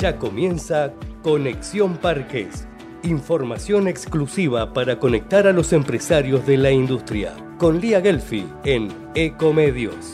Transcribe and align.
Ya 0.00 0.18
comienza 0.18 0.92
Conexión 1.22 1.96
Parques. 1.96 2.68
Información 3.02 3.88
exclusiva 3.88 4.74
para 4.74 4.98
conectar 4.98 5.46
a 5.46 5.54
los 5.54 5.72
empresarios 5.72 6.46
de 6.46 6.58
la 6.58 6.70
industria. 6.70 7.34
Con 7.56 7.80
Lía 7.80 8.02
Gelfi 8.02 8.46
en 8.64 8.88
Ecomedios. 9.14 10.12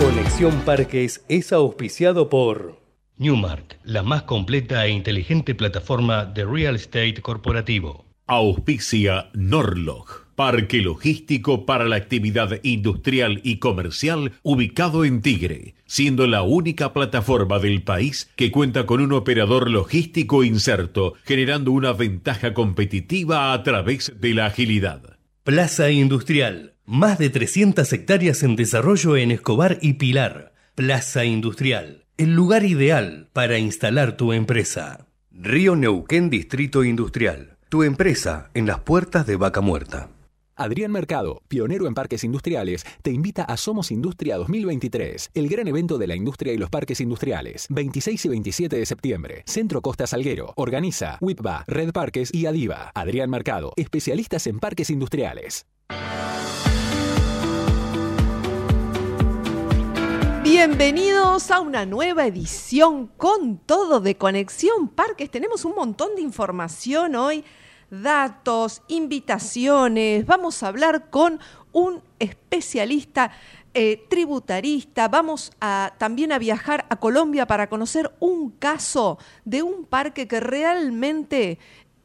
Conexión 0.00 0.52
Parques 0.64 1.24
es 1.28 1.52
auspiciado 1.52 2.28
por 2.28 2.87
Newmark, 3.18 3.80
la 3.82 4.04
más 4.04 4.22
completa 4.22 4.86
e 4.86 4.90
inteligente 4.90 5.54
plataforma 5.54 6.24
de 6.24 6.44
real 6.44 6.76
estate 6.76 7.20
corporativo. 7.20 8.06
Auspicia 8.26 9.30
Norlog, 9.34 10.06
parque 10.36 10.82
logístico 10.82 11.66
para 11.66 11.86
la 11.86 11.96
actividad 11.96 12.60
industrial 12.62 13.40
y 13.42 13.56
comercial 13.56 14.32
ubicado 14.42 15.04
en 15.04 15.20
Tigre, 15.20 15.74
siendo 15.86 16.28
la 16.28 16.42
única 16.42 16.92
plataforma 16.92 17.58
del 17.58 17.82
país 17.82 18.30
que 18.36 18.52
cuenta 18.52 18.86
con 18.86 19.00
un 19.00 19.12
operador 19.12 19.68
logístico 19.68 20.44
inserto, 20.44 21.14
generando 21.24 21.72
una 21.72 21.92
ventaja 21.92 22.54
competitiva 22.54 23.52
a 23.52 23.62
través 23.64 24.12
de 24.20 24.34
la 24.34 24.46
agilidad. 24.46 25.18
Plaza 25.42 25.90
Industrial, 25.90 26.74
más 26.84 27.18
de 27.18 27.30
300 27.30 27.92
hectáreas 27.92 28.44
en 28.44 28.54
desarrollo 28.54 29.16
en 29.16 29.32
Escobar 29.32 29.78
y 29.82 29.94
Pilar. 29.94 30.52
Plaza 30.76 31.24
Industrial 31.24 32.04
el 32.18 32.34
lugar 32.34 32.64
ideal 32.64 33.28
para 33.32 33.58
instalar 33.58 34.16
tu 34.16 34.32
empresa. 34.32 35.06
Río 35.30 35.76
Neuquén 35.76 36.30
Distrito 36.30 36.82
Industrial. 36.82 37.56
Tu 37.68 37.84
empresa 37.84 38.50
en 38.54 38.66
las 38.66 38.80
puertas 38.80 39.24
de 39.24 39.36
Vaca 39.36 39.60
Muerta. 39.60 40.10
Adrián 40.56 40.90
Mercado, 40.90 41.42
pionero 41.46 41.86
en 41.86 41.94
parques 41.94 42.24
industriales, 42.24 42.84
te 43.02 43.12
invita 43.12 43.44
a 43.44 43.56
Somos 43.56 43.92
Industria 43.92 44.36
2023, 44.36 45.30
el 45.32 45.48
gran 45.48 45.68
evento 45.68 45.96
de 45.96 46.08
la 46.08 46.16
industria 46.16 46.52
y 46.52 46.56
los 46.56 46.70
parques 46.70 47.00
industriales. 47.00 47.68
26 47.70 48.24
y 48.24 48.28
27 48.28 48.76
de 48.76 48.86
septiembre. 48.86 49.42
Centro 49.46 49.80
Costa 49.80 50.08
Salguero. 50.08 50.54
Organiza 50.56 51.18
WIPBA, 51.20 51.66
Red 51.68 51.92
Parques 51.92 52.34
y 52.34 52.46
Adiva. 52.46 52.90
Adrián 52.96 53.30
Mercado, 53.30 53.72
especialistas 53.76 54.48
en 54.48 54.58
parques 54.58 54.90
industriales. 54.90 55.66
Bienvenidos 60.50 61.50
a 61.50 61.60
una 61.60 61.84
nueva 61.84 62.24
edición 62.24 63.06
con 63.18 63.58
todo 63.58 64.00
de 64.00 64.16
Conexión 64.16 64.88
Parques. 64.88 65.30
Tenemos 65.30 65.66
un 65.66 65.74
montón 65.74 66.16
de 66.16 66.22
información 66.22 67.16
hoy, 67.16 67.44
datos, 67.90 68.80
invitaciones. 68.88 70.24
Vamos 70.24 70.62
a 70.62 70.68
hablar 70.68 71.10
con 71.10 71.38
un 71.72 72.00
especialista 72.18 73.30
eh, 73.74 74.06
tributarista. 74.08 75.06
Vamos 75.08 75.52
a, 75.60 75.92
también 75.98 76.32
a 76.32 76.38
viajar 76.38 76.86
a 76.88 76.96
Colombia 76.96 77.46
para 77.46 77.68
conocer 77.68 78.10
un 78.18 78.50
caso 78.52 79.18
de 79.44 79.62
un 79.62 79.84
parque 79.84 80.26
que 80.26 80.40
realmente 80.40 81.58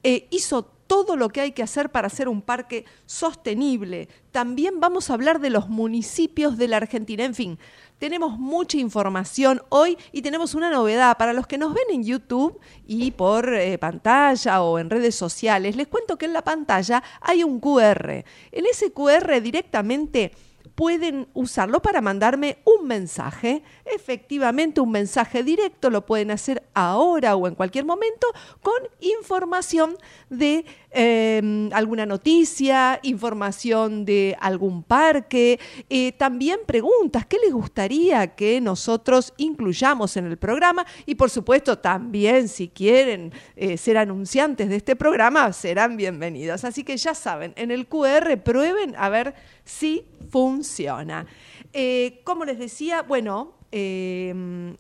eh, 0.03 0.27
hizo 0.31 0.72
todo 0.93 1.15
lo 1.15 1.29
que 1.29 1.41
hay 1.41 1.53
que 1.53 1.63
hacer 1.63 1.89
para 1.89 2.05
hacer 2.05 2.29
un 2.29 2.43
parque 2.43 2.85
sostenible. 3.07 4.09
También 4.31 4.79
vamos 4.79 5.09
a 5.09 5.15
hablar 5.15 5.39
de 5.39 5.49
los 5.49 5.67
municipios 5.67 6.55
de 6.55 6.67
la 6.67 6.77
Argentina. 6.77 7.25
En 7.25 7.33
fin, 7.33 7.57
tenemos 7.97 8.37
mucha 8.37 8.77
información 8.77 9.63
hoy 9.69 9.97
y 10.11 10.21
tenemos 10.21 10.53
una 10.53 10.69
novedad 10.69 11.17
para 11.17 11.33
los 11.33 11.47
que 11.47 11.57
nos 11.57 11.73
ven 11.73 11.85
en 11.89 12.03
YouTube 12.03 12.59
y 12.85 13.09
por 13.09 13.55
eh, 13.55 13.79
pantalla 13.79 14.61
o 14.61 14.77
en 14.77 14.91
redes 14.91 15.15
sociales. 15.15 15.75
Les 15.75 15.87
cuento 15.87 16.15
que 16.15 16.27
en 16.27 16.33
la 16.33 16.43
pantalla 16.43 17.01
hay 17.21 17.43
un 17.43 17.59
QR. 17.59 18.23
En 18.51 18.65
ese 18.67 18.93
QR 18.93 19.41
directamente 19.41 20.31
pueden 20.75 21.27
usarlo 21.33 21.81
para 21.81 22.01
mandarme 22.01 22.57
un 22.65 22.87
mensaje, 22.87 23.63
efectivamente 23.85 24.81
un 24.81 24.91
mensaje 24.91 25.43
directo, 25.43 25.89
lo 25.89 26.05
pueden 26.05 26.31
hacer 26.31 26.63
ahora 26.73 27.35
o 27.35 27.47
en 27.47 27.55
cualquier 27.55 27.85
momento 27.85 28.27
con 28.61 28.73
información 28.99 29.97
de 30.29 30.65
em, 30.91 31.69
alguna 31.73 32.05
noticia, 32.05 32.99
información 33.03 34.05
de 34.05 34.35
algún 34.39 34.83
parque, 34.83 35.59
eh, 35.89 36.11
también 36.13 36.59
preguntas, 36.65 37.25
¿qué 37.25 37.37
les 37.43 37.53
gustaría 37.53 38.27
que 38.35 38.59
nosotros 38.61 39.33
incluyamos 39.37 40.17
en 40.17 40.25
el 40.25 40.37
programa? 40.37 40.85
Y 41.05 41.15
por 41.15 41.29
supuesto 41.29 41.77
también 41.77 42.47
si 42.47 42.67
quieren 42.67 43.31
eh, 43.55 43.77
ser 43.77 43.97
anunciantes 43.97 44.69
de 44.69 44.75
este 44.77 44.95
programa, 44.95 45.51
serán 45.53 45.97
bienvenidos. 45.97 46.63
Así 46.63 46.83
que 46.83 46.97
ya 46.97 47.13
saben, 47.13 47.53
en 47.55 47.71
el 47.71 47.87
QR 47.87 48.37
prueben 48.43 48.95
a 48.97 49.09
ver 49.09 49.35
si 49.63 50.05
funciona. 50.29 51.25
Eh, 51.71 52.21
como 52.23 52.45
les 52.45 52.59
decía, 52.59 53.01
bueno, 53.01 53.53
eh, 53.71 54.75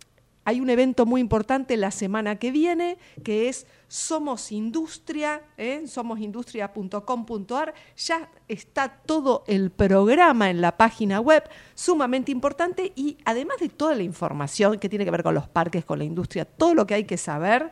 hay 0.45 0.59
un 0.59 0.69
evento 0.69 1.05
muy 1.05 1.21
importante 1.21 1.77
la 1.77 1.91
semana 1.91 2.37
que 2.37 2.51
viene, 2.51 2.97
que 3.23 3.47
es 3.47 3.65
Somos 3.87 4.51
Industria, 4.51 5.41
¿eh? 5.57 5.87
somosindustria.com.ar. 5.87 7.73
Ya 7.95 8.29
está 8.47 8.89
todo 8.89 9.45
el 9.47 9.71
programa 9.71 10.49
en 10.49 10.59
la 10.59 10.75
página 10.75 11.21
web, 11.21 11.43
sumamente 11.75 12.31
importante, 12.31 12.91
y 12.95 13.17
además 13.23 13.57
de 13.59 13.69
toda 13.69 13.95
la 13.95 14.03
información 14.03 14.79
que 14.79 14.89
tiene 14.89 15.05
que 15.05 15.11
ver 15.11 15.23
con 15.23 15.33
los 15.33 15.47
parques, 15.47 15.85
con 15.85 15.99
la 15.99 16.05
industria, 16.05 16.43
todo 16.43 16.73
lo 16.73 16.85
que 16.85 16.95
hay 16.95 17.05
que 17.05 17.17
saber, 17.17 17.71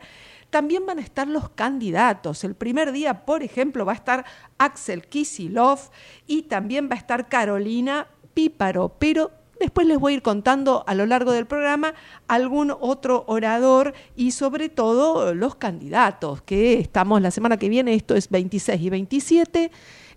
también 0.52 0.84
van 0.84 0.98
a 0.98 1.02
estar 1.02 1.26
los 1.26 1.48
candidatos. 1.48 2.44
El 2.44 2.54
primer 2.54 2.92
día, 2.92 3.24
por 3.24 3.42
ejemplo, 3.42 3.86
va 3.86 3.92
a 3.92 3.94
estar 3.94 4.26
Axel 4.58 5.08
Kisilov 5.08 5.78
y 6.26 6.42
también 6.42 6.90
va 6.90 6.94
a 6.94 6.98
estar 6.98 7.26
Carolina 7.28 8.06
Píparo, 8.34 8.94
pero 8.98 9.30
Después 9.58 9.86
les 9.86 9.98
voy 9.98 10.14
a 10.14 10.16
ir 10.16 10.22
contando 10.22 10.82
a 10.88 10.94
lo 10.96 11.06
largo 11.06 11.30
del 11.30 11.46
programa 11.46 11.94
algún 12.26 12.74
otro 12.80 13.22
orador 13.28 13.94
y 14.16 14.32
sobre 14.32 14.68
todo 14.68 15.34
los 15.34 15.54
candidatos, 15.54 16.42
que 16.42 16.80
estamos 16.80 17.22
la 17.22 17.30
semana 17.30 17.58
que 17.58 17.68
viene, 17.68 17.94
esto 17.94 18.16
es 18.16 18.28
26 18.28 18.82
y 18.82 18.90
27, 18.90 19.70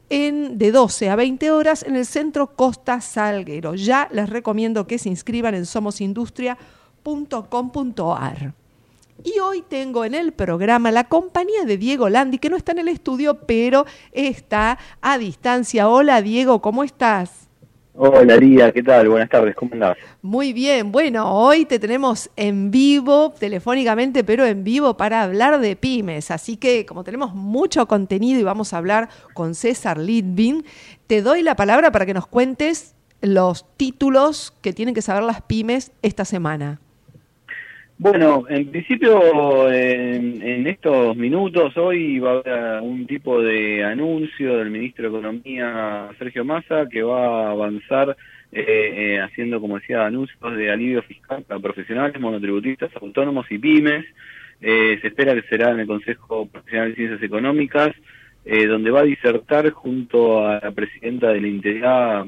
en, 0.09 0.57
de 0.57 0.71
12 0.71 1.11
a 1.11 1.15
20 1.15 1.51
horas 1.51 1.83
en 1.83 1.95
el 1.95 2.07
Centro 2.07 2.55
Costa 2.55 3.01
Salguero. 3.01 3.75
Ya 3.75 4.09
les 4.11 4.31
recomiendo 4.31 4.87
que 4.87 4.97
se 4.97 5.09
inscriban 5.09 5.53
en 5.53 5.67
somosindustria.com.ar. 5.67 8.64
Y 9.23 9.39
hoy 9.39 9.63
tengo 9.67 10.03
en 10.05 10.13
el 10.13 10.33
programa 10.33 10.91
la 10.91 11.05
compañía 11.05 11.63
de 11.65 11.77
Diego 11.77 12.09
Landi, 12.09 12.37
que 12.37 12.49
no 12.49 12.57
está 12.57 12.73
en 12.73 12.79
el 12.79 12.89
estudio, 12.89 13.45
pero 13.45 13.85
está 14.11 14.77
a 15.01 15.17
distancia. 15.17 15.87
Hola 15.89 16.21
Diego, 16.21 16.61
¿cómo 16.61 16.83
estás? 16.83 17.45
Hola 17.97 18.35
Lía, 18.35 18.73
¿qué 18.73 18.83
tal? 18.83 19.07
Buenas 19.07 19.29
tardes, 19.29 19.55
¿cómo 19.55 19.71
andás? 19.71 19.97
Muy 20.21 20.51
bien, 20.51 20.91
bueno, 20.91 21.33
hoy 21.33 21.63
te 21.63 21.79
tenemos 21.79 22.29
en 22.35 22.69
vivo, 22.69 23.33
telefónicamente, 23.39 24.25
pero 24.25 24.45
en 24.45 24.65
vivo 24.65 24.97
para 24.97 25.23
hablar 25.23 25.61
de 25.61 25.77
pymes. 25.77 26.29
Así 26.29 26.57
que 26.57 26.85
como 26.85 27.05
tenemos 27.05 27.33
mucho 27.33 27.87
contenido 27.87 28.37
y 28.37 28.43
vamos 28.43 28.73
a 28.73 28.79
hablar 28.79 29.07
con 29.33 29.55
César 29.55 29.97
Lidvin, 29.97 30.65
te 31.07 31.21
doy 31.21 31.41
la 31.41 31.55
palabra 31.55 31.89
para 31.93 32.05
que 32.05 32.13
nos 32.13 32.27
cuentes 32.27 32.95
los 33.21 33.65
títulos 33.77 34.53
que 34.61 34.73
tienen 34.73 34.93
que 34.93 35.01
saber 35.01 35.23
las 35.23 35.41
pymes 35.41 35.93
esta 36.01 36.25
semana. 36.25 36.81
Bueno, 37.97 38.43
en 38.49 38.69
principio, 38.71 39.71
en, 39.71 40.67
estos 40.67 41.15
minutos, 41.15 41.77
hoy 41.77 42.19
va 42.19 42.31
a 42.31 42.33
haber 42.39 42.81
un 42.81 43.07
tipo 43.07 43.41
de 43.41 43.85
anuncio 43.85 44.57
del 44.57 44.69
ministro 44.69 45.03
de 45.03 45.17
Economía, 45.17 46.09
Sergio 46.19 46.43
Massa, 46.43 46.87
que 46.91 47.01
va 47.03 47.47
a 47.47 47.51
avanzar 47.51 48.17
eh, 48.51 49.15
eh, 49.15 49.21
haciendo, 49.21 49.61
como 49.61 49.79
decía, 49.79 50.05
anuncios 50.05 50.57
de 50.57 50.71
alivio 50.71 51.03
fiscal 51.03 51.43
para 51.43 51.61
profesionales, 51.61 52.19
monotributistas, 52.19 52.91
autónomos 53.01 53.45
y 53.49 53.59
pymes. 53.59 54.05
Eh, 54.61 54.99
se 55.01 55.07
espera 55.07 55.33
que 55.33 55.47
será 55.47 55.71
en 55.71 55.79
el 55.79 55.87
Consejo 55.87 56.47
Profesional 56.47 56.89
de 56.89 56.95
Ciencias 56.95 57.23
Económicas, 57.23 57.95
donde 58.45 58.91
va 58.91 58.99
a 58.99 59.05
disertar 59.05 59.71
junto 59.71 60.45
a 60.45 60.59
la 60.61 60.71
presidenta 60.71 61.29
de 61.29 61.41
la 61.41 61.47
Integridad, 61.47 62.25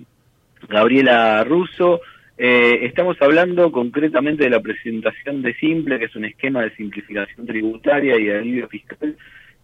Gabriela 0.67 1.43
Russo, 1.43 2.01
eh, 2.37 2.85
estamos 2.85 3.19
hablando 3.19 3.71
concretamente 3.71 4.43
de 4.43 4.51
la 4.51 4.59
presentación 4.59 5.41
de 5.41 5.55
Simple, 5.55 5.97
que 5.97 6.05
es 6.05 6.15
un 6.15 6.25
esquema 6.25 6.61
de 6.61 6.75
simplificación 6.75 7.47
tributaria 7.47 8.15
y 8.15 8.25
de 8.25 8.37
alivio 8.37 8.67
fiscal 8.67 9.17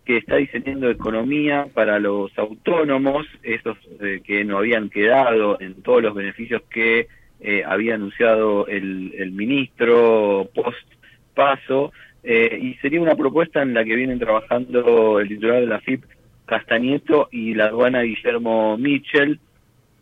que 0.03 0.17
está 0.17 0.37
diseñando 0.37 0.89
economía 0.89 1.67
para 1.73 1.99
los 1.99 2.37
autónomos, 2.37 3.27
esos 3.43 3.77
eh, 4.01 4.21
que 4.25 4.43
no 4.43 4.57
habían 4.57 4.89
quedado 4.89 5.61
en 5.61 5.81
todos 5.83 6.01
los 6.01 6.15
beneficios 6.15 6.63
que 6.69 7.07
eh, 7.39 7.63
había 7.65 7.95
anunciado 7.95 8.67
el, 8.67 9.13
el 9.17 9.31
ministro 9.31 10.49
post 10.53 10.87
paso, 11.33 11.91
y 12.25 12.75
sería 12.75 13.01
una 13.01 13.15
propuesta 13.15 13.61
en 13.61 13.73
la 13.73 13.83
que 13.83 13.97
vienen 13.97 14.17
trabajando 14.17 15.19
el 15.19 15.27
titular 15.27 15.59
de 15.59 15.67
la 15.67 15.81
FIP, 15.81 16.05
Castañeto, 16.45 17.27
y 17.31 17.53
la 17.53 17.65
aduana 17.65 18.03
Guillermo 18.03 18.77
Mitchell, 18.77 19.39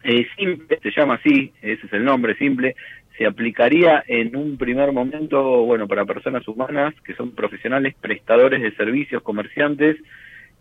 eh, 0.04 0.28
simple, 0.38 0.80
se 0.82 0.92
llama 0.92 1.16
así, 1.16 1.54
ese 1.62 1.86
es 1.86 1.94
el 1.94 2.04
nombre, 2.04 2.36
simple, 2.36 2.76
se 3.18 3.26
aplicaría 3.26 4.04
en 4.08 4.36
un 4.36 4.58
primer 4.58 4.92
momento, 4.92 5.64
bueno, 5.66 5.88
para 5.88 6.06
personas 6.06 6.48
humanas 6.48 6.94
que 7.04 7.14
son 7.14 7.32
profesionales, 7.32 7.96
prestadores 8.00 8.62
de 8.62 8.76
servicios, 8.76 9.22
comerciantes, 9.22 9.98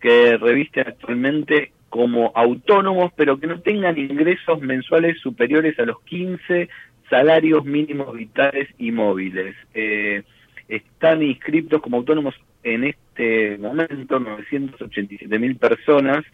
que 0.00 0.36
revisten 0.36 0.88
actualmente 0.88 1.72
como 1.88 2.32
autónomos, 2.34 3.12
pero 3.16 3.38
que 3.38 3.46
no 3.46 3.60
tengan 3.60 3.98
ingresos 3.98 4.60
mensuales 4.60 5.18
superiores 5.20 5.78
a 5.78 5.84
los 5.84 6.00
15 6.02 6.68
salarios 7.08 7.64
mínimos 7.64 8.14
vitales 8.14 8.68
y 8.78 8.92
móviles. 8.92 9.56
Eh, 9.74 10.22
están 10.68 11.22
inscritos 11.22 11.82
como 11.82 11.96
autónomos 11.96 12.34
en 12.62 12.84
este 12.84 13.58
momento 13.58 14.20
987 14.20 15.38
mil 15.38 15.56
personas 15.56 16.24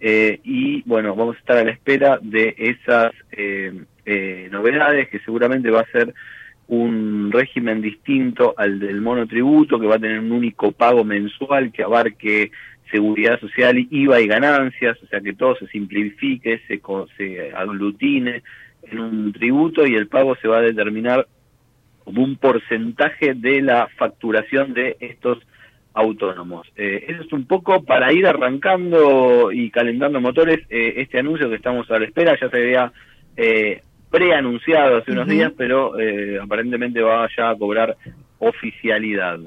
eh, 0.00 0.40
y 0.44 0.82
bueno, 0.82 1.14
vamos 1.14 1.36
a 1.36 1.38
estar 1.38 1.56
a 1.56 1.64
la 1.64 1.70
espera 1.70 2.18
de 2.20 2.54
esas 2.58 3.12
eh, 3.32 3.72
eh, 4.04 4.48
novedades 4.50 5.08
que 5.08 5.20
seguramente 5.20 5.70
va 5.70 5.80
a 5.80 5.90
ser 5.90 6.12
un 6.66 7.30
régimen 7.30 7.80
distinto 7.80 8.54
al 8.56 8.78
del 8.80 9.00
monotributo 9.00 9.78
que 9.78 9.86
va 9.86 9.96
a 9.96 10.00
tener 10.00 10.18
un 10.18 10.32
único 10.32 10.72
pago 10.72 11.04
mensual 11.04 11.72
que 11.72 11.82
abarque 11.82 12.50
seguridad 12.90 13.40
social, 13.40 13.76
IVA 13.90 14.20
y 14.20 14.26
ganancias, 14.26 15.02
o 15.02 15.06
sea 15.06 15.20
que 15.20 15.32
todo 15.32 15.56
se 15.56 15.66
simplifique, 15.68 16.60
se, 16.68 16.80
se 17.16 17.52
aglutine 17.52 18.42
en 18.82 19.00
un 19.00 19.32
tributo 19.32 19.86
y 19.86 19.94
el 19.94 20.06
pago 20.06 20.36
se 20.36 20.48
va 20.48 20.58
a 20.58 20.62
determinar 20.62 21.26
como 22.04 22.22
un 22.22 22.36
porcentaje 22.36 23.34
de 23.34 23.62
la 23.62 23.88
facturación 23.96 24.74
de 24.74 24.96
estos 25.00 25.38
autónomos. 25.94 26.66
Eh, 26.76 27.06
eso 27.08 27.22
es 27.22 27.32
un 27.32 27.46
poco 27.46 27.82
para 27.84 28.12
ir 28.12 28.26
arrancando 28.26 29.52
y 29.52 29.70
calentando 29.70 30.20
motores 30.20 30.60
eh, 30.68 30.94
este 30.96 31.20
anuncio 31.20 31.48
que 31.48 31.56
estamos 31.56 31.90
a 31.90 31.98
la 31.98 32.04
espera, 32.04 32.36
ya 32.38 32.50
se 32.50 32.56
había 32.56 32.92
eh, 33.36 33.80
preanunciado 34.10 34.98
hace 34.98 35.12
unos 35.12 35.28
días, 35.28 35.52
pero 35.56 35.98
eh, 35.98 36.38
aparentemente 36.42 37.00
va 37.00 37.28
ya 37.36 37.50
a 37.50 37.56
cobrar 37.56 37.96
oficialidad. 38.38 39.38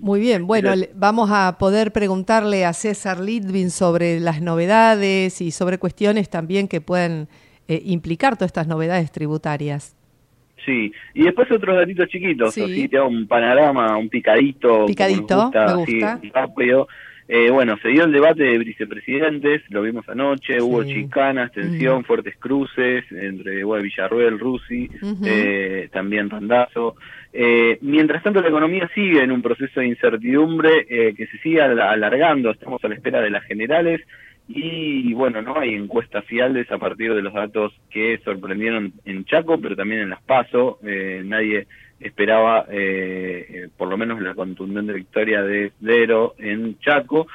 Muy 0.00 0.20
bien, 0.20 0.46
bueno, 0.46 0.72
vamos 0.94 1.30
a 1.30 1.56
poder 1.58 1.92
preguntarle 1.92 2.64
a 2.64 2.72
César 2.72 3.20
Litvin 3.20 3.70
sobre 3.70 4.18
las 4.18 4.40
novedades 4.40 5.40
y 5.40 5.50
sobre 5.50 5.78
cuestiones 5.78 6.30
también 6.30 6.68
que 6.68 6.80
pueden 6.80 7.28
implicar 7.68 8.36
todas 8.36 8.48
estas 8.48 8.66
novedades 8.66 9.12
tributarias. 9.12 9.94
Sí, 10.64 10.92
y 11.14 11.24
después 11.24 11.50
otros 11.50 11.76
datitos 11.76 12.08
chiquitos, 12.08 12.54
sí. 12.54 12.88
te 12.88 12.98
hago 12.98 13.08
un 13.08 13.26
panorama, 13.26 13.96
un 13.96 14.08
picadito. 14.08 14.86
Picadito, 14.86 15.50
me 15.52 15.74
gusta. 15.74 16.20
rápido. 16.32 16.88
Eh, 17.28 17.50
bueno, 17.50 17.78
se 17.80 17.88
dio 17.88 18.04
el 18.04 18.12
debate 18.12 18.42
de 18.42 18.58
vicepresidentes, 18.58 19.62
lo 19.70 19.80
vimos 19.82 20.06
anoche, 20.08 20.60
hubo 20.60 20.84
chicanas, 20.84 21.52
tensión, 21.52 22.04
fuertes 22.04 22.36
cruces 22.36 23.04
entre 23.10 23.64
bueno, 23.64 23.84
Villarruel, 23.84 24.38
Rusi, 24.38 24.90
eh, 25.24 25.88
también 25.92 26.28
Randazo. 26.28 26.96
Eh, 27.32 27.78
mientras 27.80 28.22
tanto, 28.22 28.42
la 28.42 28.48
economía 28.48 28.90
sigue 28.94 29.22
en 29.22 29.32
un 29.32 29.40
proceso 29.40 29.80
de 29.80 29.86
incertidumbre 29.86 30.84
que 30.86 31.26
se 31.26 31.38
sigue 31.38 31.62
alargando, 31.62 32.50
estamos 32.50 32.84
a 32.84 32.88
la 32.88 32.96
espera 32.96 33.20
de 33.20 33.30
las 33.30 33.44
generales 33.44 34.02
y 34.54 35.14
bueno, 35.14 35.40
no 35.40 35.58
hay 35.58 35.74
encuestas 35.74 36.24
fiables 36.26 36.70
a 36.70 36.78
partir 36.78 37.14
de 37.14 37.22
los 37.22 37.32
datos 37.32 37.72
que 37.90 38.20
sorprendieron 38.24 38.92
en 39.04 39.24
Chaco, 39.24 39.58
pero 39.60 39.76
también 39.76 40.02
en 40.02 40.10
Las 40.10 40.22
Paso. 40.22 40.78
Eh, 40.84 41.22
nadie 41.24 41.66
esperaba, 42.00 42.66
eh, 42.70 43.46
eh, 43.48 43.68
por 43.76 43.88
lo 43.88 43.96
menos, 43.96 44.20
la 44.20 44.34
contundente 44.34 44.92
victoria 44.92 45.42
de 45.42 45.72
Dero 45.80 46.34
en 46.38 46.78
Chaco. 46.80 47.26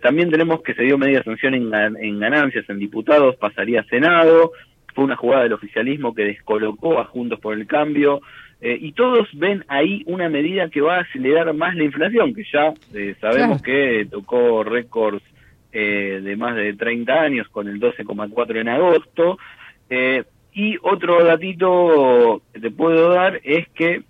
también 0.00 0.30
tenemos 0.30 0.62
que 0.62 0.74
se 0.74 0.84
dio 0.84 0.96
media 0.96 1.24
sanción 1.24 1.54
en, 1.54 1.72
en 1.74 2.20
ganancias 2.20 2.68
en 2.68 2.78
diputados, 2.78 3.36
pasaría 3.36 3.80
a 3.80 3.84
Senado. 3.84 4.52
Fue 4.94 5.04
una 5.04 5.16
jugada 5.16 5.44
del 5.44 5.54
oficialismo 5.54 6.14
que 6.14 6.24
descolocó 6.24 7.00
a 7.00 7.04
Juntos 7.04 7.40
por 7.40 7.54
el 7.54 7.66
Cambio. 7.66 8.20
y 8.60 8.92
todos 8.92 9.28
ven 9.32 9.64
ahí 9.66 10.04
una 10.06 10.28
medida 10.28 10.68
que 10.68 10.80
va 10.80 10.98
a 10.98 11.00
acelerar 11.00 11.52
más 11.52 11.74
la 11.74 11.82
inflación, 11.82 12.32
que 12.32 12.44
ya 12.44 12.72
sabemos 13.20 13.60
que 13.60 14.06
tocó 14.08 14.62
récords 14.62 15.22
eh, 15.72 16.20
de 16.22 16.36
más 16.36 16.54
de 16.54 16.74
30 16.74 17.12
años 17.12 17.48
con 17.48 17.66
el 17.66 17.80
12,4 17.80 18.60
en 18.60 18.68
agosto. 18.68 19.38
Eh, 19.88 20.24
y 20.52 20.76
otro 20.82 21.24
datito 21.24 22.42
que 22.52 22.60
te 22.60 22.70
puedo 22.70 23.10
dar 23.10 23.40
es 23.42 23.68
que 23.70 24.02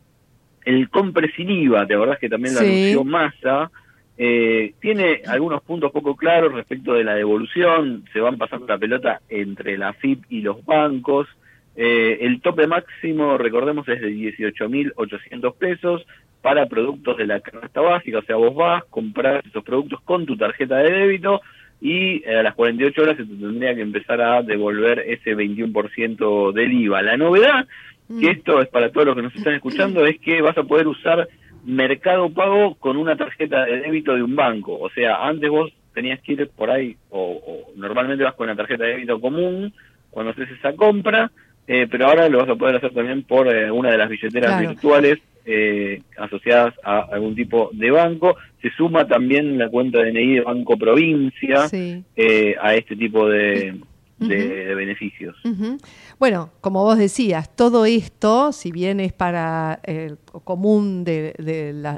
el 0.64 0.90
compre 0.90 1.32
sin 1.36 1.50
IVA, 1.50 1.86
¿te 1.86 1.94
acordás 1.94 2.18
que 2.18 2.28
también 2.28 2.54
lo 2.54 2.60
anunció 2.60 3.04
Massa? 3.04 3.70
Eh, 4.18 4.74
tiene 4.80 5.22
algunos 5.26 5.62
puntos 5.62 5.92
poco 5.92 6.16
claros 6.16 6.52
respecto 6.52 6.94
de 6.94 7.04
la 7.04 7.14
devolución, 7.14 8.04
se 8.12 8.20
van 8.20 8.38
pasando 8.38 8.66
la 8.66 8.78
pelota 8.78 9.20
entre 9.28 9.78
la 9.78 9.92
FIP 9.92 10.24
y 10.30 10.40
los 10.40 10.64
bancos. 10.64 11.28
el 11.74 12.40
tope 12.40 12.66
máximo, 12.66 13.38
recordemos, 13.38 13.88
es 13.88 14.00
de 14.00 14.10
18.800 14.10 15.54
pesos 15.56 16.06
para 16.42 16.66
productos 16.66 17.16
de 17.16 17.26
la 17.26 17.40
canasta 17.40 17.80
básica, 17.80 18.18
o 18.18 18.22
sea, 18.22 18.36
vos 18.36 18.54
vas, 18.54 18.84
comprar 18.90 19.42
esos 19.46 19.64
productos 19.64 20.00
con 20.02 20.26
tu 20.26 20.36
tarjeta 20.36 20.76
de 20.78 20.90
débito 20.90 21.40
y 21.80 22.22
eh, 22.24 22.38
a 22.38 22.42
las 22.42 22.54
48 22.54 23.02
horas 23.02 23.16
se 23.16 23.24
te 23.24 23.34
tendría 23.34 23.74
que 23.74 23.80
empezar 23.80 24.20
a 24.20 24.42
devolver 24.42 25.00
ese 25.00 25.36
21% 25.36 26.52
del 26.52 26.72
IVA. 26.72 27.02
La 27.02 27.16
novedad, 27.16 27.66
que 28.08 28.26
mm. 28.26 28.30
esto 28.30 28.60
es 28.60 28.68
para 28.68 28.90
todos 28.90 29.06
los 29.06 29.16
que 29.16 29.22
nos 29.22 29.34
están 29.34 29.54
escuchando, 29.54 30.04
es 30.04 30.18
que 30.20 30.42
vas 30.42 30.58
a 30.58 30.64
poder 30.64 30.86
usar 30.88 31.28
Mercado 31.64 32.28
Pago 32.30 32.74
con 32.74 32.96
una 32.96 33.16
tarjeta 33.16 33.64
de 33.64 33.80
débito 33.80 34.14
de 34.14 34.22
un 34.22 34.34
banco. 34.34 34.78
O 34.78 34.90
sea, 34.90 35.24
antes 35.26 35.48
vos 35.48 35.72
tenías 35.94 36.20
que 36.20 36.32
ir 36.32 36.50
por 36.50 36.70
ahí, 36.70 36.96
o, 37.10 37.72
normalmente 37.76 38.24
vas 38.24 38.34
con 38.34 38.48
una 38.48 38.56
tarjeta 38.56 38.84
de 38.84 38.94
débito 38.94 39.20
común 39.20 39.72
cuando 40.10 40.32
haces 40.32 40.50
esa 40.50 40.74
compra, 40.74 41.30
eh, 41.66 41.86
pero 41.90 42.06
ahora 42.06 42.28
lo 42.28 42.38
vas 42.38 42.48
a 42.48 42.56
poder 42.56 42.76
hacer 42.76 42.92
también 42.92 43.22
por 43.22 43.48
eh, 43.48 43.70
una 43.70 43.90
de 43.90 43.98
las 43.98 44.08
billeteras 44.08 44.60
virtuales 44.60 45.20
eh, 45.44 46.02
asociadas 46.16 46.74
a 46.84 47.00
algún 47.12 47.34
tipo 47.34 47.70
de 47.72 47.90
banco. 47.90 48.36
Se 48.60 48.70
suma 48.70 49.06
también 49.06 49.58
la 49.58 49.68
cuenta 49.68 50.02
DNI 50.02 50.34
de 50.34 50.40
Banco 50.40 50.76
Provincia 50.76 51.66
eh, 51.72 52.54
a 52.60 52.74
este 52.74 52.96
tipo 52.96 53.28
de, 53.28 53.74
de, 54.18 54.74
beneficios. 54.74 55.36
Bueno, 56.22 56.50
como 56.60 56.84
vos 56.84 56.98
decías, 56.98 57.50
todo 57.56 57.84
esto, 57.84 58.52
si 58.52 58.70
bien 58.70 59.00
es 59.00 59.12
para 59.12 59.80
el 59.82 60.19
común 60.44 61.02
de, 61.02 61.34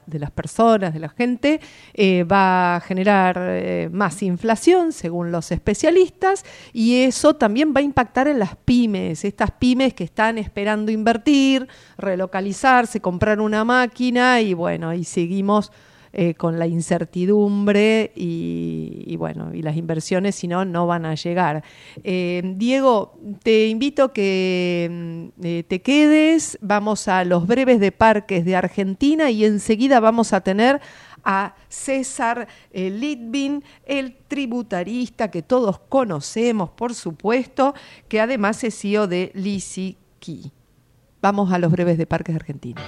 las 0.06 0.30
personas, 0.30 0.94
de 0.94 0.98
la 0.98 1.10
gente, 1.10 1.60
eh, 1.92 2.24
va 2.24 2.76
a 2.76 2.80
generar 2.80 3.36
eh, 3.38 3.90
más 3.92 4.22
inflación, 4.22 4.92
según 4.92 5.30
los 5.30 5.52
especialistas, 5.52 6.46
y 6.72 7.02
eso 7.02 7.34
también 7.36 7.74
va 7.76 7.80
a 7.80 7.82
impactar 7.82 8.26
en 8.26 8.38
las 8.38 8.56
pymes, 8.56 9.26
estas 9.26 9.50
pymes 9.50 9.92
que 9.92 10.04
están 10.04 10.38
esperando 10.38 10.90
invertir, 10.90 11.68
relocalizarse, 11.98 13.00
comprar 13.02 13.42
una 13.42 13.62
máquina, 13.62 14.40
y 14.40 14.54
bueno, 14.54 14.94
y 14.94 15.04
seguimos 15.04 15.70
eh, 16.16 16.34
con 16.34 16.60
la 16.60 16.68
incertidumbre 16.68 18.12
y, 18.14 19.16
bueno, 19.16 19.52
y 19.52 19.62
las 19.62 19.76
inversiones 19.76 20.36
si 20.36 20.46
no, 20.46 20.64
no 20.64 20.86
van 20.86 21.06
a 21.06 21.16
llegar. 21.16 21.64
Eh, 22.04 22.54
Diego, 22.56 23.18
te 23.42 23.66
invito 23.66 24.12
que 24.12 24.88
mm, 24.88 25.44
eh, 25.44 25.64
te 25.66 25.82
quedes, 25.82 26.56
vamos 26.60 27.08
a 27.08 27.24
los 27.24 27.48
breves 27.48 27.80
de 27.80 27.90
parques 27.90 28.44
de 28.44 28.54
Argentina 28.54 29.32
y 29.32 29.44
enseguida 29.44 29.98
vamos 29.98 30.32
a 30.32 30.42
tener 30.42 30.80
a 31.24 31.56
César 31.68 32.46
Litvin, 32.72 33.64
el 33.84 34.14
tributarista 34.28 35.32
que 35.32 35.42
todos 35.42 35.80
conocemos, 35.80 36.70
por 36.70 36.94
supuesto, 36.94 37.74
que 38.06 38.20
además 38.20 38.62
es 38.62 38.78
CEO 38.78 39.08
de 39.08 39.32
Lisi 39.34 39.98
Vamos 41.20 41.52
a 41.52 41.58
los 41.58 41.72
breves 41.72 41.98
de 41.98 42.06
Parques 42.06 42.34
de 42.34 42.40
Argentina. 42.40 42.80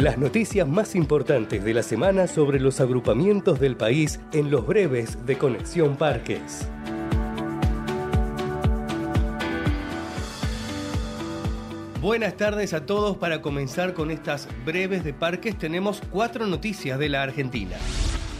Las 0.00 0.16
noticias 0.16 0.68
más 0.68 0.94
importantes 0.94 1.64
de 1.64 1.74
la 1.74 1.82
semana 1.82 2.28
sobre 2.28 2.60
los 2.60 2.80
agrupamientos 2.80 3.58
del 3.58 3.76
país 3.76 4.20
en 4.32 4.48
los 4.48 4.64
breves 4.64 5.26
de 5.26 5.36
Conexión 5.36 5.96
Parques. 5.96 6.68
Buenas 12.00 12.36
tardes 12.36 12.74
a 12.74 12.86
todos. 12.86 13.16
Para 13.16 13.42
comenzar 13.42 13.92
con 13.92 14.12
estas 14.12 14.46
breves 14.64 15.02
de 15.02 15.14
parques 15.14 15.58
tenemos 15.58 16.00
cuatro 16.12 16.46
noticias 16.46 16.96
de 17.00 17.08
la 17.08 17.24
Argentina. 17.24 17.76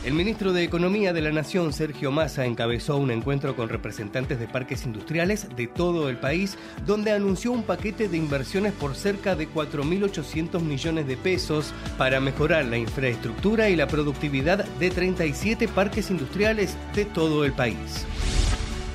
El 0.09 0.15
ministro 0.15 0.55
de 0.55 0.65
Economía 0.65 1.13
de 1.13 1.21
la 1.21 1.33
Nación, 1.33 1.75
Sergio 1.75 2.11
Massa, 2.11 2.47
encabezó 2.47 2.97
un 2.97 3.11
encuentro 3.11 3.55
con 3.55 3.69
representantes 3.69 4.41
de 4.41 4.49
parques 4.49 4.87
industriales 4.87 5.55
de 5.55 5.67
todo 5.67 6.09
el 6.09 6.17
país, 6.17 6.57
donde 6.87 7.13
anunció 7.13 7.53
un 7.53 7.63
paquete 7.63 8.09
de 8.09 8.17
inversiones 8.17 8.73
por 8.73 8.95
cerca 8.95 9.37
de 9.37 9.51
4.800 9.51 10.63
millones 10.63 11.07
de 11.07 11.19
pesos 11.19 11.75
para 11.99 12.21
mejorar 12.21 12.65
la 12.65 12.79
infraestructura 12.79 13.69
y 13.69 13.77
la 13.77 13.87
productividad 13.87 14.65
de 14.65 14.89
37 14.89 15.69
parques 15.69 16.09
industriales 16.09 16.75
de 16.95 17.05
todo 17.05 17.45
el 17.45 17.53
país. 17.53 18.07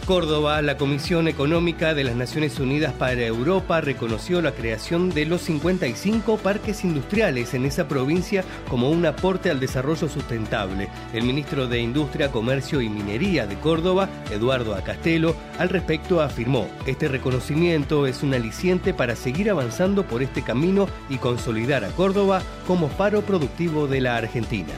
Córdoba, 0.06 0.62
la 0.62 0.78
Comisión 0.78 1.30
Económica 1.30 1.94
de 1.94 2.04
las 2.04 2.16
Naciones 2.16 2.60
Unidas 2.60 2.92
para 2.94 3.22
Europa 3.22 3.80
reconoció 3.80 4.42
la 4.42 4.52
creación 4.52 5.10
de 5.10 5.26
los 5.26 5.44
55 5.44 6.38
parques 6.38 6.84
industriales 6.84 7.54
en 7.54 7.66
esa 7.66 7.88
provincia 7.88 8.44
como 8.70 8.90
un 8.90 9.06
aporte 9.06 9.50
al 9.50 9.62
desarrollo 9.62 10.10
sustentable. 10.10 10.90
El 11.14 11.24
ministro 11.24 11.68
de 11.68 11.80
Industria, 11.80 12.32
Comercio 12.32 12.82
y 12.82 12.90
Minería 12.90 13.48
de 13.48 13.56
Córdoba, 13.56 14.10
Eduardo 14.30 14.76
Acastelo, 14.76 15.36
al 15.58 15.70
respecto 15.70 16.22
afirmó, 16.22 16.68
este 16.86 17.08
reconocimiento 17.08 18.06
es 18.06 18.24
un 18.24 18.34
aliciente 18.34 18.94
para 18.94 19.16
seguir 19.16 19.50
avanzando 19.50 20.04
por 20.04 20.22
este 20.22 20.42
camino 20.42 20.88
y 21.10 21.18
consolidar 21.18 21.86
a 21.86 21.90
Córdoba 21.90 22.42
como 22.68 22.90
faro 22.90 23.22
productivo 23.22 23.88
de 23.88 24.02
la 24.02 24.18
Argentina. 24.18 24.74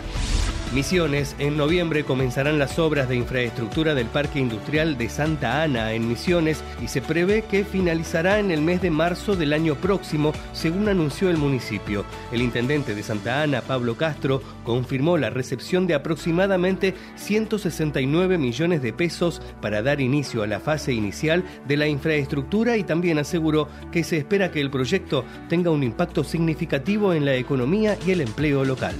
Misiones, 0.73 1.35
en 1.39 1.55
noviembre 1.55 2.03
comenzarán 2.03 2.59
las 2.59 2.79
obras 2.79 3.07
de 3.07 3.15
infraestructura 3.15 3.95
del 3.95 4.07
Parque 4.07 4.39
Industrial 4.39 4.97
de 4.97 5.07
Santa 5.07 5.61
Ana 5.61 5.93
en 5.93 6.07
Misiones 6.07 6.63
y 6.83 6.87
se 6.89 7.01
prevé 7.01 7.43
que 7.43 7.63
finalizará 7.63 8.39
en 8.39 8.51
el 8.51 8.61
mes 8.61 8.81
de 8.81 8.89
marzo 8.89 9.35
del 9.35 9.53
año 9.53 9.75
próximo, 9.75 10.33
según 10.51 10.89
anunció 10.89 11.29
el 11.29 11.37
municipio. 11.37 12.03
El 12.31 12.41
intendente 12.41 12.93
de 12.93 13.03
Santa 13.03 13.43
Ana, 13.43 13.61
Pablo 13.61 13.95
Castro, 13.95 14.41
confirmó 14.65 15.17
la 15.17 15.29
recepción 15.29 15.87
de 15.87 15.93
aproximadamente 15.93 16.93
169 17.15 18.37
millones 18.37 18.81
de 18.81 18.91
pesos 18.91 19.41
para 19.61 19.81
dar 19.81 20.01
inicio 20.01 20.43
a 20.43 20.47
la 20.47 20.59
fase 20.59 20.91
inicial 20.91 21.45
de 21.67 21.77
la 21.77 21.87
infraestructura 21.87 22.75
y 22.75 22.83
también 22.83 23.17
aseguró 23.17 23.69
que 23.93 24.03
se 24.03 24.17
espera 24.17 24.51
que 24.51 24.59
el 24.59 24.71
proyecto 24.71 25.23
tenga 25.47 25.69
un 25.69 25.83
impacto 25.83 26.23
significativo 26.23 27.13
en 27.13 27.23
la 27.23 27.35
economía 27.35 27.97
y 28.05 28.11
el 28.11 28.21
empleo 28.21 28.65
local. 28.65 28.95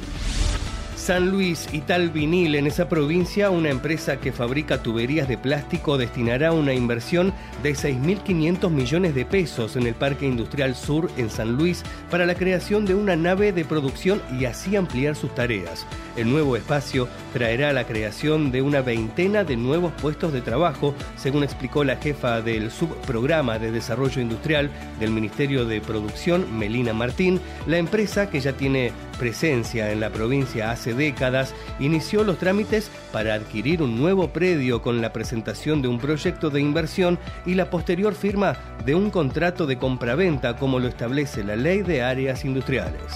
San 1.06 1.30
Luis 1.30 1.70
y 1.72 1.82
Tal 1.82 2.10
Vinil, 2.10 2.56
en 2.56 2.66
esa 2.66 2.90
provincia, 2.90 3.52
una 3.52 3.70
empresa 3.70 4.20
que 4.20 4.32
fabrica 4.32 4.82
tuberías 4.82 5.28
de 5.28 5.38
plástico 5.38 6.00
destinará 6.00 6.52
una 6.52 6.74
inversión 6.74 7.32
de 7.62 7.74
6.500 7.74 8.72
millones 8.72 9.14
de 9.14 9.24
pesos 9.24 9.76
en 9.76 9.86
el 9.86 9.94
Parque 9.94 10.26
Industrial 10.26 10.74
Sur 10.74 11.12
en 11.16 11.30
San 11.30 11.58
Luis 11.58 11.84
para 12.10 12.26
la 12.26 12.34
creación 12.34 12.88
de 12.88 12.96
una 12.96 13.16
nave 13.16 13.52
de 13.52 13.66
producción 13.66 14.20
y 14.40 14.46
así 14.46 14.76
ampliar 14.76 15.16
sus 15.16 15.36
tareas. 15.36 15.86
El 16.16 16.30
nuevo 16.32 16.56
espacio 16.56 17.08
traerá 17.34 17.74
la 17.74 17.86
creación 17.86 18.52
de 18.52 18.62
una 18.62 18.82
veintena 18.82 19.44
de 19.44 19.58
nuevos 19.58 19.92
puestos 20.02 20.32
de 20.32 20.42
trabajo, 20.42 20.96
según 21.18 21.44
explicó 21.44 21.84
la 21.84 21.98
jefa 21.98 22.42
del 22.42 22.72
subprograma 22.72 23.60
de 23.60 23.72
desarrollo 23.72 24.22
industrial 24.22 24.70
del 25.00 25.12
Ministerio 25.12 25.66
de 25.66 25.82
Producción, 25.82 26.58
Melina 26.58 26.94
Martín. 26.94 27.42
La 27.68 27.78
empresa, 27.78 28.30
que 28.30 28.40
ya 28.40 28.54
tiene 28.54 28.94
presencia 29.20 29.92
en 29.92 30.00
la 30.00 30.10
provincia 30.10 30.72
hace 30.72 30.94
décadas, 30.94 31.54
inició 31.80 32.24
los 32.24 32.38
trámites 32.38 32.90
para 33.12 33.34
adquirir 33.34 33.82
un 33.82 33.98
nuevo 33.98 34.30
predio 34.30 34.82
con 34.82 35.02
la 35.02 35.12
presentación 35.12 35.82
de 35.82 35.88
un 35.88 36.00
proyecto 36.00 36.50
de 36.50 36.62
inversión 36.62 37.20
y 37.46 37.56
la 37.56 37.70
posterior 37.70 38.16
firma 38.16 38.56
de 38.86 38.96
un 38.96 39.10
contrato 39.10 39.66
de 39.66 39.78
compraventa 39.78 40.56
como 40.56 40.80
lo 40.80 40.88
establece 40.88 41.44
la 41.44 41.56
Ley 41.56 41.82
de 41.82 42.04
Áreas 42.04 42.46
Industriales. 42.46 43.14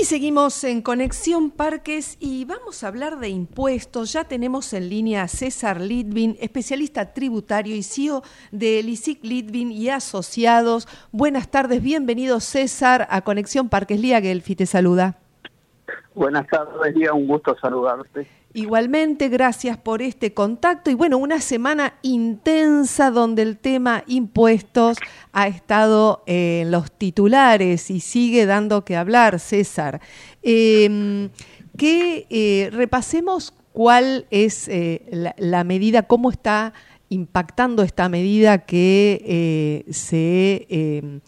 Y 0.00 0.04
seguimos 0.04 0.64
en 0.64 0.80
Conexión 0.80 1.50
Parques 1.50 2.16
y 2.20 2.46
vamos 2.46 2.82
a 2.82 2.88
hablar 2.88 3.18
de 3.18 3.28
impuestos. 3.28 4.14
Ya 4.14 4.24
tenemos 4.24 4.72
en 4.72 4.88
línea 4.88 5.24
a 5.24 5.28
César 5.28 5.78
Litvin, 5.78 6.38
especialista 6.40 7.12
tributario 7.12 7.76
y 7.76 7.82
CEO 7.82 8.22
de 8.50 8.82
LISIC 8.82 9.22
Litvin 9.22 9.70
y 9.70 9.90
Asociados. 9.90 10.88
Buenas 11.12 11.50
tardes, 11.50 11.82
bienvenido 11.82 12.40
César 12.40 13.08
a 13.10 13.20
Conexión 13.20 13.68
Parques. 13.68 14.00
Lía 14.00 14.22
Gelfi 14.22 14.56
te 14.56 14.64
saluda. 14.64 15.18
Buenas 16.14 16.46
tardes, 16.46 16.96
Lía, 16.96 17.12
un 17.12 17.26
gusto 17.26 17.54
saludarte. 17.60 18.26
Igualmente, 18.52 19.28
gracias 19.28 19.78
por 19.78 20.02
este 20.02 20.34
contacto 20.34 20.90
y 20.90 20.94
bueno, 20.94 21.18
una 21.18 21.40
semana 21.40 21.94
intensa 22.02 23.12
donde 23.12 23.42
el 23.42 23.56
tema 23.56 24.02
impuestos 24.08 24.98
ha 25.32 25.46
estado 25.46 26.24
en 26.26 26.72
los 26.72 26.90
titulares 26.90 27.90
y 27.92 28.00
sigue 28.00 28.46
dando 28.46 28.84
que 28.84 28.96
hablar, 28.96 29.38
César. 29.38 30.00
Em, 30.42 31.30
que 31.78 32.26
eh, 32.28 32.70
repasemos 32.72 33.54
cuál 33.72 34.26
es 34.32 34.66
eh, 34.66 35.32
la, 35.38 35.62
medida, 35.62 36.02
cómo 36.02 36.32
está 36.32 36.72
impactando 37.08 37.84
esta 37.84 38.08
medida 38.08 38.58
que 38.58 39.22
eh, 39.26 39.92
se 39.92 40.66
em, 40.70 41.20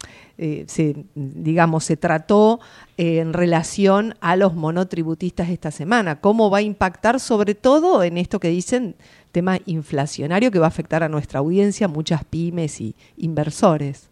eh, 0.44 0.64
se, 0.66 1.06
digamos, 1.14 1.84
se 1.84 1.96
trató 1.96 2.58
en 2.96 3.32
relación 3.32 4.16
a 4.20 4.34
los 4.34 4.54
monotributistas 4.54 5.48
esta 5.48 5.70
semana. 5.70 6.20
¿Cómo 6.20 6.50
va 6.50 6.58
a 6.58 6.62
impactar 6.62 7.20
sobre 7.20 7.54
todo 7.54 8.02
en 8.02 8.18
esto 8.18 8.40
que 8.40 8.48
dicen 8.48 8.96
tema 9.30 9.58
inflacionario 9.66 10.50
que 10.50 10.58
va 10.58 10.64
a 10.64 10.68
afectar 10.68 11.04
a 11.04 11.08
nuestra 11.08 11.38
audiencia, 11.38 11.86
muchas 11.86 12.24
pymes 12.24 12.80
y 12.80 12.96
inversores? 13.18 14.10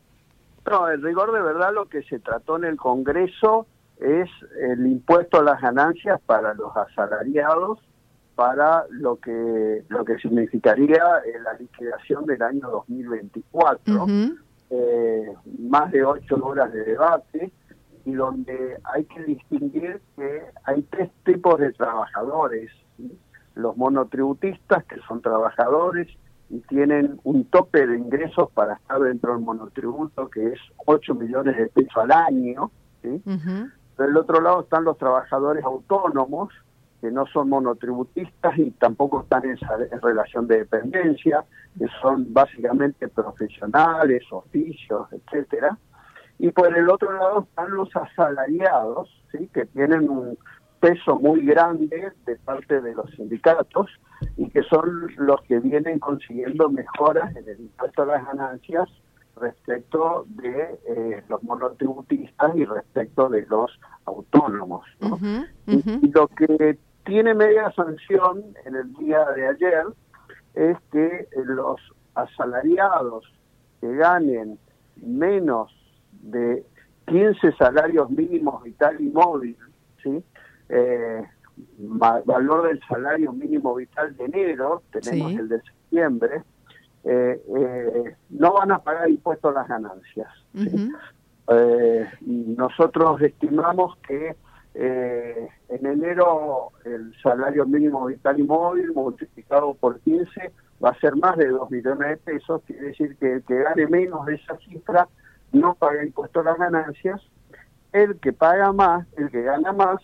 No, 0.70 0.88
el 0.88 1.02
rigor 1.02 1.32
de 1.32 1.42
verdad 1.42 1.74
lo 1.74 1.86
que 1.86 2.04
se 2.04 2.20
trató 2.20 2.58
en 2.58 2.64
el 2.64 2.76
Congreso 2.76 3.66
es 3.98 4.30
el 4.60 4.86
impuesto 4.86 5.40
a 5.40 5.42
las 5.42 5.60
ganancias 5.60 6.20
para 6.26 6.54
los 6.54 6.76
asalariados 6.76 7.80
para 8.36 8.84
lo 8.90 9.16
que 9.16 9.82
lo 9.88 10.04
que 10.04 10.16
significaría 10.18 11.02
la 11.42 11.54
liquidación 11.58 12.24
del 12.24 12.40
año 12.40 12.70
2024 12.70 14.06
eh, 14.70 15.34
más 15.68 15.90
de 15.90 16.04
ocho 16.04 16.36
horas 16.44 16.72
de 16.72 16.84
debate 16.84 17.52
y 18.04 18.12
donde 18.12 18.78
hay 18.84 19.04
que 19.04 19.22
distinguir 19.24 20.00
que 20.16 20.42
hay 20.64 20.82
tres 20.90 21.10
tipos 21.24 21.58
de 21.58 21.72
trabajadores. 21.72 22.70
Los 23.54 23.76
monotributistas, 23.76 24.84
que 24.84 25.00
son 25.08 25.20
trabajadores 25.20 26.08
y 26.48 26.60
tienen 26.60 27.20
un 27.24 27.44
tope 27.44 27.86
de 27.86 27.98
ingresos 27.98 28.50
para 28.52 28.74
estar 28.74 29.00
dentro 29.00 29.32
del 29.32 29.42
monotributo, 29.42 30.28
que 30.30 30.52
es 30.52 30.58
8 30.86 31.14
millones 31.14 31.56
de 31.56 31.66
pesos 31.66 31.96
al 31.96 32.12
año. 32.12 32.70
¿sí? 33.02 33.22
Del 33.98 34.16
otro 34.16 34.40
lado 34.40 34.62
están 34.62 34.84
los 34.84 34.98
trabajadores 34.98 35.64
autónomos, 35.64 36.48
que 37.00 37.10
no 37.10 37.26
son 37.26 37.48
monotributistas 37.48 38.58
y 38.58 38.70
tampoco 38.72 39.22
están 39.22 39.42
en, 39.44 39.58
relación 40.02 40.46
de 40.46 40.58
dependencia, 40.58 41.44
que 41.78 41.86
son 42.00 42.32
básicamente 42.32 43.08
profesionales, 43.08 44.22
oficios, 44.30 45.08
etcétera. 45.12 45.78
Y 46.38 46.50
por 46.52 46.76
el 46.76 46.88
otro 46.88 47.12
lado 47.12 47.46
están 47.48 47.70
los 47.74 47.94
asalariados, 47.94 49.08
¿sí? 49.32 49.48
que 49.52 49.66
tienen 49.66 50.08
un 50.08 50.38
peso 50.80 51.18
muy 51.18 51.44
grande 51.44 52.12
de 52.24 52.36
parte 52.36 52.80
de 52.80 52.94
los 52.94 53.10
sindicatos 53.10 53.90
y 54.36 54.48
que 54.48 54.62
son 54.62 55.08
los 55.18 55.42
que 55.42 55.60
vienen 55.60 55.98
consiguiendo 55.98 56.70
mejoras 56.70 57.34
en 57.36 57.48
el 57.48 57.60
impuesto 57.60 58.02
a 58.02 58.06
las 58.06 58.26
ganancias 58.26 58.88
respecto 59.36 60.26
de 60.28 60.78
eh, 60.88 61.22
los 61.28 61.42
monotributistas 61.42 62.56
y 62.56 62.64
respecto 62.64 63.28
de 63.28 63.46
los 63.46 63.70
autónomos. 64.04 64.86
y, 65.66 66.10
lo 66.10 66.28
que 66.28 66.78
tiene 67.10 67.34
media 67.34 67.72
sanción 67.72 68.44
en 68.64 68.76
el 68.76 68.92
día 68.94 69.24
de 69.34 69.48
ayer 69.48 69.84
es 70.54 70.76
que 70.92 71.26
los 71.44 71.80
asalariados 72.14 73.24
que 73.80 73.96
ganen 73.96 74.60
menos 74.94 75.74
de 76.22 76.64
15 77.08 77.50
salarios 77.58 78.08
mínimos 78.10 78.62
vital 78.62 79.00
y 79.00 79.08
móvil, 79.08 79.56
¿sí? 80.00 80.22
Eh, 80.68 81.24
valor 81.78 82.68
del 82.68 82.80
salario 82.86 83.32
mínimo 83.32 83.74
vital 83.74 84.16
de 84.16 84.26
enero, 84.26 84.84
tenemos 84.92 85.32
el 85.32 85.48
de 85.48 85.60
septiembre, 85.62 86.44
eh, 87.02 87.42
eh, 87.56 88.16
no 88.28 88.52
van 88.52 88.70
a 88.70 88.78
pagar 88.78 89.10
impuestos 89.10 89.50
a 89.50 89.58
las 89.58 89.68
ganancias. 89.68 90.28
nosotros 92.20 93.20
estimamos 93.20 93.96
que 94.06 94.36
eh, 94.74 95.48
en 95.68 95.86
enero 95.86 96.70
el 96.84 97.12
salario 97.22 97.66
mínimo 97.66 98.06
vital 98.06 98.38
y 98.38 98.44
móvil 98.44 98.92
multiplicado 98.92 99.74
por 99.74 99.98
15 100.00 100.52
va 100.82 100.90
a 100.90 101.00
ser 101.00 101.16
más 101.16 101.36
de 101.36 101.48
2 101.48 101.70
millones 101.70 102.08
de 102.08 102.16
pesos, 102.16 102.62
quiere 102.66 102.86
decir 102.86 103.16
que 103.16 103.34
el 103.34 103.42
que 103.42 103.62
gane 103.62 103.86
menos 103.86 104.24
de 104.26 104.36
esa 104.36 104.56
cifra 104.58 105.08
no 105.52 105.74
paga 105.74 106.04
impuesto 106.04 106.40
a 106.40 106.44
las 106.44 106.58
ganancias, 106.58 107.20
el 107.92 108.18
que 108.20 108.32
paga 108.32 108.72
más, 108.72 109.06
el 109.16 109.30
que 109.30 109.42
gana 109.42 109.72
más, 109.72 110.00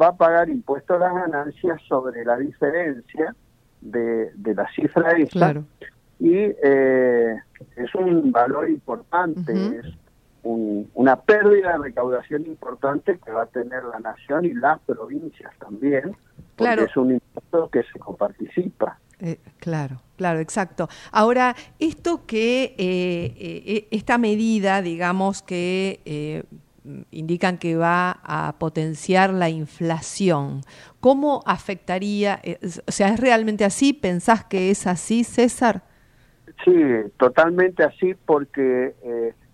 va 0.00 0.08
a 0.08 0.16
pagar 0.16 0.48
impuesto 0.48 0.94
a 0.94 0.98
las 0.98 1.14
ganancias 1.14 1.80
sobre 1.88 2.24
la 2.24 2.36
diferencia 2.38 3.34
de, 3.80 4.30
de 4.34 4.54
la 4.54 4.66
cifra 4.72 5.12
esa. 5.12 5.62
Y 6.18 6.34
eh, 6.34 7.36
es 7.76 7.94
un 7.94 8.30
valor 8.30 8.68
importante, 8.68 9.52
es 9.52 9.86
una 10.42 11.16
pérdida 11.16 11.72
de 11.72 11.78
recaudación 11.78 12.46
importante 12.46 13.18
que 13.24 13.30
va 13.30 13.42
a 13.42 13.46
tener 13.46 13.84
la 13.84 14.00
nación 14.00 14.44
y 14.44 14.54
las 14.54 14.80
provincias 14.80 15.52
también, 15.58 16.16
porque 16.56 16.84
es 16.84 16.96
un 16.96 17.12
impuesto 17.12 17.68
que 17.70 17.82
se 17.92 17.98
coparticipa. 17.98 18.98
Eh, 19.20 19.38
claro, 19.58 20.00
claro, 20.16 20.40
exacto. 20.40 20.88
Ahora, 21.12 21.54
esto 21.78 22.26
que, 22.26 22.74
eh, 22.78 23.34
eh, 23.38 23.88
esta 23.90 24.16
medida, 24.18 24.80
digamos 24.80 25.42
que 25.42 26.46
indican 27.10 27.58
que 27.58 27.76
va 27.76 28.20
a 28.22 28.54
potenciar 28.58 29.32
la 29.32 29.48
inflación. 29.48 30.62
¿Cómo 31.00 31.42
afectaría? 31.46 32.40
Eh, 32.42 32.58
o 32.86 32.92
sea, 32.92 33.08
¿es 33.08 33.20
realmente 33.20 33.64
así? 33.64 33.92
¿Pensás 33.92 34.44
que 34.44 34.70
es 34.70 34.86
así, 34.86 35.24
César? 35.24 35.82
Sí, 36.64 36.72
totalmente 37.16 37.82
así 37.84 38.14
porque 38.26 38.94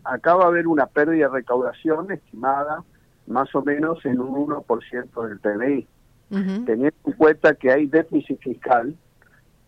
eh, 0.07 0.15
acaba 0.15 0.45
de 0.45 0.51
haber 0.51 0.67
una 0.67 0.87
pérdida 0.87 1.27
de 1.27 1.35
recaudación 1.35 2.11
estimada 2.11 2.83
más 3.27 3.55
o 3.55 3.63
menos 3.63 4.05
en 4.05 4.21
un 4.21 4.49
1% 4.49 5.29
del 5.29 5.39
PBI. 5.39 5.89
Teniendo 6.29 6.97
en 7.05 7.13
cuenta 7.13 7.55
que 7.55 7.71
hay 7.71 7.87
déficit 7.87 8.41
fiscal 8.41 8.97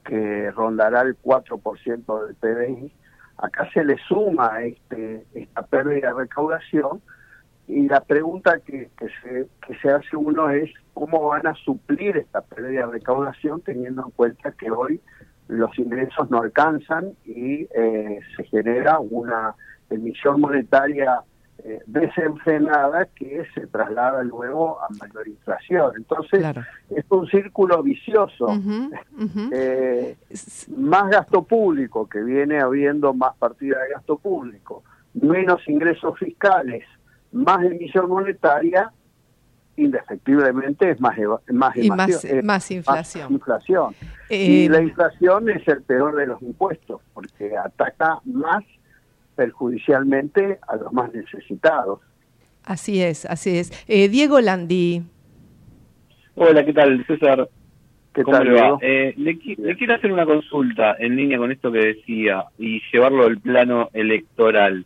que 0.04 0.50
rondará 0.50 1.02
el 1.02 1.16
4% 1.22 2.26
del 2.26 2.34
PBI, 2.34 2.92
acá 3.36 3.68
se 3.72 3.84
le 3.84 3.96
suma 4.08 4.62
este, 4.62 5.24
esta 5.34 5.62
pérdida 5.62 6.08
de 6.08 6.14
recaudación 6.14 7.00
y 7.68 7.86
la 7.88 8.00
pregunta 8.00 8.58
que, 8.60 8.90
que, 8.98 9.06
se, 9.22 9.48
que 9.66 9.78
se 9.80 9.90
hace 9.90 10.16
uno 10.16 10.50
es 10.50 10.70
cómo 10.94 11.28
van 11.28 11.46
a 11.46 11.54
suplir 11.54 12.16
esta 12.16 12.40
pérdida 12.40 12.86
de 12.86 12.92
recaudación 12.92 13.60
teniendo 13.60 14.04
en 14.06 14.10
cuenta 14.12 14.52
que 14.52 14.70
hoy 14.70 15.00
los 15.48 15.78
ingresos 15.78 16.30
no 16.30 16.40
alcanzan 16.40 17.12
y 17.24 17.68
eh, 17.74 18.20
se 18.36 18.44
genera 18.44 18.98
una 18.98 19.54
emisión 19.90 20.40
monetaria 20.40 21.22
eh, 21.64 21.80
desenfrenada 21.86 23.06
que 23.16 23.44
se 23.52 23.66
traslada 23.66 24.22
luego 24.22 24.80
a 24.80 24.86
mayor 25.00 25.26
inflación. 25.26 25.92
Entonces, 25.96 26.44
es 26.88 27.04
un 27.08 27.26
círculo 27.26 27.82
vicioso. 27.82 28.46
Eh, 29.50 30.16
más 30.76 31.10
gasto 31.10 31.42
público, 31.42 32.08
que 32.08 32.22
viene 32.22 32.60
habiendo 32.60 33.12
más 33.14 33.34
partida 33.36 33.82
de 33.82 33.94
gasto 33.94 34.16
público, 34.16 34.84
menos 35.14 35.60
ingresos 35.68 36.16
fiscales, 36.18 36.84
más 37.32 37.64
emisión 37.64 38.08
monetaria, 38.08 38.92
indefectiblemente 39.76 40.90
es 40.90 41.00
más 41.00 41.18
más, 41.48 41.76
y 41.76 41.90
más, 41.90 42.24
eh, 42.24 42.42
más, 42.42 42.70
inflación. 42.70 43.32
inflación. 43.32 43.94
y 44.28 44.68
la 44.68 44.80
inflación 44.80 45.48
es 45.50 45.66
el 45.66 45.82
peor 45.82 46.14
de 46.14 46.26
los 46.26 46.40
impuestos, 46.42 47.00
porque 47.12 47.56
ataca 47.56 48.20
más 48.24 48.62
perjudicialmente 49.38 50.58
a 50.66 50.76
los 50.76 50.92
más 50.92 51.14
necesitados. 51.14 52.00
Así 52.64 53.00
es, 53.00 53.24
así 53.24 53.56
es. 53.56 53.72
Eh, 53.86 54.08
Diego 54.08 54.40
Landi. 54.40 55.02
Hola, 56.34 56.64
¿qué 56.64 56.72
tal, 56.72 57.06
César? 57.06 57.48
¿Qué 58.12 58.24
¿Cómo 58.24 58.36
tal, 58.36 58.48
le 58.48 58.60
va? 58.60 58.78
Eh, 58.80 59.14
le, 59.16 59.38
quiero 59.38 59.94
hacer 59.94 60.12
una 60.12 60.26
consulta 60.26 60.96
en 60.98 61.14
línea 61.14 61.38
con 61.38 61.52
esto 61.52 61.70
que 61.70 61.78
decía 61.78 62.46
y 62.58 62.82
llevarlo 62.92 63.26
al 63.26 63.38
plano 63.38 63.90
electoral. 63.92 64.84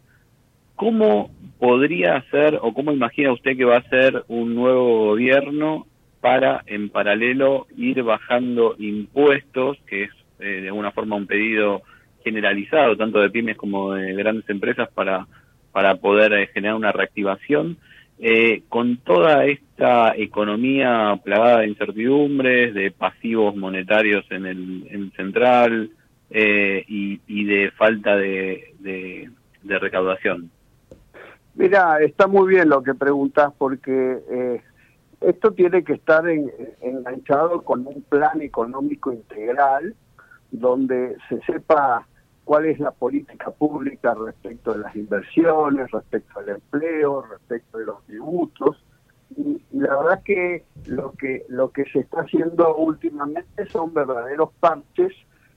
¿Cómo 0.77 1.31
podría 1.59 2.23
ser 2.31 2.59
o 2.61 2.75
cómo 2.75 2.93
imagina 2.93 3.33
usted 3.33 3.57
que 3.57 3.65
va 3.65 3.79
a 3.79 3.89
ser 3.89 4.23
un 4.29 4.55
nuevo 4.55 5.07
gobierno 5.07 5.87
para, 6.21 6.63
en 6.67 6.91
paralelo, 6.91 7.67
ir 7.75 8.03
bajando 8.03 8.75
impuestos, 8.79 9.79
que 9.87 10.05
es 10.05 10.11
eh, 10.41 10.61
de 10.61 10.69
alguna 10.69 10.93
forma 10.93 11.17
un 11.17 11.27
pedido 11.27 11.83
generalizado, 12.23 12.97
tanto 12.97 13.21
de 13.21 13.31
pymes 13.31 13.57
como 13.57 13.93
de 13.93 14.15
grandes 14.15 14.49
empresas, 14.49 14.89
para, 14.93 15.27
para 15.73 15.97
poder 15.97 16.33
eh, 16.33 16.47
generar 16.49 16.77
una 16.77 16.93
reactivación. 16.93 17.79
Eh, 18.19 18.63
con 18.69 18.99
toda 18.99 19.47
esta 19.47 20.15
economía 20.17 21.19
plagada 21.25 21.61
de 21.61 21.69
incertidumbres, 21.69 22.73
de 22.73 22.93
pasivos 22.93 23.57
monetarios 23.57 24.25
en 24.31 24.47
el 24.47 25.13
central 25.17 25.91
eh, 26.31 26.85
y, 26.87 27.45
de 27.45 27.73
falta 27.73 28.17
de, 28.17 28.75
de, 28.79 29.79
recaudación. 29.79 30.51
Mira, 31.57 31.99
está 32.01 32.29
muy 32.29 32.49
bien 32.49 32.69
lo 32.69 32.83
que 32.83 32.95
preguntas 32.95 33.53
porque 33.59 34.61
esto 35.21 35.53
tiene 35.53 35.83
que 35.83 35.95
estar 35.95 36.25
enganchado 36.81 37.63
con 37.63 37.87
un 37.87 38.03
plan 38.03 38.41
económico 38.41 39.13
integral 39.13 39.95
donde 40.53 41.17
se 41.29 41.41
sepa 41.43 42.07
cuál 42.45 42.67
es 42.67 42.79
la 42.81 42.91
política 42.91 43.51
pública 43.51 44.15
respecto 44.15 44.73
de 44.73 44.81
las 44.81 44.95
inversiones, 44.97 45.91
respecto 45.91 46.41
al 46.41 46.49
empleo, 46.49 47.23
respecto 47.23 47.79
de 47.79 47.87
los 47.87 48.05
tributos. 48.05 48.83
Y, 49.37 49.63
la 49.73 49.97
verdad 49.97 50.23
que 50.25 50.65
lo 50.87 51.13
que 51.13 51.45
lo 51.49 51.71
que 51.71 51.85
se 51.87 52.01
está 52.01 52.21
haciendo 52.21 52.77
últimamente 52.77 53.67
son 53.67 53.95
verdaderos 53.95 54.51
parches 54.61 55.13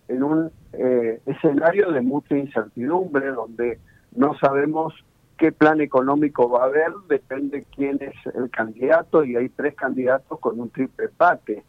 en 0.08 0.24
un 0.24 0.52
eh, 0.74 1.20
escenario 1.26 1.92
de 1.92 2.02
mucha 2.02 2.38
incertidumbre 2.38 3.28
donde 3.32 3.80
no 4.16 4.38
sabemos 4.38 4.94
qué 5.38 5.52
plan 5.52 5.82
económico 5.82 6.50
va 6.50 6.64
a 6.64 6.66
haber, 6.68 6.92
depende 7.10 7.66
quién 7.76 8.00
es 8.02 8.16
el 8.36 8.50
candidato 8.50 9.24
y 9.24 9.36
hay 9.36 9.50
tres 9.50 9.76
candidatos 9.76 10.40
con 10.40 10.60
un 10.60 10.70
triple 10.70 11.06
empate. 11.06 11.64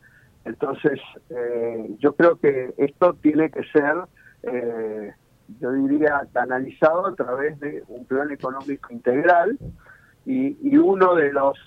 Entonces, 0.45 1.01
eh, 1.31 1.97
yo 1.99 2.15
creo 2.15 2.39
que 2.39 2.73
esto 2.77 3.15
tiene 3.15 3.51
que 3.51 3.65
ser 3.73 3.95
eh, 4.47 5.13
yo 5.61 5.73
diría, 5.73 6.27
canalizado 6.33 7.07
a 7.07 7.15
través 7.15 7.59
de 7.61 7.85
un 7.89 8.05
plan 8.05 8.31
económico 8.31 8.93
integral 8.93 9.59
y, 10.25 10.77
uno 10.77 11.15
de 11.15 11.33
los 11.33 11.59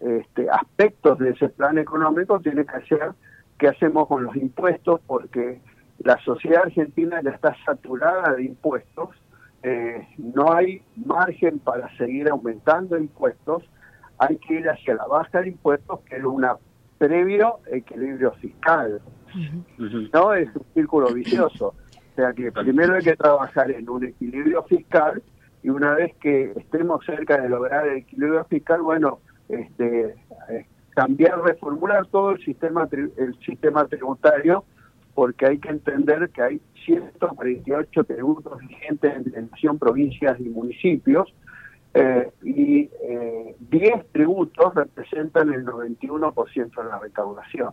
este, 0.00 0.48
aspectos 0.50 1.18
de 1.18 1.30
ese 1.30 1.48
plan 1.48 1.78
económico 1.78 2.40
tiene 2.40 2.66
que 2.66 2.80
ser 2.86 3.12
qué 3.58 3.68
hacemos 3.68 4.08
con 4.08 4.24
los 4.24 4.36
impuestos 4.36 5.00
porque 5.06 5.60
la 5.98 6.18
sociedad 6.24 6.64
argentina 6.64 7.20
ya 7.22 7.30
está 7.30 7.56
saturada 7.64 8.34
de 8.34 8.44
impuestos, 8.44 9.10
eh, 9.62 10.08
no 10.18 10.52
hay 10.52 10.82
margen 10.96 11.58
para 11.60 11.94
seguir 11.96 12.28
aumentando 12.28 12.98
impuestos, 12.98 13.62
hay 14.18 14.36
que 14.38 14.54
ir 14.54 14.68
hacia 14.68 14.94
la 14.94 15.06
baja 15.06 15.40
de 15.40 15.48
impuestos 15.48 16.00
que 16.00 16.16
es 16.16 16.24
un 16.24 16.44
previo 16.98 17.60
equilibrio 17.70 18.32
fiscal. 18.32 19.00
No 20.12 20.34
es 20.34 20.48
un 20.54 20.66
círculo 20.74 21.12
vicioso. 21.12 21.74
O 22.22 22.24
sea 22.24 22.34
que 22.34 22.52
primero 22.52 22.94
hay 22.94 23.02
que 23.02 23.16
trabajar 23.16 23.68
en 23.72 23.90
un 23.90 24.04
equilibrio 24.04 24.62
fiscal 24.62 25.20
y 25.60 25.70
una 25.70 25.94
vez 25.94 26.14
que 26.20 26.52
estemos 26.54 27.04
cerca 27.04 27.40
de 27.40 27.48
lograr 27.48 27.88
el 27.88 27.96
equilibrio 27.96 28.44
fiscal, 28.44 28.80
bueno, 28.80 29.18
este, 29.48 30.14
eh, 30.48 30.66
cambiar, 30.90 31.42
reformular 31.42 32.06
todo 32.06 32.30
el 32.30 32.44
sistema 32.44 32.88
el 32.92 33.36
sistema 33.44 33.88
tributario, 33.88 34.64
porque 35.14 35.46
hay 35.46 35.58
que 35.58 35.70
entender 35.70 36.30
que 36.30 36.42
hay 36.42 36.60
148 36.84 38.04
tributos 38.04 38.60
vigentes 38.60 39.26
en, 39.34 39.50
nación, 39.50 39.80
provincias 39.80 40.38
y 40.38 40.48
municipios, 40.48 41.34
eh, 41.92 42.30
y 42.44 42.88
eh, 43.02 43.56
10 43.58 44.12
tributos 44.12 44.76
representan 44.76 45.52
el 45.52 45.66
91% 45.66 46.82
de 46.82 46.88
la 46.88 47.00
recaudación. 47.00 47.70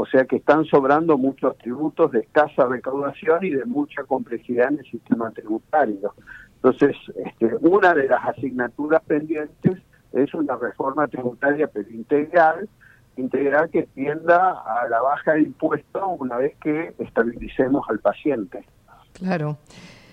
O 0.00 0.06
sea 0.06 0.24
que 0.26 0.36
están 0.36 0.64
sobrando 0.64 1.18
muchos 1.18 1.58
tributos 1.58 2.12
de 2.12 2.20
escasa 2.20 2.66
recaudación 2.66 3.44
y 3.44 3.50
de 3.50 3.64
mucha 3.64 4.04
complejidad 4.04 4.68
en 4.68 4.78
el 4.78 4.84
sistema 4.88 5.32
tributario. 5.32 6.14
Entonces, 6.54 6.94
este, 7.16 7.56
una 7.62 7.94
de 7.94 8.06
las 8.06 8.24
asignaturas 8.24 9.02
pendientes 9.02 9.76
es 10.12 10.32
una 10.34 10.54
reforma 10.54 11.08
tributaria 11.08 11.66
pero 11.66 11.90
integral, 11.90 12.68
integral 13.16 13.70
que 13.70 13.88
tienda 13.92 14.62
a 14.64 14.88
la 14.88 15.00
baja 15.00 15.32
de 15.32 15.42
impuestos 15.42 16.02
una 16.20 16.36
vez 16.36 16.54
que 16.62 16.94
estabilicemos 17.00 17.84
al 17.90 17.98
paciente. 17.98 18.64
Claro. 19.14 19.58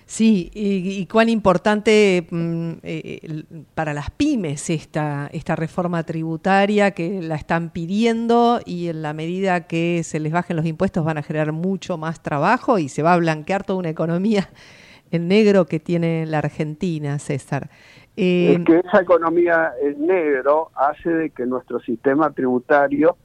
Sí, 0.08 0.52
y, 0.54 1.04
cuán 1.06 1.28
importante 1.28 2.28
mm, 2.30 2.72
eh, 2.84 3.42
para 3.74 3.92
las 3.92 4.08
pymes 4.12 4.70
esta, 4.70 5.28
esta 5.32 5.56
reforma 5.56 6.04
tributaria 6.04 6.92
que 6.92 7.20
la 7.22 7.34
están 7.34 7.70
pidiendo 7.70 8.60
y 8.64 8.86
en 8.86 9.02
la 9.02 9.12
medida 9.14 9.66
que 9.66 10.04
se 10.04 10.20
les 10.20 10.32
bajen 10.32 10.56
los 10.56 10.64
impuestos 10.64 11.04
van 11.04 11.18
a 11.18 11.24
generar 11.24 11.50
mucho 11.50 11.98
más 11.98 12.22
trabajo 12.22 12.78
y 12.78 12.88
se 12.88 13.02
va 13.02 13.14
a 13.14 13.16
blanquear 13.16 13.64
toda 13.64 13.80
una 13.80 13.88
economía 13.88 14.48
en 15.10 15.26
negro 15.26 15.66
que 15.66 15.80
tiene 15.80 16.24
la 16.24 16.38
Argentina, 16.38 17.18
César. 17.18 17.68
Eh, 18.16 18.58
es 18.60 18.64
que 18.64 18.78
esa 18.78 19.00
economía 19.02 19.72
en 19.82 20.06
negro 20.06 20.70
hace 20.76 21.10
de 21.10 21.30
que 21.30 21.46
nuestro 21.46 21.80
sistema 21.80 22.30
tributario 22.30 23.16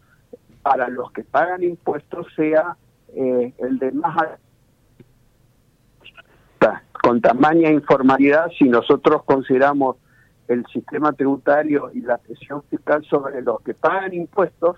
para 0.64 0.90
los 0.90 1.12
que 1.12 1.24
pagan 1.24 1.62
impuestos 1.62 2.26
sea 2.36 2.76
eh, 3.16 3.54
el 3.60 3.78
de 3.78 3.92
más 3.92 4.18
con 7.02 7.22
tamaña 7.22 7.70
informalidad, 7.70 8.52
si 8.58 8.66
nosotros 8.66 9.24
consideramos 9.24 9.98
el 10.48 10.66
sistema 10.68 11.14
tributario 11.14 11.92
y 11.94 12.02
la 12.02 12.18
presión 12.18 12.62
fiscal 12.70 13.04
sobre 13.10 13.42
los 13.42 13.62
que 13.62 13.74
pagan 13.74 14.14
impuestos, 14.14 14.78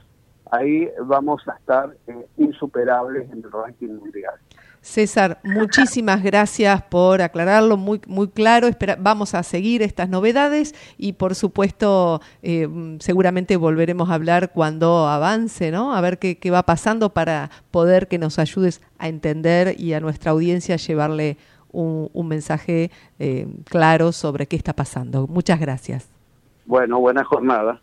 ahí 0.52 0.88
vamos 1.06 1.42
a 1.48 1.58
estar 1.58 1.96
eh, 2.08 2.28
insuperables 2.38 3.30
en 3.32 3.40
el 3.40 3.52
ranking 3.52 3.96
mundial. 3.96 4.36
César, 4.82 5.40
muchísimas 5.44 6.22
gracias 6.22 6.82
por 6.84 7.22
aclararlo, 7.22 7.78
muy, 7.78 8.02
muy 8.06 8.28
claro. 8.28 8.68
vamos 9.00 9.34
a 9.34 9.42
seguir 9.42 9.82
estas 9.82 10.10
novedades 10.10 10.76
y, 10.98 11.14
por 11.14 11.36
supuesto, 11.36 12.20
eh, 12.42 12.68
seguramente 13.00 13.56
volveremos 13.56 14.10
a 14.10 14.16
hablar 14.16 14.52
cuando 14.52 15.08
avance, 15.08 15.72
¿no? 15.72 15.96
A 15.96 16.02
ver 16.02 16.20
qué, 16.20 16.38
qué 16.38 16.52
va 16.52 16.64
pasando 16.64 17.14
para 17.14 17.50
poder 17.72 18.10
que 18.10 18.18
nos 18.18 18.40
ayudes 18.40 18.82
a 19.00 19.08
entender 19.08 19.80
y 19.80 19.94
a 19.94 20.02
nuestra 20.02 20.32
audiencia 20.32 20.76
llevarle 20.76 21.38
un, 21.74 22.28
mensaje 22.28 22.92
eh, 23.20 23.48
claro 23.66 24.12
sobre 24.12 24.48
qué 24.48 24.56
está 24.56 24.74
pasando. 24.74 25.28
Muchas 25.28 25.60
gracias. 25.60 26.08
Bueno, 26.66 27.00
buena 27.00 27.24
jornada. 27.24 27.82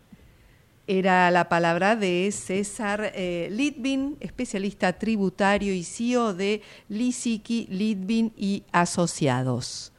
Era 0.87 1.29
la 1.31 1.47
palabra 1.47 1.95
de 1.95 2.31
César 2.31 3.11
eh, 3.13 3.49
Litvin, 3.51 4.17
especialista 4.19 4.93
tributario 4.93 5.73
y 5.73 5.83
CEO 5.83 6.33
de 6.33 6.63
Lisiki, 6.89 7.67
Litvin 7.69 8.33
y 8.35 8.63
Asociados. 8.71 9.93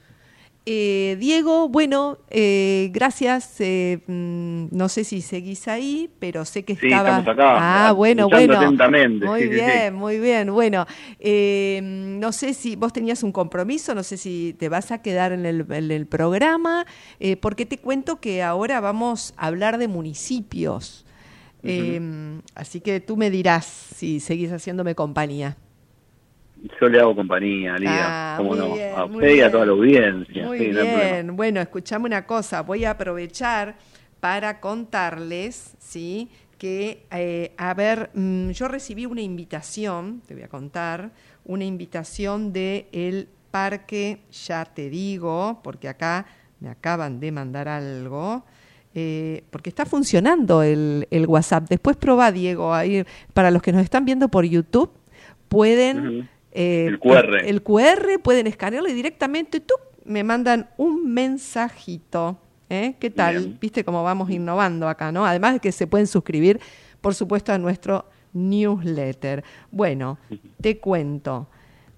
Eh, 0.65 1.17
Diego, 1.19 1.69
bueno, 1.69 2.19
eh, 2.31 2.89
gracias. 2.93 3.57
Eh, 3.61 3.99
mm, 4.07 4.67
no 4.71 4.89
sé 4.89 5.03
si 5.03 5.21
seguís 5.21 5.67
ahí, 5.67 6.09
pero 6.21 6.45
sé 6.45 6.63
que 6.65 6.77
Sí, 6.77 6.87
estaba. 6.87 7.19
estamos 7.19 7.29
acá, 7.29 7.89
ah, 7.89 7.93
bueno, 7.93 8.29
bueno. 8.29 8.57
atentamente, 8.57 9.27
Muy 9.27 9.41
sí, 9.43 9.49
bien, 9.49 9.93
sí. 9.93 9.99
muy 9.99 10.21
bien. 10.21 10.53
Bueno, 10.53 10.87
eh, 11.19 11.81
no 11.83 12.31
sé 12.31 12.55
si 12.55 12.77
vos 12.77 12.93
tenías 12.93 13.25
un 13.25 13.33
compromiso, 13.33 13.93
no 13.95 14.05
sé 14.05 14.17
si 14.17 14.55
te 14.57 14.69
vas 14.69 14.93
a 14.93 15.03
quedar 15.03 15.33
en 15.33 15.47
el, 15.47 15.67
en 15.69 15.91
el 15.91 16.07
programa, 16.07 16.87
eh, 17.19 17.37
porque 17.37 17.67
te 17.67 17.79
cuento 17.79 18.21
que 18.21 18.43
ahora 18.45 18.81
vamos 18.81 19.35
a 19.37 19.49
hablar 19.49 19.79
de 19.79 19.89
municipios. 19.89 21.05
Eh, 21.65 22.01
así 22.55 22.81
que 22.81 23.01
tú 23.01 23.17
me 23.17 23.31
dirás 23.31 23.65
si 23.67 24.21
seguís 24.21 24.51
haciéndome 24.53 24.95
compañía. 24.95 25.57
Yo 26.81 26.89
le 26.89 27.01
hago 27.01 27.15
compañía, 27.17 27.77
Lidia. 27.79 28.15
Ah, 28.15 28.35
¿Cómo 28.37 28.55
muy 28.55 28.59
no? 28.59 28.71
bien, 28.71 28.95
a 28.95 29.05
usted 29.05 29.35
y 29.35 29.41
a 29.41 29.51
toda 29.51 29.67
la 29.67 29.73
audiencia. 29.73 30.47
Muy 30.47 30.59
sí, 30.59 30.73
no 30.73 30.87
bien. 30.87 31.35
Bueno, 31.37 31.61
escuchame 31.61 32.07
una 32.07 32.25
cosa. 32.27 32.63
Voy 32.63 32.85
a 32.85 32.93
aprovechar 32.93 33.77
para 34.21 34.61
contarles, 34.61 35.75
¿sí? 35.79 36.31
Que, 36.59 37.07
eh, 37.11 37.53
a 37.57 37.75
ver, 37.75 38.11
mm, 38.15 38.51
yo 38.51 38.69
recibí 38.69 39.07
una 39.07 39.23
invitación, 39.23 40.23
te 40.27 40.35
voy 40.35 40.45
a 40.45 40.49
contar, 40.49 41.11
una 41.45 41.65
invitación 41.65 42.53
de 42.53 42.89
el 42.93 43.29
parque, 43.51 44.21
ya 44.31 44.65
te 44.65 44.89
digo, 44.89 45.61
porque 45.65 45.89
acá 45.89 46.27
me 46.61 46.69
acaban 46.71 47.19
de 47.21 47.33
mandar 47.33 47.69
algo. 47.69 48.45
eh, 48.95 49.45
porque 49.51 49.71
está 49.71 49.87
funcionando 49.87 50.63
el, 50.63 51.09
el 51.11 51.27
WhatsApp. 51.27 51.67
Después 51.69 51.97
probá, 51.97 52.31
Diego, 52.31 52.75
ahí, 52.75 53.05
para 53.33 53.51
los 53.51 53.63
que 53.63 53.73
nos 53.73 53.83
están 53.83 54.05
viendo 54.05 54.29
por 54.29 54.45
YouTube, 54.45 54.93
pueden. 55.49 56.29
Eh, 56.53 56.87
El 56.89 56.99
QR. 56.99 57.37
el 57.45 57.63
QR, 57.63 58.21
pueden 58.23 58.47
escanearlo 58.47 58.89
y 58.89 58.93
directamente 58.93 59.61
tú 59.61 59.75
me 60.05 60.23
mandan 60.25 60.69
un 60.77 61.13
mensajito. 61.13 62.39
¿eh? 62.71 62.95
¿Qué 62.99 63.11
tal? 63.11 63.39
Bien. 63.39 63.59
¿Viste 63.61 63.85
cómo 63.85 64.03
vamos 64.03 64.31
innovando 64.31 64.89
acá, 64.89 65.13
no? 65.13 65.25
Además 65.27 65.55
de 65.55 65.61
que 65.61 65.73
se 65.73 65.87
pueden 65.87 66.07
suscribir, 66.07 66.61
por 67.01 67.15
supuesto, 67.15 67.53
a 67.53 67.59
nuestro 67.59 68.07
newsletter. 68.33 69.45
Bueno, 69.71 70.19
te 70.61 70.79
cuento, 70.79 71.49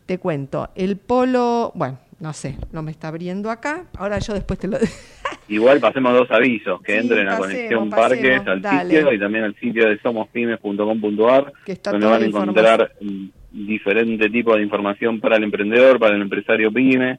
te 0.07 0.19
cuento. 0.19 0.71
El 0.75 0.97
polo, 0.97 1.73
bueno, 1.75 1.99
no 2.21 2.33
sé, 2.33 2.57
no 2.73 2.83
me 2.83 2.91
está 2.91 3.09
abriendo 3.09 3.51
acá. 3.51 3.87
Ahora 3.97 4.19
yo 4.19 4.35
después 4.35 4.59
te 4.59 4.69
lo... 4.69 4.79
Igual 5.49 5.79
pasemos 5.79 6.15
dos 6.15 6.31
avisos, 6.31 6.81
que 6.83 6.93
Sí, 6.93 6.99
entren 6.99 7.29
a 7.29 7.33
pasemos, 7.39 7.47
Conexión 7.53 7.91
pasemos, 7.91 8.09
Parques, 8.09 8.47
al 8.49 8.63
dale. 8.63 8.95
sitio 8.97 9.13
y 9.13 9.19
también 9.19 9.45
al 9.45 9.55
sitio 9.57 9.89
de 9.89 9.99
somospymes.com.ar, 10.01 11.53
donde 11.85 12.07
van 12.07 12.23
a 12.23 12.27
encontrar 12.27 12.93
diferente 13.55 14.29
tipo 14.29 14.55
de 14.57 14.63
información 14.63 15.21
para 15.21 15.37
el 15.37 15.45
emprendedor, 15.45 15.99
para 15.99 16.17
el 16.17 16.23
empresario 16.23 16.73
pyme. 16.73 17.19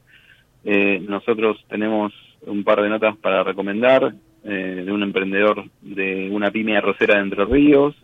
Eh, 0.66 1.02
nosotros 1.08 1.64
tenemos 1.70 2.12
un 2.46 2.64
par 2.64 2.82
de 2.82 2.90
notas 2.90 3.16
para 3.18 3.44
recomendar 3.44 4.14
eh, 4.44 4.84
de 4.86 4.92
un 4.92 5.02
emprendedor 5.02 5.64
de 5.82 6.30
una 6.32 6.52
pyme 6.52 6.78
arrocera 6.78 7.16
de 7.16 7.22
Entre 7.22 7.46
Ríos. 7.46 7.96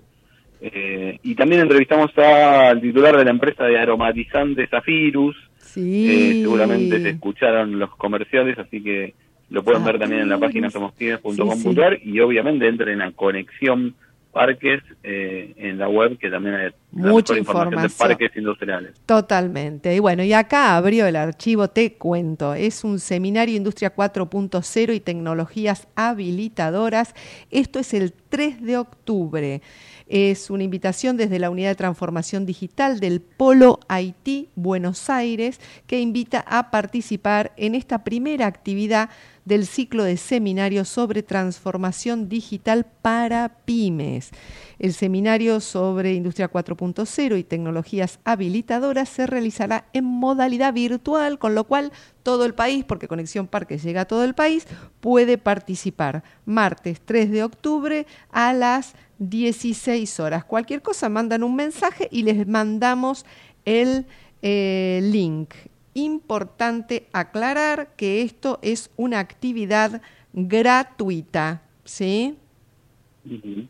Eh, 0.62 1.18
y 1.24 1.36
también 1.36 1.62
entrevistamos 1.62 2.16
al 2.18 2.80
titular 2.82 3.18
de 3.18 3.26
la 3.26 3.32
empresa 3.32 3.66
de 3.66 3.78
aromatizantes 3.80 4.70
Zafirus, 4.70 5.36
Sí. 5.58 6.06
eh, 6.10 6.42
seguramente 6.42 7.00
se 7.02 7.10
escucharon 7.10 7.80
los 7.80 7.96
comerciales, 7.96 8.58
así 8.60 8.82
que 8.82 9.14
lo 9.50 9.64
pueden 9.64 9.82
Ah, 9.84 9.86
ver 9.86 10.00
también 10.00 10.22
en 10.22 10.30
la 10.30 10.38
página 10.38 10.70
sí, 10.70 10.74
somospymes.com.ar 10.74 12.00
y 12.04 12.20
obviamente 12.20 12.68
entren 12.68 13.02
a 13.02 13.12
Conexión 13.12 13.94
Parques 14.32 14.82
eh, 15.04 15.54
en 15.58 15.78
la 15.78 15.90
web, 15.90 16.18
que 16.18 16.30
también 16.30 16.56
hay 16.56 16.72
Mucha 16.92 17.34
mejor 17.34 17.38
información 17.38 17.70
de 17.70 17.88
información. 17.88 18.08
parques 18.10 18.38
industriales. 18.38 18.92
Totalmente. 19.06 19.94
Y 19.96 20.00
bueno, 20.00 20.24
y 20.24 20.34
acá 20.34 20.78
abrió 20.78 21.06
el 21.06 21.16
archivo, 21.16 21.68
te 21.68 21.94
cuento. 21.94 22.54
Es 22.54 22.84
un 22.84 23.00
seminario 23.00 23.56
Industria 23.56 23.94
4.0 23.94 24.96
y 24.96 25.00
tecnologías 25.02 25.88
habilitadoras. 25.96 27.14
Esto 27.50 27.80
es 27.80 27.94
el 27.94 28.14
3 28.14 28.62
de 28.62 28.78
octubre. 28.78 29.62
Es 30.08 30.50
una 30.50 30.64
invitación 30.64 31.18
desde 31.18 31.40
la 31.40 31.50
Unidad 31.50 31.70
de 31.70 31.76
Transformación 31.76 32.46
Digital 32.46 33.00
del 33.00 33.22
Polo 33.22 33.80
Haití, 33.88 34.50
Buenos 34.56 35.10
Aires, 35.10 35.60
que 35.88 36.00
invita 36.00 36.44
a 36.48 36.72
participar 36.72 37.54
en 37.58 37.76
esta 37.76 38.04
primera 38.04 38.48
actividad 38.48 39.10
del 39.46 39.66
ciclo 39.66 40.04
de 40.04 40.18
seminarios 40.18 40.88
sobre 40.88 41.24
transformación 41.24 42.30
digital 42.30 42.86
para 43.02 43.50
pymes. 43.66 44.32
El 44.78 44.94
seminario 44.94 45.60
sobre 45.60 46.14
Industria 46.14 46.52
4.0 46.52 47.38
y 47.40 47.44
tecnologías 47.44 48.20
habilitadoras 48.24 49.10
se 49.10 49.28
realizará 49.28 49.86
en 49.94 50.06
modalidad 50.06 50.74
virtual, 50.74 51.40
con 51.40 51.56
lo 51.56 51.66
cual 51.66 51.92
todo 52.24 52.46
el 52.46 52.54
país, 52.54 52.84
porque 52.86 53.08
Conexión 53.08 53.48
Parques 53.48 53.84
llega 53.84 54.02
a 54.02 54.06
todo 54.06 54.24
el 54.24 54.36
país, 54.36 54.68
puede 55.00 55.38
participar 55.38 56.24
martes 56.46 57.02
3 57.04 57.32
de 57.32 57.44
octubre 57.44 58.06
a 58.32 58.54
las 58.54 58.94
16 59.22 60.20
horas. 60.20 60.44
Cualquier 60.44 60.82
cosa 60.82 61.08
mandan 61.08 61.44
un 61.44 61.56
mensaje 61.56 62.08
y 62.12 62.24
les 62.24 62.48
mandamos 62.48 63.26
el 63.66 64.08
eh, 64.42 65.00
link. 65.04 65.54
Importante 65.94 67.08
aclarar 67.14 67.94
que 67.96 68.24
esto 68.24 68.58
es 68.64 68.90
una 68.98 69.20
actividad 69.20 70.02
gratuita, 70.34 71.62
¿sí? 71.86 72.36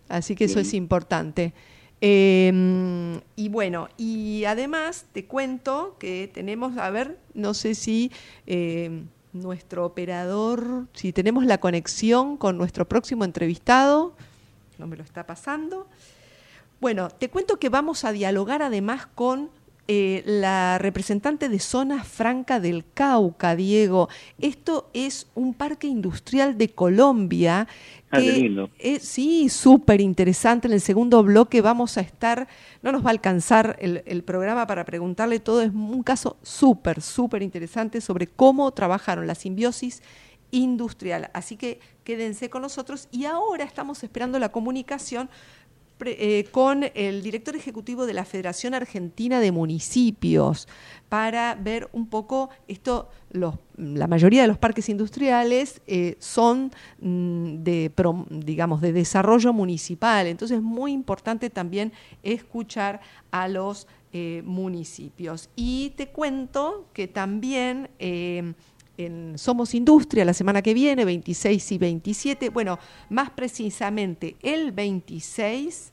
Así 0.08 0.36
que 0.36 0.46
eso 0.46 0.62
es 0.62 0.74
importante. 0.74 1.54
Eh, 2.00 3.20
y 3.36 3.50
bueno, 3.50 3.90
y 3.98 4.46
además 4.46 5.06
te 5.12 5.26
cuento 5.26 5.98
que 6.00 6.32
tenemos, 6.34 6.78
a 6.78 6.90
ver, 6.90 7.20
no 7.34 7.54
sé 7.54 7.76
si 7.76 8.12
eh, 8.48 9.04
nuestro 9.34 9.86
operador, 9.86 10.88
si 10.94 11.12
tenemos 11.12 11.46
la 11.46 11.60
conexión 11.60 12.38
con 12.38 12.58
nuestro 12.58 12.88
próximo 12.88 13.26
entrevistado, 13.26 14.16
no 14.82 14.88
me 14.88 14.98
lo 14.98 15.04
está 15.04 15.26
pasando. 15.26 15.88
Bueno, 16.82 17.10
te 17.10 17.30
cuento 17.30 17.58
que 17.60 17.70
vamos 17.70 18.04
a 18.04 18.12
dialogar 18.12 18.63
además 18.63 19.08
con 19.13 19.50
eh, 19.88 20.24
la 20.26 20.78
representante 20.80 21.48
de 21.50 21.60
Zona 21.60 22.04
Franca 22.04 22.60
del 22.60 22.84
Cauca, 22.94 23.56
Diego. 23.56 24.10
Esto 24.39 24.89
es 24.94 25.28
un 25.36 25.54
parque 25.54 25.86
industrial 25.88 26.58
de 26.58 26.70
Colombia. 26.70 27.67
Ah, 28.10 28.17
qué 28.20 28.32
lindo. 28.34 28.70
es- 28.80 29.04
sí, 29.04 29.48
súper 29.50 30.02
interesante. 30.02 30.67
En 30.67 30.74
el 30.74 30.82
segundo 30.82 31.22
bloque 31.24 31.62
vamos 31.62 31.98
a 31.98 32.02
estar, 32.02 32.48
no 32.82 32.91
nos 32.91 33.04
va 33.06 33.10
a 33.10 33.12
alcanzar 33.12 33.76
el, 33.80 34.02
el 34.08 34.24
programa 34.24 34.65
para 34.65 34.84
preguntarle 34.86 35.39
todo, 35.39 35.62
es 35.62 35.72
un 35.72 36.02
caso 36.04 36.38
súper, 36.41 37.02
súper 37.02 37.44
interesante 37.44 38.02
sobre 38.02 38.26
cómo 38.28 38.72
trabajaron 38.72 39.28
la 39.28 39.36
simbiosis 39.36 40.02
industrial. 40.52 41.30
Así 41.34 41.58
que 41.58 41.80
quédense 42.04 42.50
con 42.50 42.62
nosotros 42.62 43.08
y 43.12 43.26
ahora 43.26 43.64
estamos 43.64 44.04
esperando 44.04 44.40
la 44.40 44.50
comunicación 44.50 45.30
eh, 46.04 46.48
con 46.52 46.86
el 46.96 47.22
director 47.22 47.56
ejecutivo 47.56 48.08
de 48.08 48.14
la 48.14 48.26
Federación 48.26 48.74
Argentina 48.74 49.40
de 49.40 49.52
Municipios 49.52 50.68
para 51.10 51.54
ver 51.56 51.90
un 51.94 52.08
poco 52.08 52.50
esto. 52.68 53.10
La 53.32 54.08
mayoría 54.08 54.42
de 54.42 54.48
los 54.48 54.58
parques 54.58 54.90
industriales 54.90 55.82
eh, 55.86 56.16
son 56.20 56.72
mm, 57.00 57.58
de, 57.64 57.92
digamos, 58.30 58.82
de 58.82 58.94
desarrollo 58.94 59.54
municipal, 59.54 60.26
entonces 60.26 60.58
es 60.58 60.64
muy 60.64 60.92
importante 60.92 61.50
también 61.50 61.94
escuchar 62.24 63.02
a 63.30 63.48
los 63.48 63.88
eh, 64.12 64.42
municipios. 64.44 65.50
Y 65.56 65.92
te 65.92 66.08
cuento 66.08 66.88
que 66.94 67.08
también 67.08 67.90
en 69.06 69.38
Somos 69.38 69.74
Industria 69.74 70.26
la 70.26 70.34
semana 70.34 70.62
que 70.62 70.74
viene, 70.74 71.06
26 71.06 71.72
y 71.72 71.78
27, 71.78 72.50
bueno, 72.50 72.80
más 73.10 73.30
precisamente 73.32 74.36
el 74.42 74.72
26, 74.72 75.92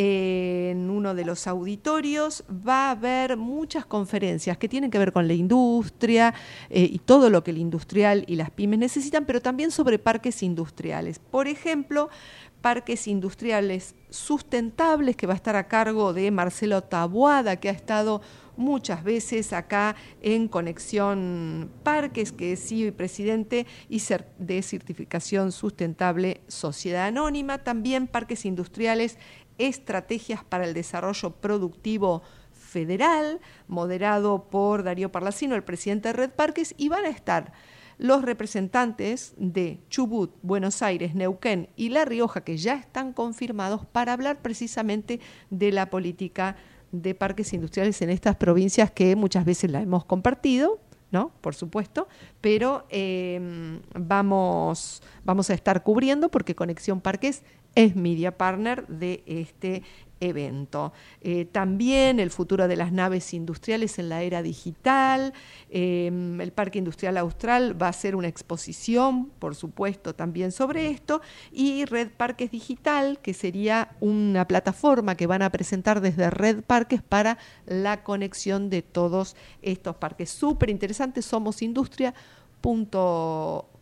eh, 0.00 0.68
en 0.70 0.90
uno 0.90 1.12
de 1.12 1.24
los 1.24 1.48
auditorios 1.48 2.44
va 2.48 2.86
a 2.86 2.90
haber 2.92 3.36
muchas 3.36 3.84
conferencias 3.84 4.56
que 4.56 4.68
tienen 4.68 4.92
que 4.92 4.98
ver 4.98 5.12
con 5.12 5.26
la 5.26 5.34
industria 5.34 6.34
eh, 6.70 6.88
y 6.88 7.00
todo 7.00 7.30
lo 7.30 7.42
que 7.42 7.50
el 7.50 7.58
industrial 7.58 8.24
y 8.28 8.36
las 8.36 8.50
pymes 8.50 8.78
necesitan, 8.78 9.24
pero 9.24 9.40
también 9.40 9.72
sobre 9.72 9.98
parques 9.98 10.44
industriales. 10.44 11.18
Por 11.18 11.48
ejemplo, 11.48 12.10
parques 12.60 13.08
industriales 13.08 13.94
sustentables 14.10 15.16
que 15.16 15.26
va 15.26 15.34
a 15.34 15.36
estar 15.36 15.56
a 15.56 15.68
cargo 15.68 16.12
de 16.12 16.30
Marcelo 16.30 16.82
Tabuada, 16.82 17.56
que 17.56 17.68
ha 17.68 17.72
estado 17.72 18.20
muchas 18.56 19.04
veces 19.04 19.52
acá 19.52 19.94
en 20.20 20.48
Conexión 20.48 21.70
Parques, 21.84 22.32
que 22.32 22.52
es 22.52 22.68
CEO 22.68 22.88
y 22.88 22.90
presidente 22.90 23.66
y 23.88 24.02
de 24.38 24.62
certificación 24.62 25.52
sustentable 25.52 26.40
Sociedad 26.48 27.06
Anónima, 27.06 27.58
también 27.58 28.08
parques 28.08 28.44
industriales, 28.44 29.16
estrategias 29.58 30.44
para 30.44 30.64
el 30.64 30.74
desarrollo 30.74 31.30
productivo 31.30 32.22
federal, 32.52 33.40
moderado 33.66 34.48
por 34.50 34.82
Darío 34.82 35.10
Parlacino, 35.10 35.54
el 35.54 35.64
presidente 35.64 36.08
de 36.08 36.12
Red 36.14 36.30
Parques, 36.30 36.74
y 36.76 36.88
van 36.88 37.04
a 37.04 37.08
estar 37.08 37.52
los 37.98 38.22
representantes 38.22 39.34
de 39.36 39.80
Chubut, 39.90 40.32
Buenos 40.42 40.82
Aires, 40.82 41.14
Neuquén 41.14 41.68
y 41.76 41.90
La 41.90 42.04
Rioja, 42.04 42.42
que 42.42 42.56
ya 42.56 42.74
están 42.74 43.12
confirmados, 43.12 43.84
para 43.86 44.12
hablar 44.12 44.40
precisamente 44.40 45.20
de 45.50 45.72
la 45.72 45.90
política 45.90 46.56
de 46.92 47.14
parques 47.14 47.52
industriales 47.52 48.00
en 48.00 48.10
estas 48.10 48.36
provincias 48.36 48.90
que 48.90 49.14
muchas 49.16 49.44
veces 49.44 49.70
la 49.70 49.82
hemos 49.82 50.04
compartido, 50.04 50.78
¿no? 51.10 51.32
Por 51.40 51.54
supuesto, 51.54 52.08
pero 52.40 52.86
em, 52.88 53.80
vamos, 53.94 55.02
vamos 55.24 55.50
a 55.50 55.54
estar 55.54 55.82
cubriendo 55.82 56.30
porque 56.30 56.54
Conexión 56.54 57.00
Parques 57.00 57.42
es 57.74 57.96
media 57.96 58.36
partner 58.36 58.86
de 58.86 59.22
este 59.26 59.82
evento. 60.20 60.92
Eh, 61.20 61.44
también 61.44 62.20
el 62.20 62.30
futuro 62.30 62.68
de 62.68 62.76
las 62.76 62.92
naves 62.92 63.32
industriales 63.34 63.98
en 63.98 64.08
la 64.08 64.22
era 64.22 64.42
digital. 64.42 65.32
Em, 65.70 66.40
el 66.40 66.52
Parque 66.52 66.78
Industrial 66.78 67.16
Austral 67.16 67.80
va 67.80 67.86
a 67.86 67.90
hacer 67.90 68.16
una 68.16 68.28
exposición, 68.28 69.30
por 69.38 69.54
supuesto, 69.54 70.14
también 70.14 70.52
sobre 70.52 70.90
esto. 70.90 71.20
Y 71.52 71.84
Red 71.84 72.10
Parques 72.16 72.50
Digital, 72.50 73.18
que 73.20 73.34
sería 73.34 73.96
una 74.00 74.46
plataforma 74.46 75.14
que 75.14 75.26
van 75.26 75.42
a 75.42 75.50
presentar 75.50 76.00
desde 76.00 76.30
Red 76.30 76.62
Parques 76.62 77.02
para 77.02 77.38
la 77.66 78.02
conexión 78.02 78.70
de 78.70 78.82
todos 78.82 79.36
estos 79.62 79.96
parques. 79.96 80.30
Súper 80.30 80.70
interesante, 80.70 81.22
somos 81.22 81.62
industria 81.62 82.14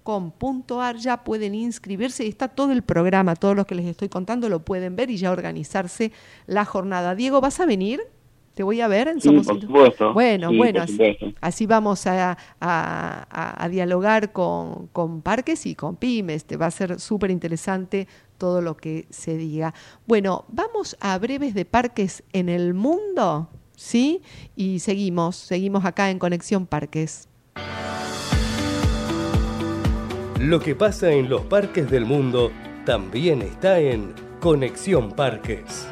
com.ar 0.06 0.96
ya 0.98 1.24
pueden 1.24 1.56
inscribirse 1.56 2.24
y 2.24 2.28
está 2.28 2.46
todo 2.46 2.70
el 2.70 2.82
programa, 2.82 3.34
todo 3.34 3.56
lo 3.56 3.66
que 3.66 3.74
les 3.74 3.86
estoy 3.86 4.08
contando 4.08 4.48
lo 4.48 4.64
pueden 4.64 4.94
ver 4.94 5.10
y 5.10 5.16
ya 5.16 5.32
organizarse 5.32 6.12
la 6.46 6.64
jornada. 6.64 7.16
Diego, 7.16 7.40
¿vas 7.40 7.58
a 7.58 7.66
venir? 7.66 8.00
Te 8.54 8.62
voy 8.62 8.80
a 8.80 8.86
ver 8.86 9.08
en 9.08 9.20
Somos 9.20 9.48
por 9.48 9.60
supuesto. 9.60 10.14
Bueno, 10.14 10.54
bueno, 10.54 10.84
así, 11.40 11.66
vamos 11.66 12.06
a, 12.06 12.38
a, 12.60 13.68
dialogar 13.68 14.32
con, 14.32 14.86
con, 14.92 15.22
parques 15.22 15.66
y 15.66 15.74
con 15.74 15.96
pymes. 15.96 16.44
Te 16.44 16.56
va 16.56 16.66
a 16.66 16.70
ser 16.70 17.00
súper 17.00 17.32
interesante 17.32 18.06
todo 18.38 18.62
lo 18.62 18.76
que 18.76 19.08
se 19.10 19.36
diga. 19.36 19.74
Bueno, 20.06 20.44
vamos 20.48 20.96
a 21.00 21.18
breves 21.18 21.52
de 21.52 21.64
parques 21.64 22.22
en 22.32 22.48
el 22.48 22.74
mundo, 22.74 23.50
¿sí? 23.74 24.22
Y 24.54 24.78
seguimos, 24.78 25.34
seguimos 25.34 25.84
acá 25.84 26.10
en 26.10 26.20
Conexión 26.20 26.66
Parques. 26.66 27.28
Lo 30.40 30.60
que 30.60 30.74
pasa 30.74 31.10
en 31.12 31.30
los 31.30 31.40
parques 31.42 31.90
del 31.90 32.04
mundo 32.04 32.52
también 32.84 33.40
está 33.40 33.80
en 33.80 34.12
Conexión 34.38 35.12
Parques. 35.12 35.88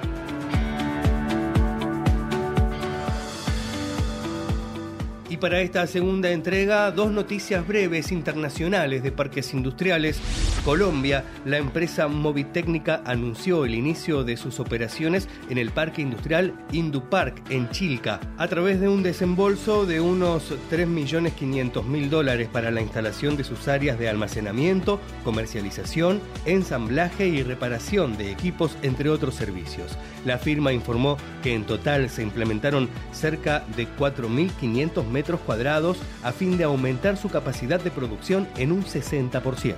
Para 5.44 5.60
esta 5.60 5.86
segunda 5.86 6.30
entrega, 6.30 6.90
dos 6.90 7.10
noticias 7.10 7.68
breves 7.68 8.12
internacionales 8.12 9.02
de 9.02 9.12
parques 9.12 9.52
industriales. 9.52 10.18
Colombia, 10.64 11.22
la 11.44 11.58
empresa 11.58 12.08
Movitecnica 12.08 13.02
anunció 13.04 13.66
el 13.66 13.74
inicio 13.74 14.24
de 14.24 14.38
sus 14.38 14.58
operaciones 14.58 15.28
en 15.50 15.58
el 15.58 15.70
parque 15.70 16.00
industrial 16.00 16.54
Indupark 16.72 17.42
en 17.50 17.68
Chilca, 17.68 18.20
a 18.38 18.48
través 18.48 18.80
de 18.80 18.88
un 18.88 19.02
desembolso 19.02 19.84
de 19.84 20.00
unos 20.00 20.50
3.500.000 20.70 22.08
dólares 22.08 22.48
para 22.50 22.70
la 22.70 22.80
instalación 22.80 23.36
de 23.36 23.44
sus 23.44 23.68
áreas 23.68 23.98
de 23.98 24.08
almacenamiento, 24.08 24.98
comercialización, 25.24 26.22
ensamblaje 26.46 27.28
y 27.28 27.42
reparación 27.42 28.16
de 28.16 28.30
equipos, 28.30 28.78
entre 28.80 29.10
otros 29.10 29.34
servicios. 29.34 29.98
La 30.24 30.38
firma 30.38 30.72
informó 30.72 31.18
que 31.42 31.52
en 31.52 31.64
total 31.64 32.08
se 32.08 32.22
implementaron 32.22 32.88
cerca 33.12 33.62
de 33.76 33.86
4.500 33.86 35.06
metros 35.06 35.33
cuadrados 35.40 35.98
a 36.22 36.32
fin 36.32 36.56
de 36.56 36.64
aumentar 36.64 37.16
su 37.16 37.28
capacidad 37.28 37.80
de 37.80 37.90
producción 37.90 38.48
en 38.56 38.72
un 38.72 38.84
60%. 38.84 39.74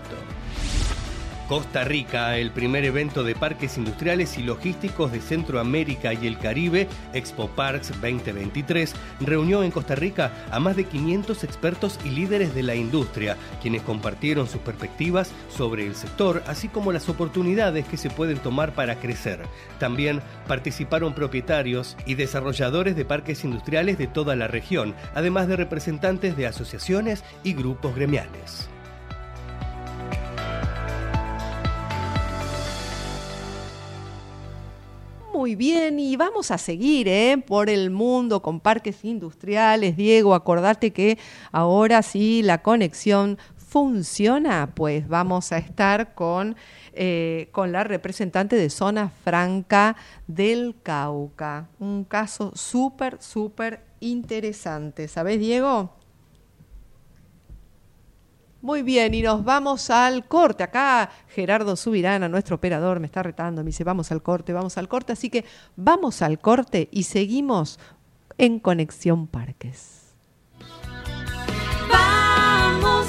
Costa 1.49 1.85
Rica, 1.85 2.37
el 2.39 2.51
primer 2.51 2.85
evento 2.85 3.23
de 3.23 3.37
parques 3.37 3.79
industriales 3.79 4.37
y 4.37 4.43
logísticos 4.43 5.13
de 5.13 5.21
Centroamérica 5.21 6.13
y 6.13 6.27
el 6.27 6.39
Caribe, 6.39 6.89
Expo 7.13 7.47
Parks 7.49 7.91
2023, 8.01 8.93
reunió 9.21 9.63
en 9.63 9.71
Costa 9.71 9.95
Rica 9.95 10.33
a 10.51 10.59
más 10.59 10.75
de 10.75 10.85
500 10.85 11.45
expertos 11.45 12.01
y 12.05 12.11
líderes 12.11 12.53
de 12.53 12.65
la 12.65 12.75
industria, 12.75 13.37
quienes 13.63 13.83
compartieron 13.83 14.49
sus 14.49 14.61
perspectivas 14.61 15.31
sobre 15.49 15.87
el 15.87 15.95
sector, 15.95 16.43
así 16.49 16.67
como 16.67 16.91
las 16.91 17.09
oportunidades 17.09 17.87
que 17.87 17.97
se 17.97 18.11
pueden 18.11 18.39
tomar 18.39 18.75
para 18.75 18.97
crecer. 18.97 19.41
También 19.79 20.23
participaron 20.49 21.15
propietarios 21.15 21.97
y 22.07 22.15
desarrolladores 22.15 22.97
de 22.97 23.05
parques 23.05 23.45
industriales 23.45 23.99
de 23.99 24.09
toda 24.09 24.35
la 24.35 24.49
región, 24.49 24.97
además 25.15 25.47
de 25.47 25.55
representantes 25.55 26.37
de 26.37 26.49
asociaciones 26.49 27.23
y 27.45 27.53
grupos 27.53 27.95
gremiales. 27.95 28.69
Muy 35.47 35.55
bien 35.55 36.01
y 36.01 36.17
vamos 36.17 36.51
a 36.51 36.59
seguir 36.59 37.07
¿eh? 37.07 37.41
por 37.47 37.71
el 37.71 37.91
mundo 37.91 38.43
con 38.43 38.59
parques 38.59 39.05
industriales. 39.05 39.97
Diego, 39.97 40.35
acordate 40.35 40.93
que 40.93 41.19
ahora 41.53 42.03
sí 42.03 42.43
la 42.43 42.63
conexión 42.63 43.39
funciona, 43.57 44.73
pues 44.75 45.07
vamos 45.07 45.53
a 45.53 45.59
estar 45.59 46.15
con, 46.17 46.57
eh, 46.95 47.49
con 47.53 47.71
la 47.71 47.85
representante 47.85 48.57
de 48.57 48.71
Zona 48.71 49.09
Franca 49.23 49.95
del 50.27 50.75
Cauca. 50.83 51.69
Un 51.79 52.03
caso 52.03 52.51
súper, 52.57 53.19
súper 53.23 53.85
interesante. 54.01 55.07
¿Sabes, 55.07 55.39
Diego? 55.39 55.93
Muy 58.67 58.83
bien, 58.83 59.15
y 59.15 59.23
nos 59.23 59.45
vamos 59.45 59.91
al 59.91 60.27
corte. 60.27 60.65
Acá 60.65 61.09
Gerardo 61.29 61.77
Subirana, 61.77 62.29
nuestro 62.29 62.57
operador, 62.57 62.99
me 62.99 63.07
está 63.07 63.23
retando, 63.23 63.63
me 63.63 63.69
dice, 63.69 63.85
vamos 63.85 64.11
al 64.11 64.25
corte, 64.25 64.53
vamos 64.53 64.77
al 64.77 64.89
corte. 64.89 65.13
Así 65.13 65.31
que 65.31 65.45
vamos 65.77 66.21
al 66.21 66.41
corte 66.41 66.89
y 66.91 67.05
seguimos 67.05 67.79
en 68.39 68.59
Conexión 68.59 69.29
Parques. 69.29 70.17
Vamos 71.89 73.07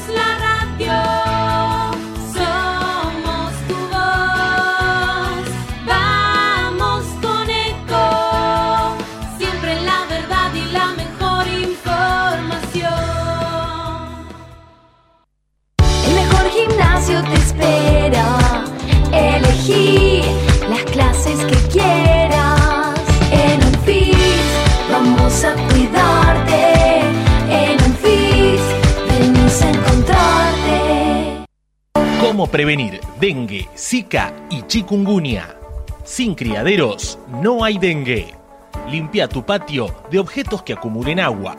te 17.07 17.33
espera. 17.35 18.65
Elegí 19.13 20.21
las 20.69 20.83
clases 20.91 21.39
que 21.45 21.55
quieras. 21.69 22.99
En 23.31 23.63
Anfis 23.63 24.17
vamos 24.91 25.43
a 25.45 25.53
cuidarte. 25.69 26.99
En 27.49 27.81
Anfis 27.81 28.61
venimos 29.09 29.61
a 29.61 29.69
encontrarte. 29.69 31.45
¿Cómo 32.19 32.47
prevenir 32.47 32.99
dengue, 33.19 33.69
zika 33.77 34.33
y 34.49 34.63
chikungunya? 34.63 35.55
Sin 36.03 36.35
criaderos 36.35 37.17
no 37.41 37.63
hay 37.63 37.77
dengue. 37.77 38.33
Limpia 38.89 39.29
tu 39.29 39.45
patio 39.45 39.95
de 40.11 40.19
objetos 40.19 40.61
que 40.63 40.73
acumulen 40.73 41.19
agua. 41.21 41.55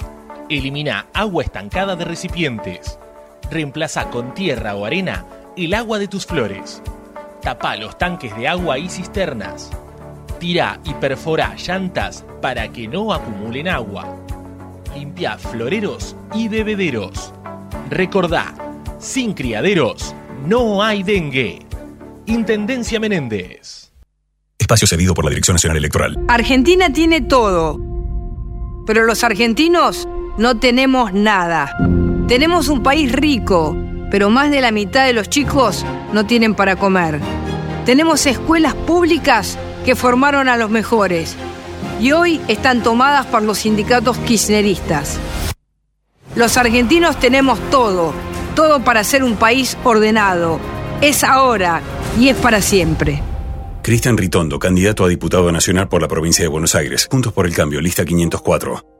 Elimina 0.51 1.07
agua 1.13 1.43
estancada 1.43 1.97
de 1.97 2.05
recipientes. 2.05 2.99
Reemplaza 3.51 4.11
con 4.11 4.35
tierra 4.35 4.75
o 4.75 4.85
arena 4.85 5.25
el 5.57 5.75
agua 5.75 5.99
de 5.99 6.09
tus 6.09 6.27
flores. 6.27 6.83
Tapa 7.43 7.77
los 7.77 7.97
tanques 7.99 8.37
de 8.37 8.47
agua 8.49 8.79
y 8.79 8.89
cisternas. 8.89 9.71
Tira 10.39 10.79
y 10.85 10.95
perfora 10.95 11.55
llantas 11.57 12.25
para 12.41 12.69
que 12.69 12.87
no 12.87 13.13
acumulen 13.13 13.69
agua. 13.69 14.17
Limpia 14.95 15.39
floreros 15.39 16.15
y 16.35 16.49
bebederos. 16.49 17.33
Recordá, 17.91 18.55
sin 18.99 19.33
criaderos 19.35 20.15
no 20.47 20.83
hay 20.83 21.03
dengue. 21.03 21.61
Intendencia 22.27 23.01
Menéndez. 23.01 23.91
Espacio 24.59 24.87
cedido 24.87 25.15
por 25.15 25.25
la 25.25 25.31
Dirección 25.31 25.55
Nacional 25.55 25.79
Electoral. 25.79 26.19
Argentina 26.29 26.93
tiene 26.93 27.23
todo, 27.23 27.81
pero 28.87 29.05
los 29.05 29.25
argentinos 29.25 30.07
no 30.37 30.59
tenemos 30.59 31.13
nada. 31.13 31.77
Tenemos 32.29 32.69
un 32.69 32.83
país 32.83 33.11
rico 33.11 33.77
pero 34.11 34.31
más 34.31 34.51
de 34.51 34.61
la 34.61 34.73
mitad 34.73 35.07
de 35.07 35.13
los 35.13 35.29
chicos 35.29 35.85
no 36.13 36.27
tienen 36.27 36.55
para 36.55 36.77
comer. 36.77 37.21
Tenemos 37.85 38.27
escuelas 38.27 38.75
públicas 38.75 39.59
que 39.85 39.97
formaron 39.97 40.49
a 40.49 40.57
los 40.57 40.71
mejores 40.71 41.37
y 42.01 42.13
hoy 42.13 42.41
están 42.49 42.83
tomadas 42.83 43.27
por 43.27 43.43
los 43.43 43.59
sindicatos 43.59 44.19
kirchneristas. 44.19 45.19
Los 46.37 46.57
argentinos 46.57 47.19
tenemos 47.19 47.59
todo, 47.71 48.13
todo 48.55 48.85
para 48.85 49.05
ser 49.05 49.25
un 49.25 49.37
país 49.37 49.77
ordenado. 49.85 50.61
Es 51.01 51.25
ahora 51.25 51.81
y 52.19 52.29
es 52.29 52.37
para 52.37 52.61
siempre. 52.61 53.23
Cristian 53.83 54.19
Ritondo, 54.19 54.59
candidato 54.59 55.05
a 55.05 55.09
diputado 55.09 55.51
nacional 55.51 55.89
por 55.89 56.03
la 56.03 56.09
provincia 56.09 56.45
de 56.45 56.49
Buenos 56.49 56.75
Aires. 56.75 57.09
Juntos 57.11 57.33
por 57.33 57.47
el 57.47 57.55
Cambio, 57.55 57.81
lista 57.81 58.05
504. 58.05 58.98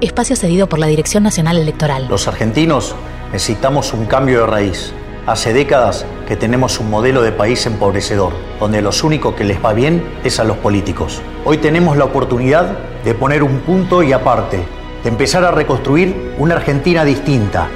Espacio 0.00 0.34
cedido 0.34 0.68
por 0.68 0.80
la 0.80 0.88
Dirección 0.88 1.22
Nacional 1.22 1.56
Electoral. 1.56 2.08
Los 2.10 2.26
argentinos 2.26 2.96
necesitamos 3.32 3.92
un 3.94 4.06
cambio 4.06 4.40
de 4.40 4.46
raíz. 4.46 4.92
Hace 5.24 5.52
décadas 5.52 6.04
que 6.26 6.36
tenemos 6.36 6.80
un 6.80 6.90
modelo 6.90 7.22
de 7.22 7.30
país 7.30 7.64
empobrecedor, 7.64 8.32
donde 8.58 8.82
lo 8.82 8.90
único 9.04 9.36
que 9.36 9.44
les 9.44 9.64
va 9.64 9.72
bien 9.72 10.04
es 10.24 10.40
a 10.40 10.44
los 10.44 10.56
políticos. 10.56 11.22
Hoy 11.44 11.58
tenemos 11.58 11.96
la 11.96 12.04
oportunidad 12.06 12.76
de 13.04 13.14
poner 13.14 13.44
un 13.44 13.60
punto 13.60 14.02
y 14.02 14.12
aparte, 14.12 14.58
de 15.04 15.08
empezar 15.08 15.44
a 15.44 15.52
reconstruir 15.52 16.34
una 16.38 16.56
Argentina 16.56 17.04
distinta, 17.04 17.68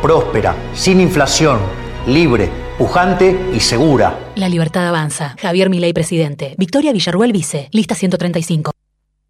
próspera, 0.00 0.56
sin 0.74 0.98
inflación, 1.00 1.58
libre, 2.06 2.48
pujante 2.78 3.50
y 3.54 3.60
segura. 3.60 4.18
La 4.34 4.48
libertad 4.48 4.88
avanza. 4.88 5.36
Javier 5.38 5.68
Milei, 5.68 5.92
presidente. 5.92 6.54
Victoria 6.56 6.92
Villarruel, 6.92 7.32
vice. 7.32 7.68
Lista 7.70 7.94
135. 7.94 8.75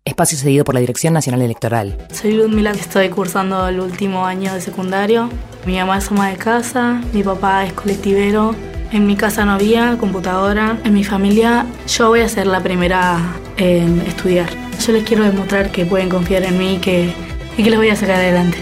Espacio 0.07 0.39
cedido 0.39 0.65
por 0.65 0.75
la 0.75 0.81
Dirección 0.81 1.13
Nacional 1.13 1.43
Electoral. 1.43 1.99
Soy 2.13 2.33
Ludmila, 2.33 2.71
estoy 2.71 3.09
cursando 3.09 3.67
el 3.67 3.81
último 3.81 4.25
año 4.25 4.55
de 4.55 4.61
secundario. 4.61 5.29
Mi 5.67 5.77
mamá 5.79 5.99
es 5.99 6.11
ama 6.13 6.31
de 6.31 6.37
casa, 6.37 7.03
mi 7.13 7.25
papá 7.25 7.67
es 7.67 7.73
colectivero. 7.73 8.55
En 8.93 9.05
mi 9.05 9.17
casa 9.17 9.45
no 9.45 9.53
había 9.53 9.99
computadora. 9.99 10.79
En 10.85 10.95
mi 10.95 11.03
familia 11.03 11.67
yo 11.89 12.09
voy 12.09 12.21
a 12.21 12.29
ser 12.29 12.47
la 12.47 12.63
primera 12.63 13.19
en 13.57 14.01
estudiar. 14.03 14.49
Yo 14.87 14.93
les 14.93 15.03
quiero 15.03 15.25
demostrar 15.25 15.73
que 15.73 15.85
pueden 15.85 16.09
confiar 16.09 16.45
en 16.45 16.57
mí 16.57 16.77
y 16.77 16.79
que, 16.79 17.13
y 17.59 17.65
que 17.65 17.71
los 17.71 17.79
voy 17.79 17.89
a 17.89 17.97
sacar 17.97 18.17
adelante. 18.17 18.59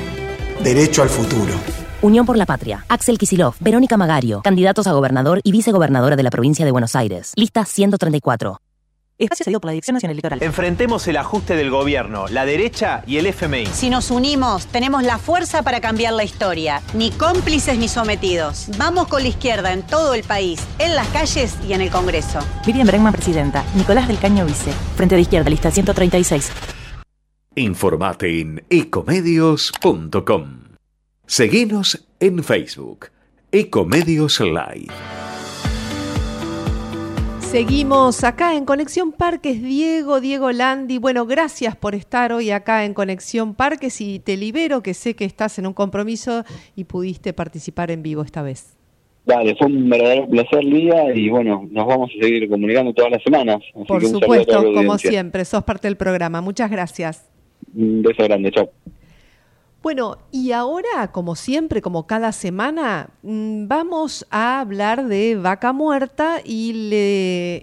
Derecho 0.63 1.03
al 1.03 1.11
futuro. 1.11 1.53
Unión 2.01 2.25
por 2.25 2.39
la 2.39 2.47
Patria. 2.47 2.87
Axel 2.89 3.19
Kisilov, 3.19 3.55
Verónica 3.61 3.99
Magario, 3.99 4.41
candidatos 4.41 4.87
a 4.87 4.93
gobernador 4.93 5.41
y 5.45 5.53
vicegobernadora 5.53 6.17
de 6.17 6.23
la 6.23 6.31
provincia 6.31 6.65
de 6.65 6.73
Buenos 6.73 6.97
Aires. 6.97 7.33
Lista 7.37 7.67
134. 7.67 8.61
Espacio 9.17 9.45
cedido 9.45 9.61
por 9.61 9.69
la 9.69 9.73
Dirección 9.73 9.95
Nacional 9.95 10.15
Electoral. 10.15 10.43
Enfrentemos 10.43 11.07
el 11.07 11.17
ajuste 11.17 11.55
del 11.55 11.71
gobierno, 11.71 12.27
la 12.29 12.45
derecha 12.45 13.05
y 13.07 13.19
el 13.19 13.27
FMI. 13.27 13.67
Si 13.67 13.89
nos 13.89 14.11
unimos, 14.11 14.67
tenemos 14.67 15.05
la 15.05 15.19
fuerza 15.19 15.63
para 15.63 15.81
cambiar 15.81 16.15
la 16.15 16.25
historia. 16.25 16.83
Ni 16.95 17.13
cómplices 17.13 17.79
ni 17.79 17.87
sometidos. 17.87 18.69
Vamos 18.77 19.07
con 19.07 19.23
la 19.23 19.29
izquierda 19.29 19.73
en 19.73 19.83
todo 19.87 20.15
el 20.15 20.25
país, 20.25 20.61
en 20.81 20.97
las 20.97 21.07
calles 21.09 21.57
y 21.69 21.75
en 21.75 21.81
el 21.81 21.91
Congreso. 21.91 22.41
Miriam 22.67 22.89
Bregman, 22.89 23.13
presidenta. 23.13 23.65
Nicolás 23.77 24.09
del 24.09 24.19
Caño, 24.19 24.47
vice. 24.47 24.73
Frente 24.97 25.15
de 25.15 25.21
Izquierda, 25.21 25.49
lista 25.49 25.71
136. 25.71 26.51
Informate 27.55 28.41
en 28.41 28.65
ecomedios.com. 28.69 30.65
Seguinos 31.27 32.05
en 32.19 32.43
Facebook. 32.43 33.11
Ecomedios 33.53 34.41
Live. 34.41 35.24
Seguimos 37.55 38.25
acá 38.25 38.57
en 38.57 38.65
Conexión 38.65 39.13
Parques, 39.13 39.63
Diego, 39.63 40.21
Diego 40.21 40.51
Landi. 40.51 40.99
Bueno, 40.99 41.25
gracias 41.25 41.77
por 41.77 41.95
estar 41.95 42.33
hoy 42.33 42.51
acá 42.51 42.85
en 42.85 42.95
Conexión 42.95 43.55
Parques 43.55 44.01
y 44.01 44.19
te 44.19 44.37
libero, 44.37 44.83
que 44.83 44.93
sé 44.93 45.15
que 45.15 45.25
estás 45.25 45.57
en 45.61 45.69
un 45.69 45.73
compromiso 45.73 46.43
y 46.75 46.83
pudiste 46.83 47.33
participar 47.33 47.93
en 47.93 48.03
vivo 48.03 48.23
esta 48.23 48.43
vez. 48.43 48.77
Dale, 49.25 49.55
fue 49.55 49.69
un 49.69 49.89
verdadero 49.89 50.27
placer, 50.27 50.65
Lía, 50.65 51.15
y 51.15 51.31
bueno, 51.31 51.69
nos 51.71 51.87
vamos 51.87 52.11
a 52.11 52.25
seguir 52.25 52.49
comunicando 52.49 52.93
todas 52.93 53.13
las 53.13 53.23
semanas. 53.23 53.59
Así 53.73 53.85
por 53.87 54.01
que 54.01 54.09
supuesto, 54.09 54.73
como 54.75 54.99
siempre, 54.99 55.45
sos 55.45 55.63
parte 55.63 55.87
del 55.87 55.97
programa. 55.97 56.41
Muchas 56.41 56.69
gracias. 56.69 57.31
Un 57.73 58.03
beso 58.03 58.25
grande, 58.25 58.51
chao. 58.51 58.69
Bueno, 59.85 60.17
y 60.33 60.53
ahora, 60.53 61.13
como 61.13 61.37
siempre, 61.37 61.83
como 61.83 62.07
cada 62.07 62.33
semana, 62.33 63.11
mm, 63.23 63.69
vamos 63.69 64.27
a 64.31 64.61
hablar 64.61 65.09
de 65.09 65.37
vaca 65.37 65.75
muerta 65.75 66.41
y 66.43 66.89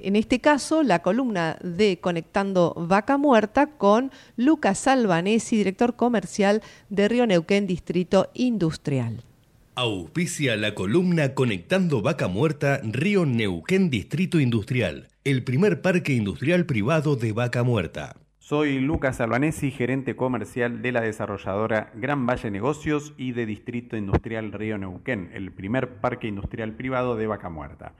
en 0.03 0.15
este 0.15 0.39
caso 0.39 0.83
la 0.83 1.01
columna 1.01 1.57
de 1.63 1.97
Conectando 1.99 2.75
Vaca 2.77 3.17
Muerta 3.17 3.71
con 3.71 4.11
Lucas 4.37 4.87
Albanesi, 4.87 5.57
director 5.57 5.95
comercial 5.95 6.61
de 6.89 7.07
Río 7.07 7.25
Neuquén 7.25 7.65
Distrito 7.65 8.29
Industrial. 8.35 9.23
Auspicia 9.73 10.55
la 10.57 10.75
columna 10.75 11.33
Conectando 11.33 12.03
Vaca 12.03 12.27
Muerta 12.27 12.81
Río 12.83 13.25
Neuquén 13.25 13.89
Distrito 13.89 14.39
Industrial, 14.39 15.07
el 15.23 15.43
primer 15.43 15.81
parque 15.81 16.13
industrial 16.13 16.67
privado 16.67 17.15
de 17.15 17.31
vaca 17.31 17.63
muerta. 17.63 18.20
Soy 18.51 18.81
Lucas 18.81 19.21
Albanesi, 19.21 19.71
gerente 19.71 20.17
comercial 20.17 20.81
de 20.81 20.91
la 20.91 20.99
desarrolladora 20.99 21.89
Gran 21.95 22.25
Valle 22.27 22.51
Negocios 22.51 23.13
y 23.15 23.31
de 23.31 23.45
Distrito 23.45 23.95
Industrial 23.95 24.51
Río 24.51 24.77
Neuquén, 24.77 25.29
el 25.33 25.53
primer 25.53 26.01
parque 26.01 26.27
industrial 26.27 26.73
privado 26.73 27.15
de 27.15 27.27
Vaca 27.27 27.49
Muerta. 27.49 27.93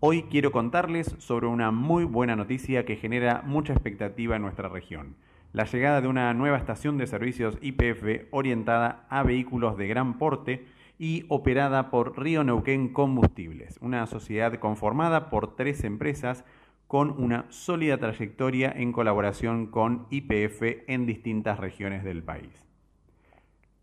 Hoy 0.00 0.24
quiero 0.24 0.50
contarles 0.50 1.14
sobre 1.18 1.46
una 1.46 1.70
muy 1.70 2.02
buena 2.02 2.34
noticia 2.34 2.84
que 2.84 2.96
genera 2.96 3.42
mucha 3.46 3.72
expectativa 3.72 4.34
en 4.34 4.42
nuestra 4.42 4.68
región. 4.68 5.14
La 5.52 5.62
llegada 5.62 6.00
de 6.00 6.08
una 6.08 6.34
nueva 6.34 6.58
estación 6.58 6.98
de 6.98 7.06
servicios 7.06 7.56
IPF 7.62 8.26
orientada 8.32 9.06
a 9.10 9.22
vehículos 9.22 9.76
de 9.76 9.86
gran 9.86 10.18
porte 10.18 10.66
y 10.98 11.24
operada 11.28 11.92
por 11.92 12.18
Río 12.18 12.42
Neuquén 12.42 12.92
Combustibles, 12.92 13.78
una 13.80 14.08
sociedad 14.08 14.52
conformada 14.56 15.30
por 15.30 15.54
tres 15.54 15.84
empresas 15.84 16.44
con 16.86 17.10
una 17.22 17.46
sólida 17.48 17.98
trayectoria 17.98 18.72
en 18.74 18.92
colaboración 18.92 19.66
con 19.66 20.06
IPF 20.10 20.62
en 20.86 21.06
distintas 21.06 21.58
regiones 21.58 22.04
del 22.04 22.22
país. 22.22 22.64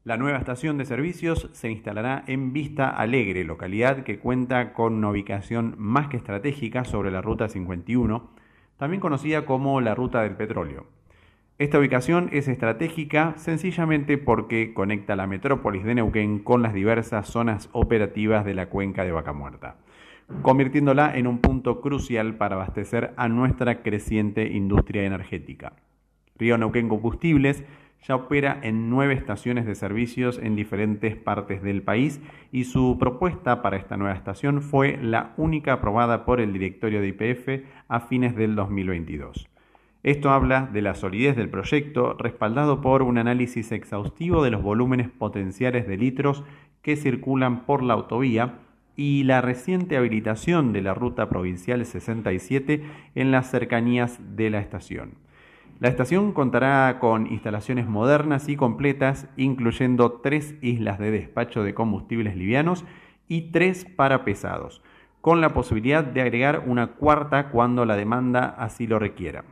La 0.03 0.17
nueva 0.17 0.39
estación 0.39 0.77
de 0.77 0.85
servicios 0.85 1.49
se 1.53 1.69
instalará 1.69 2.23
en 2.25 2.53
Vista 2.53 2.89
Alegre, 2.89 3.43
localidad 3.43 4.03
que 4.03 4.17
cuenta 4.17 4.73
con 4.73 4.93
una 4.93 5.09
ubicación 5.09 5.75
más 5.77 6.07
que 6.07 6.17
estratégica 6.17 6.85
sobre 6.85 7.11
la 7.11 7.21
Ruta 7.21 7.49
51, 7.49 8.31
también 8.77 8.99
conocida 8.99 9.45
como 9.45 9.79
la 9.79 9.93
Ruta 9.93 10.23
del 10.23 10.35
Petróleo. 10.35 10.87
Esta 11.59 11.77
ubicación 11.77 12.29
es 12.31 12.47
estratégica 12.47 13.33
sencillamente 13.37 14.17
porque 14.17 14.73
conecta 14.73 15.15
la 15.15 15.27
metrópolis 15.27 15.83
de 15.83 15.93
Neuquén 15.93 16.39
con 16.39 16.63
las 16.63 16.73
diversas 16.73 17.27
zonas 17.27 17.69
operativas 17.71 18.43
de 18.43 18.55
la 18.55 18.69
cuenca 18.69 19.03
de 19.03 19.11
Vaca 19.11 19.33
Muerta 19.33 19.75
convirtiéndola 20.41 21.15
en 21.17 21.27
un 21.27 21.39
punto 21.39 21.81
crucial 21.81 22.35
para 22.35 22.55
abastecer 22.55 23.13
a 23.17 23.27
nuestra 23.27 23.81
creciente 23.81 24.47
industria 24.51 25.03
energética. 25.03 25.73
Río 26.37 26.57
Neuquén 26.57 26.89
Combustibles 26.89 27.63
ya 28.07 28.15
opera 28.15 28.59
en 28.63 28.89
nueve 28.89 29.13
estaciones 29.13 29.65
de 29.65 29.75
servicios 29.75 30.39
en 30.41 30.55
diferentes 30.55 31.15
partes 31.15 31.61
del 31.61 31.83
país 31.83 32.19
y 32.51 32.63
su 32.63 32.97
propuesta 32.99 33.61
para 33.61 33.77
esta 33.77 33.97
nueva 33.97 34.15
estación 34.15 34.61
fue 34.61 34.97
la 34.97 35.33
única 35.37 35.73
aprobada 35.73 36.25
por 36.25 36.41
el 36.41 36.53
directorio 36.53 37.01
de 37.01 37.09
IPF 37.09 37.65
a 37.87 37.99
fines 37.99 38.35
del 38.35 38.55
2022. 38.55 39.47
Esto 40.03 40.31
habla 40.31 40.67
de 40.73 40.81
la 40.81 40.95
solidez 40.95 41.35
del 41.35 41.49
proyecto, 41.49 42.15
respaldado 42.17 42.81
por 42.81 43.03
un 43.03 43.19
análisis 43.19 43.71
exhaustivo 43.71 44.43
de 44.43 44.49
los 44.49 44.63
volúmenes 44.63 45.09
potenciales 45.09 45.87
de 45.87 45.97
litros 45.97 46.43
que 46.81 46.95
circulan 46.95 47.65
por 47.65 47.83
la 47.83 47.93
autovía, 47.93 48.61
y 48.95 49.23
la 49.23 49.41
reciente 49.41 49.97
habilitación 49.97 50.73
de 50.73 50.81
la 50.81 50.93
ruta 50.93 51.29
provincial 51.29 51.85
67 51.85 52.83
en 53.15 53.31
las 53.31 53.49
cercanías 53.49 54.19
de 54.35 54.49
la 54.49 54.59
estación. 54.59 55.15
La 55.79 55.89
estación 55.89 56.31
contará 56.31 56.99
con 56.99 57.25
instalaciones 57.25 57.87
modernas 57.87 58.47
y 58.49 58.55
completas, 58.55 59.27
incluyendo 59.35 60.11
tres 60.21 60.53
islas 60.61 60.99
de 60.99 61.09
despacho 61.09 61.63
de 61.63 61.73
combustibles 61.73 62.35
livianos 62.35 62.85
y 63.27 63.51
tres 63.51 63.85
para 63.85 64.23
pesados, 64.23 64.83
con 65.21 65.41
la 65.41 65.55
posibilidad 65.55 66.03
de 66.03 66.21
agregar 66.21 66.65
una 66.67 66.93
cuarta 66.93 67.49
cuando 67.49 67.85
la 67.85 67.95
demanda 67.95 68.45
así 68.59 68.85
lo 68.85 68.99
requiera. 68.99 69.43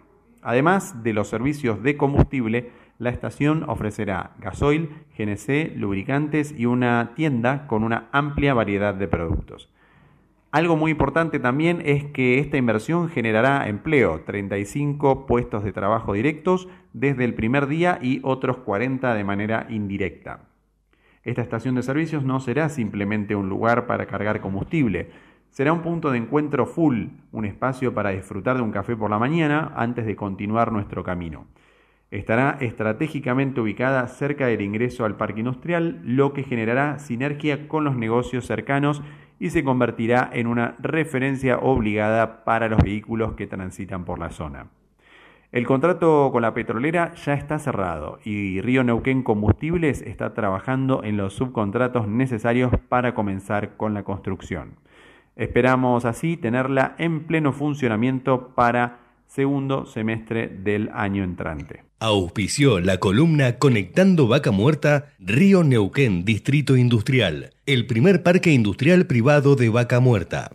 Además 0.44 1.04
de 1.04 1.14
los 1.14 1.28
servicios 1.30 1.82
de 1.82 1.98
combustible, 1.98 2.72
la 3.00 3.10
estación 3.10 3.64
ofrecerá 3.68 4.32
gasoil, 4.40 4.90
GNC, 5.18 5.76
lubricantes 5.78 6.54
y 6.56 6.66
una 6.66 7.14
tienda 7.16 7.66
con 7.66 7.84
una 7.84 8.10
amplia 8.12 8.54
variedad 8.54 8.94
de 8.94 9.08
productos. 9.08 9.70
Algo 10.52 10.76
muy 10.76 10.92
importante 10.92 11.40
también 11.40 11.82
es 11.86 12.06
que 12.06 12.40
esta 12.40 12.58
inversión 12.58 13.08
generará 13.08 13.70
empleo, 13.70 14.22
35 14.26 15.28
puestos 15.28 15.64
de 15.64 15.72
trabajo 15.72 16.14
directos 16.14 16.68
desde 16.92 17.24
el 17.24 17.36
primer 17.36 17.68
día 17.68 18.00
y 18.02 18.20
otros 18.24 18.58
40 18.58 19.14
de 19.14 19.24
manera 19.24 19.68
indirecta. 19.70 20.50
Esta 21.24 21.42
estación 21.42 21.76
de 21.76 21.84
servicios 21.84 22.24
no 22.24 22.40
será 22.40 22.68
simplemente 22.70 23.36
un 23.36 23.48
lugar 23.48 23.86
para 23.86 24.08
cargar 24.08 24.42
combustible, 24.42 25.12
será 25.52 25.72
un 25.72 25.82
punto 25.82 26.12
de 26.12 26.18
encuentro 26.18 26.66
full, 26.66 27.08
un 27.32 27.46
espacio 27.46 27.94
para 27.94 28.10
disfrutar 28.10 28.58
de 28.58 28.64
un 28.64 28.72
café 28.72 28.96
por 28.96 29.10
la 29.10 29.20
mañana 29.20 29.72
antes 29.76 30.06
de 30.06 30.16
continuar 30.16 30.72
nuestro 30.72 31.04
camino. 31.04 31.46
Estará 32.12 32.58
estratégicamente 32.60 33.62
ubicada 33.62 34.08
cerca 34.08 34.48
del 34.48 34.62
ingreso 34.62 35.06
al 35.06 35.16
parque 35.16 35.42
industrial, 35.42 36.02
lo 36.04 36.34
que 36.34 36.44
generará 36.44 36.98
sinergia 36.98 37.68
con 37.68 37.84
los 37.84 37.96
negocios 37.96 38.46
cercanos 38.46 39.04
y 39.40 39.52
se 39.52 39.64
convertirá 39.64 40.28
en 40.34 40.48
una 40.48 40.76
referencia 40.80 41.60
obligada 41.60 42.44
para 42.44 42.68
los 42.68 42.82
vehículos 42.82 43.34
que 43.34 43.46
transitan 43.46 44.06
por 44.06 44.18
la 44.18 44.32
zona. 44.32 44.68
El 45.52 45.66
contrato 45.66 46.30
con 46.32 46.42
la 46.44 46.54
petrolera 46.54 47.14
ya 47.14 47.34
está 47.34 47.58
cerrado 47.58 48.20
y 48.24 48.62
Río 48.62 48.84
Neuquén 48.84 49.24
Combustibles 49.24 50.02
está 50.04 50.34
trabajando 50.34 51.04
en 51.04 51.18
los 51.18 51.34
subcontratos 51.34 52.08
necesarios 52.08 52.72
para 52.88 53.16
comenzar 53.16 53.76
con 53.76 53.94
la 53.96 54.04
construcción. 54.04 54.76
Esperamos 55.36 56.06
así 56.06 56.38
tenerla 56.38 56.96
en 56.98 57.22
pleno 57.22 57.52
funcionamiento 57.52 58.50
para 58.50 59.09
segundo 59.30 59.86
semestre 59.86 60.48
del 60.48 60.90
año 60.94 61.24
entrante. 61.24 61.84
Auspició 62.00 62.80
la 62.80 62.98
columna 62.98 63.58
Conectando 63.58 64.28
Vaca 64.28 64.52
Muerta, 64.52 65.14
Río 65.20 65.64
Neuquén, 65.64 66.26
Distrito 66.26 66.76
Industrial, 66.76 67.54
el 67.66 67.86
primer 67.86 68.24
parque 68.24 68.52
industrial 68.52 69.06
privado 69.06 69.56
de 69.56 69.70
Vaca 69.70 70.00
Muerta. 70.00 70.52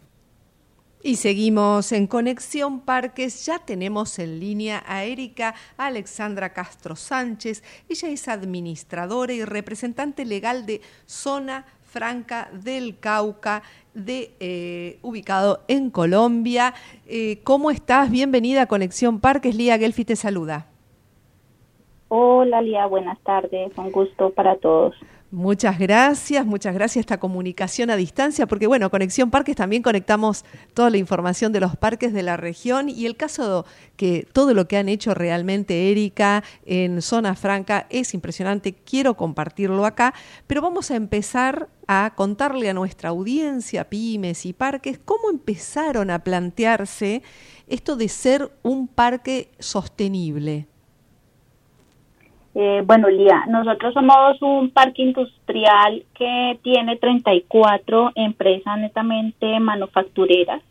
Y 1.02 1.16
seguimos 1.16 1.92
en 1.92 2.06
Conexión 2.06 2.80
Parques. 2.80 3.44
Ya 3.44 3.58
tenemos 3.58 4.18
en 4.18 4.40
línea 4.40 4.82
a 4.86 5.04
Erika 5.04 5.54
Alexandra 5.76 6.54
Castro 6.54 6.96
Sánchez. 6.96 7.62
Ella 7.90 8.08
es 8.08 8.26
administradora 8.26 9.34
y 9.34 9.44
representante 9.44 10.24
legal 10.24 10.64
de 10.64 10.80
Zona 11.04 11.66
Franca 11.94 12.48
del 12.52 12.98
Cauca, 12.98 13.62
de, 13.94 14.32
eh, 14.40 14.98
ubicado 15.02 15.60
en 15.68 15.90
Colombia. 15.90 16.74
Eh, 17.06 17.38
¿Cómo 17.44 17.70
estás? 17.70 18.10
Bienvenida 18.10 18.62
a 18.62 18.66
Conexión 18.66 19.20
Parques. 19.20 19.54
Lía 19.54 19.78
Gelfi 19.78 20.04
te 20.04 20.16
saluda. 20.16 20.66
Hola 22.08 22.60
Lía, 22.62 22.86
buenas 22.86 23.20
tardes. 23.20 23.70
Un 23.78 23.92
gusto 23.92 24.30
para 24.30 24.56
todos. 24.56 24.96
Muchas 25.34 25.80
gracias, 25.80 26.46
muchas 26.46 26.74
gracias 26.74 27.02
esta 27.02 27.18
comunicación 27.18 27.90
a 27.90 27.96
distancia, 27.96 28.46
porque 28.46 28.68
bueno, 28.68 28.88
Conexión 28.88 29.32
Parques 29.32 29.56
también 29.56 29.82
conectamos 29.82 30.44
toda 30.74 30.90
la 30.90 30.96
información 30.96 31.50
de 31.50 31.58
los 31.58 31.76
parques 31.76 32.12
de 32.12 32.22
la 32.22 32.36
región 32.36 32.88
y 32.88 33.04
el 33.04 33.16
caso 33.16 33.66
que 33.96 34.28
todo 34.32 34.54
lo 34.54 34.68
que 34.68 34.76
han 34.76 34.88
hecho 34.88 35.12
realmente 35.12 35.90
Erika 35.90 36.44
en 36.64 37.02
Zona 37.02 37.34
Franca 37.34 37.88
es 37.90 38.14
impresionante, 38.14 38.74
quiero 38.74 39.16
compartirlo 39.16 39.86
acá, 39.86 40.14
pero 40.46 40.62
vamos 40.62 40.92
a 40.92 40.94
empezar 40.94 41.68
a 41.88 42.12
contarle 42.14 42.70
a 42.70 42.74
nuestra 42.74 43.08
audiencia, 43.08 43.90
pymes 43.90 44.46
y 44.46 44.52
parques, 44.52 45.00
cómo 45.04 45.30
empezaron 45.30 46.12
a 46.12 46.20
plantearse 46.20 47.24
esto 47.66 47.96
de 47.96 48.08
ser 48.08 48.52
un 48.62 48.86
parque 48.86 49.50
sostenible. 49.58 50.68
Eh, 52.54 52.82
bueno, 52.86 53.08
Lía, 53.08 53.44
nosotros 53.48 53.92
somos 53.94 54.40
un 54.40 54.70
parque 54.70 55.02
industrial 55.02 56.04
que 56.14 56.58
tiene 56.62 56.96
34 56.96 58.12
empresas 58.14 58.78
netamente 58.78 59.58
manufactureras. 59.58 60.62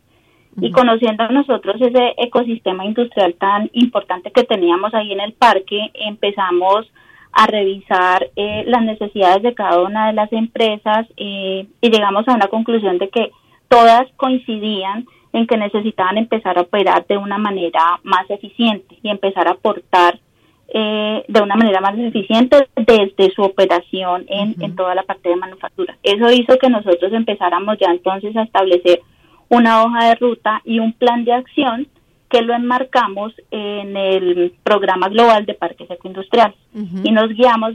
Y 0.60 0.70
conociendo 0.70 1.28
nosotros 1.28 1.80
ese 1.80 2.14
ecosistema 2.16 2.84
industrial 2.84 3.34
tan 3.34 3.68
importante 3.72 4.30
que 4.30 4.44
teníamos 4.44 4.94
ahí 4.94 5.12
en 5.12 5.20
el 5.20 5.32
parque, 5.32 5.90
empezamos 5.94 6.86
a 7.32 7.46
revisar 7.46 8.28
eh, 8.36 8.62
las 8.66 8.82
necesidades 8.82 9.42
de 9.42 9.54
cada 9.54 9.82
una 9.82 10.06
de 10.06 10.12
las 10.12 10.32
empresas 10.32 11.06
eh, 11.16 11.66
y 11.80 11.90
llegamos 11.90 12.26
a 12.28 12.34
una 12.34 12.46
conclusión 12.46 12.98
de 12.98 13.08
que 13.08 13.32
todas 13.68 14.04
coincidían 14.16 15.06
en 15.32 15.48
que 15.48 15.56
necesitaban 15.56 16.16
empezar 16.16 16.56
a 16.56 16.62
operar 16.62 17.04
de 17.08 17.16
una 17.16 17.38
manera 17.38 17.98
más 18.04 18.30
eficiente 18.30 18.96
y 19.02 19.10
empezar 19.10 19.48
a 19.48 19.52
aportar 19.52 20.20
eh, 20.68 21.24
de 21.28 21.40
una 21.40 21.56
manera 21.56 21.80
más 21.80 21.96
eficiente 21.98 22.68
desde 22.76 23.32
su 23.34 23.42
operación 23.42 24.24
en, 24.28 24.54
en 24.60 24.74
toda 24.74 24.94
la 24.94 25.02
parte 25.02 25.28
de 25.28 25.36
manufactura. 25.36 25.96
Eso 26.02 26.30
hizo 26.30 26.58
que 26.58 26.70
nosotros 26.70 27.12
empezáramos 27.12 27.78
ya 27.78 27.90
entonces 27.90 28.36
a 28.36 28.42
establecer 28.42 29.00
una 29.48 29.84
hoja 29.84 30.08
de 30.08 30.14
ruta 30.16 30.60
y 30.64 30.80
un 30.80 30.92
plan 30.92 31.24
de 31.24 31.32
acción 31.32 31.86
que 32.28 32.42
lo 32.42 32.54
enmarcamos 32.54 33.32
en 33.50 33.96
el 33.96 34.54
programa 34.64 35.08
global 35.08 35.46
de 35.46 35.54
parques 35.54 35.88
ecoindustriales. 35.90 36.56
Y 37.04 37.12
nos 37.12 37.28
guiamos 37.28 37.74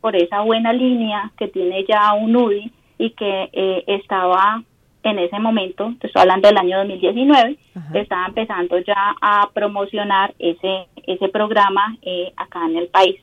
por 0.00 0.16
esa 0.16 0.40
buena 0.40 0.72
línea 0.72 1.30
que 1.36 1.48
tiene 1.48 1.84
ya 1.86 2.14
un 2.14 2.34
UDI 2.34 2.72
y 2.96 3.10
que 3.10 3.50
eh, 3.52 3.84
estaba 3.86 4.62
en 5.02 5.18
ese 5.18 5.38
momento, 5.38 5.94
te 6.00 6.08
estoy 6.08 6.22
hablando 6.22 6.48
del 6.48 6.58
año 6.58 6.78
2019, 6.78 7.58
estaba 7.94 8.26
empezando 8.26 8.78
ya 8.78 9.14
a 9.20 9.48
promocionar 9.52 10.34
ese, 10.38 10.88
ese 11.06 11.28
programa 11.28 11.96
eh, 12.02 12.32
acá 12.36 12.66
en 12.66 12.76
el 12.76 12.88
país. 12.88 13.20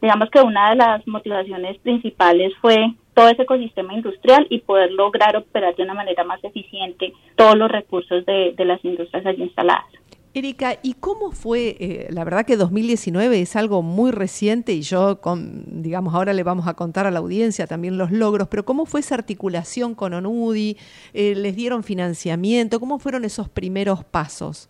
Digamos 0.00 0.28
que 0.30 0.40
una 0.40 0.70
de 0.70 0.76
las 0.76 1.06
motivaciones 1.06 1.78
principales 1.78 2.52
fue 2.60 2.94
todo 3.14 3.28
ese 3.28 3.42
ecosistema 3.42 3.94
industrial 3.94 4.46
y 4.50 4.58
poder 4.58 4.92
lograr 4.92 5.36
operar 5.36 5.74
de 5.76 5.82
una 5.82 5.94
manera 5.94 6.24
más 6.24 6.42
eficiente 6.44 7.12
todos 7.36 7.56
los 7.56 7.70
recursos 7.70 8.26
de, 8.26 8.52
de 8.56 8.64
las 8.64 8.84
industrias 8.84 9.24
allí 9.24 9.44
instaladas. 9.44 9.86
Erika, 10.34 10.78
¿y 10.82 10.94
cómo 10.94 11.30
fue? 11.30 11.76
Eh, 11.78 12.08
la 12.10 12.24
verdad 12.24 12.44
que 12.44 12.56
2019 12.56 13.40
es 13.40 13.54
algo 13.54 13.82
muy 13.82 14.10
reciente 14.10 14.72
y 14.72 14.82
yo, 14.82 15.20
con, 15.20 15.80
digamos, 15.80 16.12
ahora 16.12 16.32
le 16.32 16.42
vamos 16.42 16.66
a 16.66 16.74
contar 16.74 17.06
a 17.06 17.12
la 17.12 17.20
audiencia 17.20 17.68
también 17.68 17.98
los 17.98 18.10
logros, 18.10 18.48
pero 18.48 18.64
¿cómo 18.64 18.84
fue 18.84 18.98
esa 18.98 19.14
articulación 19.14 19.94
con 19.94 20.12
ONUDI? 20.12 20.76
Eh, 21.12 21.34
¿Les 21.36 21.54
dieron 21.54 21.84
financiamiento? 21.84 22.80
¿Cómo 22.80 22.98
fueron 22.98 23.24
esos 23.24 23.48
primeros 23.48 24.02
pasos? 24.02 24.68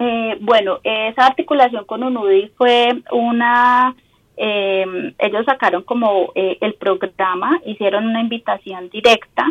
Eh, 0.00 0.36
bueno, 0.40 0.80
esa 0.82 1.26
articulación 1.26 1.84
con 1.84 2.02
ONUDI 2.02 2.50
fue 2.58 3.00
una... 3.12 3.94
ellos 4.36 5.44
sacaron 5.46 5.84
como 5.84 6.32
el 6.34 6.74
programa, 6.74 7.60
hicieron 7.64 8.08
una 8.08 8.20
invitación 8.20 8.90
directa 8.90 9.46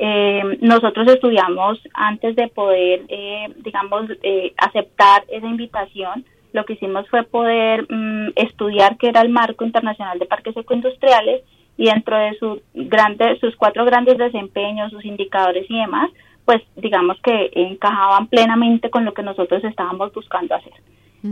eh, 0.00 0.58
nosotros 0.60 1.08
estudiamos 1.08 1.80
antes 1.92 2.36
de 2.36 2.46
poder, 2.46 3.02
eh, 3.08 3.48
digamos, 3.56 4.04
eh, 4.22 4.52
aceptar 4.56 5.24
esa 5.28 5.46
invitación. 5.46 6.24
Lo 6.52 6.64
que 6.64 6.74
hicimos 6.74 7.08
fue 7.08 7.24
poder 7.24 7.84
mm, 7.90 8.28
estudiar 8.36 8.96
qué 8.96 9.08
era 9.08 9.22
el 9.22 9.28
marco 9.28 9.64
internacional 9.64 10.20
de 10.20 10.26
parques 10.26 10.56
ecoindustriales 10.56 11.42
y 11.76 11.86
dentro 11.86 12.16
de 12.16 12.34
sus 12.38 12.60
grandes, 12.74 13.40
sus 13.40 13.56
cuatro 13.56 13.84
grandes 13.84 14.18
desempeños, 14.18 14.92
sus 14.92 15.04
indicadores 15.04 15.66
y 15.68 15.78
demás, 15.78 16.10
pues 16.44 16.62
digamos 16.76 17.20
que 17.20 17.50
encajaban 17.54 18.28
plenamente 18.28 18.90
con 18.90 19.04
lo 19.04 19.12
que 19.12 19.24
nosotros 19.24 19.64
estábamos 19.64 20.12
buscando 20.14 20.54
hacer. 20.54 20.74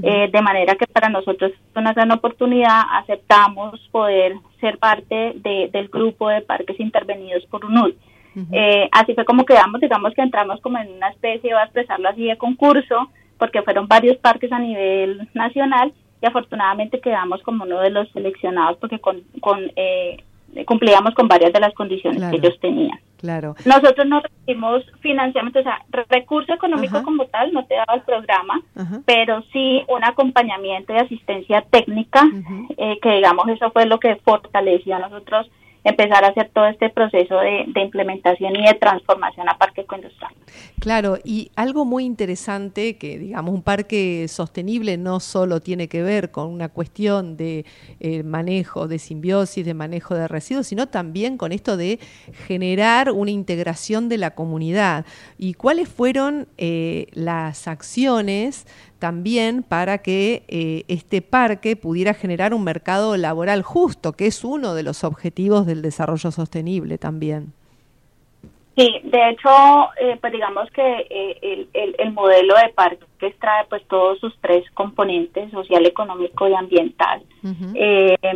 Eh, 0.02 0.28
de 0.32 0.42
manera 0.42 0.74
que 0.74 0.88
para 0.88 1.08
nosotros 1.08 1.52
es 1.52 1.76
una 1.76 1.92
gran 1.92 2.10
oportunidad, 2.10 2.82
aceptamos 2.90 3.78
poder 3.92 4.34
ser 4.60 4.78
parte 4.78 5.34
de, 5.36 5.70
del 5.72 5.86
grupo 5.86 6.28
de 6.28 6.40
parques 6.40 6.80
intervenidos 6.80 7.46
por 7.46 7.64
UNUD. 7.64 7.94
Eh, 8.52 8.88
así 8.92 9.14
fue 9.14 9.24
como 9.24 9.44
quedamos, 9.44 9.80
digamos 9.80 10.12
que 10.14 10.22
entramos 10.22 10.60
como 10.60 10.78
en 10.78 10.92
una 10.92 11.08
especie, 11.08 11.52
voy 11.52 11.60
a 11.60 11.64
expresarlo 11.64 12.08
así, 12.08 12.26
de 12.26 12.36
concurso, 12.36 13.10
porque 13.38 13.62
fueron 13.62 13.88
varios 13.88 14.16
parques 14.18 14.52
a 14.52 14.58
nivel 14.58 15.28
nacional 15.34 15.92
y 16.20 16.26
afortunadamente 16.26 17.00
quedamos 17.00 17.42
como 17.42 17.64
uno 17.64 17.80
de 17.80 17.90
los 17.90 18.10
seleccionados 18.12 18.78
porque 18.78 18.98
con, 18.98 19.22
con 19.40 19.70
eh, 19.76 20.18
cumplíamos 20.64 21.14
con 21.14 21.28
varias 21.28 21.52
de 21.52 21.60
las 21.60 21.74
condiciones 21.74 22.22
que 22.30 22.36
ellos 22.36 22.58
tenían. 22.60 22.98
Claro. 23.18 23.56
Nosotros 23.64 24.06
no 24.06 24.20
recibimos 24.20 24.84
financiamiento, 25.00 25.60
o 25.60 25.62
sea, 25.62 25.82
recurso 26.08 26.52
económico 26.52 27.02
como 27.02 27.26
tal 27.26 27.52
no 27.52 27.64
te 27.64 27.74
daba 27.74 27.94
el 27.94 28.02
programa, 28.02 28.60
pero 29.04 29.42
sí 29.52 29.82
un 29.88 30.04
acompañamiento 30.04 30.92
y 30.92 30.98
asistencia 30.98 31.62
técnica, 31.62 32.24
eh, 32.76 32.98
que 33.00 33.10
digamos 33.10 33.48
eso 33.48 33.70
fue 33.70 33.86
lo 33.86 33.98
que 33.98 34.16
fortaleció 34.16 34.96
a 34.96 35.00
nosotros 35.00 35.50
empezar 35.86 36.24
a 36.24 36.28
hacer 36.28 36.50
todo 36.52 36.66
este 36.66 36.90
proceso 36.90 37.38
de, 37.38 37.64
implementación 37.80 38.56
y 38.56 38.66
de 38.66 38.74
transformación 38.74 39.48
a 39.48 39.56
parque 39.56 39.86
industrial. 39.94 40.32
Claro, 40.80 41.18
y 41.24 41.52
algo 41.54 41.84
muy 41.84 42.04
interesante 42.04 42.96
que, 42.96 43.18
digamos, 43.18 43.54
un 43.54 43.62
parque 43.62 44.26
sostenible 44.26 44.96
no 44.96 45.20
solo 45.20 45.60
tiene 45.60 45.88
que 45.88 46.02
ver 46.02 46.32
con 46.32 46.48
una 46.48 46.68
cuestión 46.68 47.36
de 47.36 47.64
eh, 48.00 48.24
manejo 48.24 48.88
de 48.88 48.98
simbiosis, 48.98 49.64
de 49.64 49.74
manejo 49.74 50.16
de 50.16 50.26
residuos, 50.26 50.66
sino 50.66 50.88
también 50.88 51.38
con 51.38 51.52
esto 51.52 51.76
de 51.76 52.00
generar 52.48 53.12
una 53.12 53.30
integración 53.30 54.08
de 54.08 54.18
la 54.18 54.32
comunidad. 54.32 55.06
¿Y 55.38 55.54
cuáles 55.54 55.88
fueron 55.88 56.48
eh, 56.58 57.06
las 57.12 57.68
acciones 57.68 58.66
también 58.98 59.62
para 59.62 59.98
que 59.98 60.42
eh, 60.48 60.84
este 60.88 61.22
parque 61.22 61.76
pudiera 61.76 62.14
generar 62.14 62.54
un 62.54 62.64
mercado 62.64 63.16
laboral 63.16 63.62
justo, 63.62 64.12
que 64.12 64.26
es 64.26 64.44
uno 64.44 64.74
de 64.74 64.82
los 64.82 65.04
objetivos 65.04 65.66
del 65.66 65.82
desarrollo 65.82 66.30
sostenible 66.30 66.98
también. 66.98 67.52
Sí, 68.76 69.00
de 69.04 69.30
hecho, 69.30 69.48
eh, 69.98 70.18
pues 70.20 70.32
digamos 70.32 70.70
que 70.70 71.06
eh, 71.08 71.66
el, 71.72 72.12
modelo 72.12 72.54
de 72.56 72.68
parque 72.74 73.06
trae 73.40 73.64
pues 73.70 73.82
todos 73.88 74.18
sus 74.18 74.36
tres 74.40 74.64
componentes, 74.74 75.50
social, 75.50 75.86
económico 75.86 76.46
y 76.46 76.54
ambiental. 76.54 77.22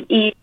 y 0.09 0.35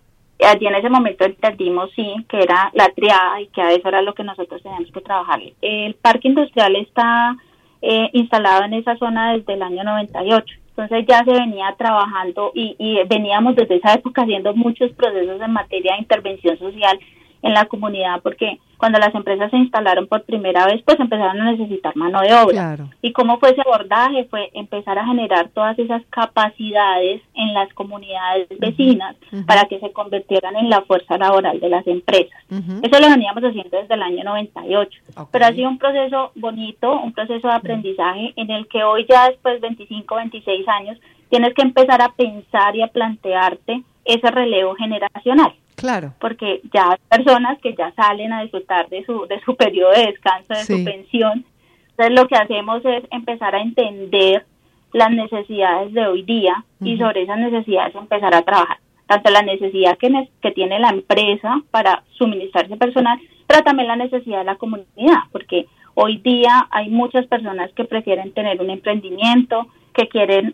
allí 0.45 0.67
en 0.67 0.75
ese 0.75 0.89
momento 0.89 1.25
entendimos 1.25 1.89
sí 1.95 2.13
que 2.29 2.37
era 2.37 2.69
la 2.73 2.89
triada 2.89 3.41
y 3.41 3.47
que 3.47 3.61
a 3.61 3.71
eso 3.71 3.87
era 3.87 4.03
lo 4.03 4.13
que 4.13 4.23
nosotros 4.23 4.61
teníamos 4.61 4.91
que 4.91 5.01
trabajar. 5.01 5.41
El 5.61 5.95
parque 5.95 6.27
industrial 6.27 6.75
está 6.75 7.35
eh, 7.81 8.09
instalado 8.13 8.65
en 8.65 8.73
esa 8.73 8.97
zona 8.97 9.33
desde 9.33 9.53
el 9.53 9.61
año 9.61 9.83
98. 9.83 10.55
Entonces 10.69 11.05
ya 11.07 11.23
se 11.23 11.31
venía 11.31 11.73
trabajando 11.77 12.51
y, 12.53 12.99
veníamos 13.07 13.55
desde 13.55 13.77
esa 13.77 13.93
época 13.93 14.21
haciendo 14.21 14.53
muchos 14.53 14.91
procesos 14.91 15.41
en 15.41 15.51
materia 15.51 15.93
de 15.93 16.01
intervención 16.01 16.57
social 16.59 16.99
en 17.41 17.53
la 17.53 17.65
comunidad 17.65 18.21
porque 18.21 18.59
cuando 18.77 18.99
las 18.99 19.13
empresas 19.15 19.49
se 19.51 19.57
instalaron 19.57 20.07
por 20.07 20.23
primera 20.23 20.65
vez, 20.65 20.81
pues 20.83 20.99
empezaron 20.99 21.41
a 21.41 21.51
necesitar 21.51 21.95
mano 21.95 22.21
de 22.21 22.33
obra. 22.33 22.77
Y 23.01 23.11
cómo 23.11 23.39
fue 23.39 23.51
ese 23.51 23.61
abordaje, 23.61 24.25
fue 24.25 24.49
empezar 24.53 24.97
a 24.99 25.05
generar 25.05 25.49
todas 25.49 25.77
esas 25.79 26.03
capacidades 26.09 27.21
en 27.33 27.53
las 27.53 27.73
comunidades 27.73 28.47
vecinas 28.59 29.15
para 29.45 29.65
que 29.65 29.79
se 29.79 29.91
convirtieran 29.91 30.55
en 30.55 30.69
la 30.69 30.81
fuerza 30.81 31.17
laboral 31.17 31.59
de 31.59 31.69
las 31.69 31.85
empresas. 31.87 32.39
Eso 32.49 32.99
lo 32.99 33.09
veníamos 33.09 33.43
haciendo 33.43 33.77
desde 33.77 33.93
el 33.93 34.01
año 34.01 34.23
98, 34.23 34.99
pero 35.31 35.45
ha 35.45 35.51
sido 35.51 35.69
un 35.69 35.77
proceso 35.77 36.31
bonito, 36.35 36.99
un 36.99 37.13
proceso 37.13 37.47
de 37.47 37.53
aprendizaje 37.53 38.33
en 38.35 38.51
el 38.51 38.67
que 38.67 38.83
hoy 38.83 39.05
ya 39.09 39.29
después 39.29 39.55
de 39.55 39.67
25, 39.67 40.15
26 40.15 40.67
años, 40.67 40.97
tienes 41.29 41.53
que 41.53 41.61
empezar 41.61 42.01
a 42.01 42.13
pensar 42.13 42.75
y 42.75 42.81
a 42.81 42.87
plantearte 42.87 43.83
ese 44.05 44.31
relevo 44.31 44.75
generacional. 44.75 45.53
Claro. 45.77 46.15
Porque 46.19 46.61
ya 46.73 46.89
hay 46.89 46.97
personas 47.07 47.59
que 47.61 47.75
ya 47.75 47.93
salen 47.93 48.33
a 48.33 48.41
disfrutar 48.41 48.89
de 48.89 49.05
su, 49.05 49.27
de 49.27 49.39
su 49.41 49.55
periodo 49.63 49.91
de 49.91 50.07
descanso, 50.07 50.53
de 50.53 50.65
su 50.65 50.83
pensión. 50.83 51.45
Entonces 51.91 52.15
lo 52.19 52.27
que 52.27 52.35
hacemos 52.35 52.83
es 52.83 53.03
empezar 53.11 53.55
a 53.55 53.61
entender 53.61 54.43
las 54.91 55.11
necesidades 55.11 55.93
de 55.93 56.07
hoy 56.07 56.23
día 56.23 56.65
y 56.81 56.97
sobre 56.97 57.21
esas 57.21 57.37
necesidades 57.37 57.93
empezar 57.95 58.33
a 58.33 58.41
trabajar. 58.41 58.77
Tanto 59.05 59.29
la 59.29 59.43
necesidad 59.43 59.97
que, 59.97 60.29
que 60.41 60.51
tiene 60.51 60.79
la 60.79 60.89
empresa 60.89 61.61
para 61.69 62.03
suministrarse 62.17 62.75
personal, 62.75 63.19
pero 63.45 63.63
también 63.63 63.87
la 63.87 63.95
necesidad 63.95 64.39
de 64.39 64.45
la 64.45 64.55
comunidad, 64.55 65.23
porque 65.31 65.67
hoy 65.93 66.17
día 66.17 66.67
hay 66.71 66.89
muchas 66.89 67.27
personas 67.27 67.71
que 67.73 67.85
prefieren 67.85 68.33
tener 68.33 68.59
un 68.61 68.69
emprendimiento, 68.69 69.67
que 69.93 70.09
quieren 70.09 70.53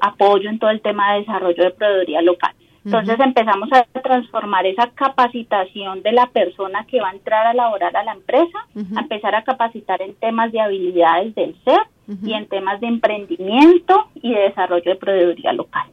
apoyo 0.00 0.50
en 0.50 0.58
todo 0.58 0.70
el 0.70 0.80
tema 0.80 1.12
de 1.12 1.20
desarrollo 1.20 1.62
de 1.62 1.70
proveeduría 1.70 2.22
local. 2.22 2.54
Entonces 2.84 3.18
empezamos 3.18 3.68
a 3.72 3.84
transformar 4.00 4.66
esa 4.66 4.90
capacitación 4.90 6.02
de 6.02 6.12
la 6.12 6.26
persona 6.26 6.84
que 6.86 7.00
va 7.00 7.08
a 7.08 7.14
entrar 7.14 7.46
a 7.46 7.54
laborar 7.54 7.96
a 7.96 8.04
la 8.04 8.12
empresa, 8.12 8.58
a 8.96 9.00
empezar 9.00 9.34
a 9.34 9.42
capacitar 9.42 10.02
en 10.02 10.14
temas 10.14 10.52
de 10.52 10.60
habilidades 10.60 11.34
del 11.34 11.56
ser 11.64 11.80
y 12.22 12.34
en 12.34 12.46
temas 12.46 12.80
de 12.80 12.88
emprendimiento 12.88 14.08
y 14.14 14.34
de 14.34 14.40
desarrollo 14.40 14.84
de 14.84 14.96
proveeduría 14.96 15.52
local. 15.54 15.88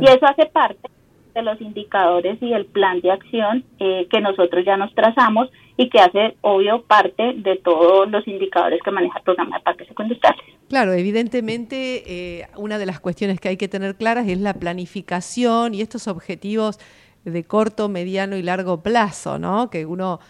Y 0.00 0.06
eso 0.06 0.26
hace 0.26 0.46
parte 0.46 0.88
de 1.36 1.42
los 1.42 1.60
indicadores 1.60 2.38
y 2.42 2.52
el 2.52 2.64
plan 2.64 3.00
de 3.02 3.12
acción 3.12 3.64
eh, 3.78 4.08
que 4.10 4.20
nosotros 4.20 4.64
ya 4.64 4.76
nos 4.76 4.94
trazamos 4.94 5.50
y 5.76 5.90
que 5.90 6.00
hace, 6.00 6.36
obvio, 6.40 6.82
parte 6.82 7.34
de 7.36 7.56
todos 7.56 8.10
los 8.10 8.26
indicadores 8.26 8.80
que 8.82 8.90
maneja 8.90 9.18
el 9.18 9.24
programa 9.24 9.58
de 9.58 9.62
parques 9.62 9.86
secundarios. 9.86 10.42
Claro, 10.68 10.94
evidentemente 10.94 12.02
eh, 12.06 12.48
una 12.56 12.78
de 12.78 12.86
las 12.86 13.00
cuestiones 13.00 13.38
que 13.38 13.50
hay 13.50 13.56
que 13.58 13.68
tener 13.68 13.96
claras 13.96 14.26
es 14.26 14.40
la 14.40 14.54
planificación 14.54 15.74
y 15.74 15.82
estos 15.82 16.08
objetivos 16.08 16.80
de 17.24 17.44
corto, 17.44 17.88
mediano 17.88 18.36
y 18.36 18.42
largo 18.42 18.82
plazo, 18.82 19.38
¿no? 19.38 19.68
Que 19.68 19.84
uno 19.84 20.20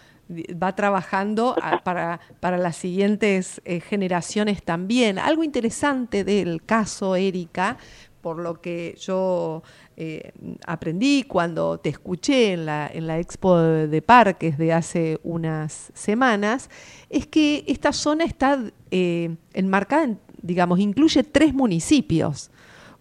va 0.61 0.75
trabajando 0.75 1.55
para, 1.85 2.19
para 2.41 2.57
las 2.57 2.75
siguientes 2.75 3.61
eh, 3.63 3.79
generaciones 3.79 4.61
también. 4.61 5.19
Algo 5.19 5.43
interesante 5.43 6.25
del 6.25 6.63
caso 6.65 7.15
Erika, 7.15 7.77
por 8.21 8.39
lo 8.39 8.59
que 8.59 8.95
yo 8.99 9.63
eh, 9.99 10.31
aprendí 10.67 11.23
cuando 11.23 11.79
te 11.79 11.89
escuché 11.89 12.53
en 12.53 12.67
la, 12.67 12.87
en 12.93 13.07
la 13.07 13.17
expo 13.17 13.57
de 13.57 14.01
parques 14.03 14.59
de 14.59 14.71
hace 14.71 15.19
unas 15.23 15.91
semanas, 15.95 16.69
es 17.09 17.25
que 17.25 17.63
esta 17.65 17.91
zona 17.91 18.23
está 18.23 18.59
eh, 18.91 19.35
enmarcada, 19.55 20.15
digamos, 20.39 20.79
incluye 20.79 21.23
tres 21.23 21.51
municipios, 21.51 22.51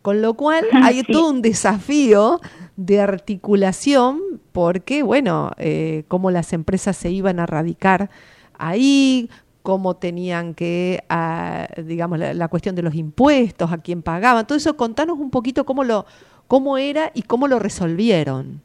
con 0.01 0.23
lo 0.23 0.35
cual 0.35 0.65
hay 0.73 1.03
todo 1.03 1.29
un 1.29 1.43
desafío 1.43 2.41
de 2.77 3.03
articulación 3.03 4.19
porque, 4.53 5.03
bueno, 5.03 5.51
eh, 5.59 6.05
cómo 6.09 6.31
las 6.31 6.55
empresas 6.55 6.97
se 6.97 7.11
iban 7.11 7.41
a 7.41 7.45
radicar 7.45 8.09
ahí, 8.57 9.29
cómo 9.61 9.97
tenían 9.97 10.55
que, 10.55 11.05
ah, 11.11 11.67
digamos, 11.85 12.19
la, 12.19 12.49
cuestión 12.49 12.75
de 12.75 12.83
los 12.83 12.95
impuestos, 12.95 13.71
a 13.71 13.79
quién 13.79 14.01
pagaban, 14.01 14.47
todo 14.47 14.57
eso, 14.57 14.77
contanos 14.79 15.19
un 15.19 15.29
poquito 15.29 15.67
cómo 15.67 15.83
lo, 15.85 16.07
cómo 16.47 16.79
era 16.79 17.11
y 17.15 17.23
cómo 17.23 17.49
lo 17.49 17.59
resolvieron. 17.59 18.61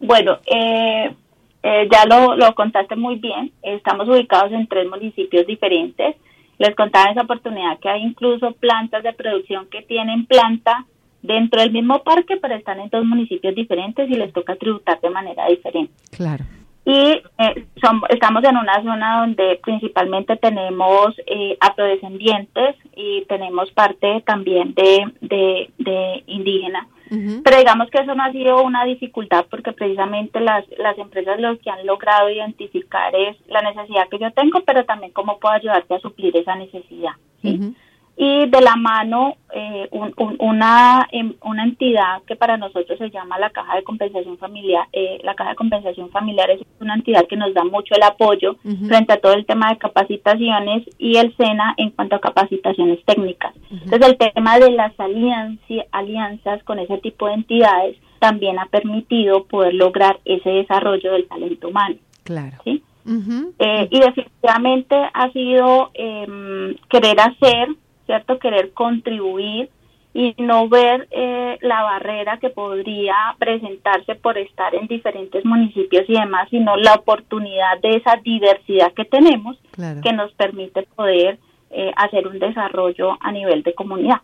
Bueno, 0.00 0.38
eh, 0.46 1.14
eh, 1.62 1.88
ya 1.90 2.04
lo, 2.06 2.36
lo 2.36 2.54
contaste 2.54 2.96
muy 2.96 3.16
bien, 3.16 3.52
estamos 3.62 4.08
ubicados 4.08 4.52
en 4.52 4.66
tres 4.66 4.88
municipios 4.88 5.46
diferentes. 5.46 6.16
Les 6.58 6.74
contaba 6.74 7.10
esa 7.10 7.22
oportunidad 7.22 7.78
que 7.80 7.88
hay 7.88 8.02
incluso 8.02 8.52
plantas 8.52 9.02
de 9.02 9.12
producción 9.12 9.66
que 9.70 9.82
tienen 9.82 10.26
planta 10.26 10.86
dentro 11.22 11.60
del 11.60 11.72
mismo 11.72 12.02
parque, 12.02 12.38
pero 12.40 12.54
están 12.54 12.80
en 12.80 12.88
dos 12.88 13.04
municipios 13.04 13.54
diferentes 13.54 14.08
y 14.08 14.14
les 14.14 14.32
toca 14.32 14.56
tributar 14.56 15.00
de 15.00 15.10
manera 15.10 15.46
diferente. 15.48 15.92
Claro 16.10 16.44
y 16.88 17.20
eh, 17.38 17.66
estamos 18.10 18.44
en 18.44 18.56
una 18.56 18.80
zona 18.80 19.20
donde 19.20 19.58
principalmente 19.60 20.36
tenemos 20.36 21.16
eh, 21.26 21.56
afrodescendientes 21.58 22.76
y 22.94 23.24
tenemos 23.24 23.72
parte 23.72 24.22
también 24.24 24.72
de, 24.72 25.04
de, 25.20 26.22
indígena. 26.28 26.86
Pero 27.08 27.58
digamos 27.58 27.88
que 27.90 27.98
eso 27.98 28.14
no 28.14 28.22
ha 28.22 28.32
sido 28.32 28.62
una 28.62 28.84
dificultad 28.84 29.46
porque 29.50 29.72
precisamente 29.72 30.40
las, 30.40 30.64
las 30.78 30.96
empresas 30.98 31.40
lo 31.40 31.58
que 31.58 31.70
han 31.70 31.84
logrado 31.86 32.30
identificar 32.30 33.14
es 33.14 33.36
la 33.48 33.62
necesidad 33.62 34.08
que 34.08 34.18
yo 34.18 34.30
tengo, 34.32 34.60
pero 34.64 34.84
también 34.84 35.12
cómo 35.12 35.38
puedo 35.38 35.54
ayudarte 35.54 35.94
a 35.94 36.00
suplir 36.00 36.36
esa 36.36 36.54
necesidad. 36.54 37.12
¿sí? 37.42 37.74
Y 38.16 38.48
de 38.48 38.60
la 38.62 38.76
mano 38.76 39.36
eh, 39.54 39.88
una, 40.38 41.06
em, 41.12 41.34
una 41.42 41.64
entidad 41.64 42.22
que 42.26 42.34
para 42.34 42.56
nosotros 42.56 42.98
se 42.98 43.10
llama 43.10 43.38
la 43.38 43.50
Caja 43.50 43.76
de 43.76 43.82
Compensación 43.82 44.38
Familiar. 44.38 44.86
Eh, 44.92 45.18
la 45.22 45.34
Caja 45.34 45.50
de 45.50 45.56
Compensación 45.56 46.10
Familiar 46.10 46.50
es 46.50 46.60
una 46.80 46.94
entidad 46.94 47.26
que 47.26 47.36
nos 47.36 47.52
da 47.52 47.64
mucho 47.64 47.94
el 47.94 48.02
apoyo 48.02 48.56
frente 48.88 49.12
a 49.12 49.20
todo 49.20 49.34
el 49.34 49.44
tema 49.44 49.70
de 49.70 49.78
capacitaciones 49.78 50.84
y 50.98 51.16
el 51.16 51.36
SENA 51.36 51.74
en 51.76 51.90
cuanto 51.90 52.16
a 52.16 52.20
capacitaciones 52.20 53.04
técnicas. 53.04 53.54
Entonces 53.70 54.08
el 54.08 54.16
tema 54.16 54.58
de 54.58 54.70
las 54.70 54.92
alianzas 54.98 56.62
con 56.64 56.78
ese 56.78 56.98
tipo 56.98 57.26
de 57.28 57.34
entidades 57.34 57.96
también 58.18 58.58
ha 58.58 58.66
permitido 58.66 59.44
poder 59.44 59.74
lograr 59.74 60.18
ese 60.24 60.48
desarrollo 60.48 61.12
del 61.12 61.28
talento 61.28 61.68
humano. 61.68 61.96
Claro. 62.24 62.56
¿sí? 62.64 62.82
Eh, 63.58 63.88
y 63.90 64.00
definitivamente 64.00 64.96
ha 65.12 65.30
sido 65.32 65.90
em, 65.94 66.74
querer 66.88 67.20
hacer 67.20 67.68
¿cierto? 68.06 68.38
Querer 68.38 68.72
contribuir 68.72 69.70
y 70.14 70.34
no 70.38 70.68
ver 70.68 71.06
eh, 71.10 71.58
la 71.60 71.82
barrera 71.82 72.38
que 72.38 72.48
podría 72.48 73.14
presentarse 73.38 74.14
por 74.14 74.38
estar 74.38 74.74
en 74.74 74.86
diferentes 74.86 75.44
municipios 75.44 76.04
y 76.08 76.14
demás, 76.14 76.48
sino 76.48 76.74
la 76.76 76.94
oportunidad 76.94 77.78
de 77.82 77.96
esa 77.96 78.16
diversidad 78.24 78.94
que 78.94 79.04
tenemos 79.04 79.58
que 80.02 80.12
nos 80.14 80.32
permite 80.32 80.84
poder 80.96 81.38
eh, 81.70 81.92
hacer 81.96 82.26
un 82.26 82.38
desarrollo 82.38 83.18
a 83.20 83.30
nivel 83.30 83.62
de 83.62 83.74
comunidad. 83.74 84.22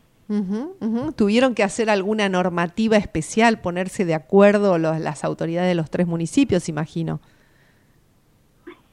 ¿Tuvieron 1.14 1.54
que 1.54 1.62
hacer 1.62 1.90
alguna 1.90 2.30
normativa 2.30 2.96
especial, 2.96 3.60
ponerse 3.60 4.06
de 4.06 4.14
acuerdo 4.14 4.78
las 4.78 5.24
autoridades 5.24 5.68
de 5.68 5.74
los 5.74 5.90
tres 5.90 6.06
municipios, 6.06 6.70
imagino? 6.70 7.20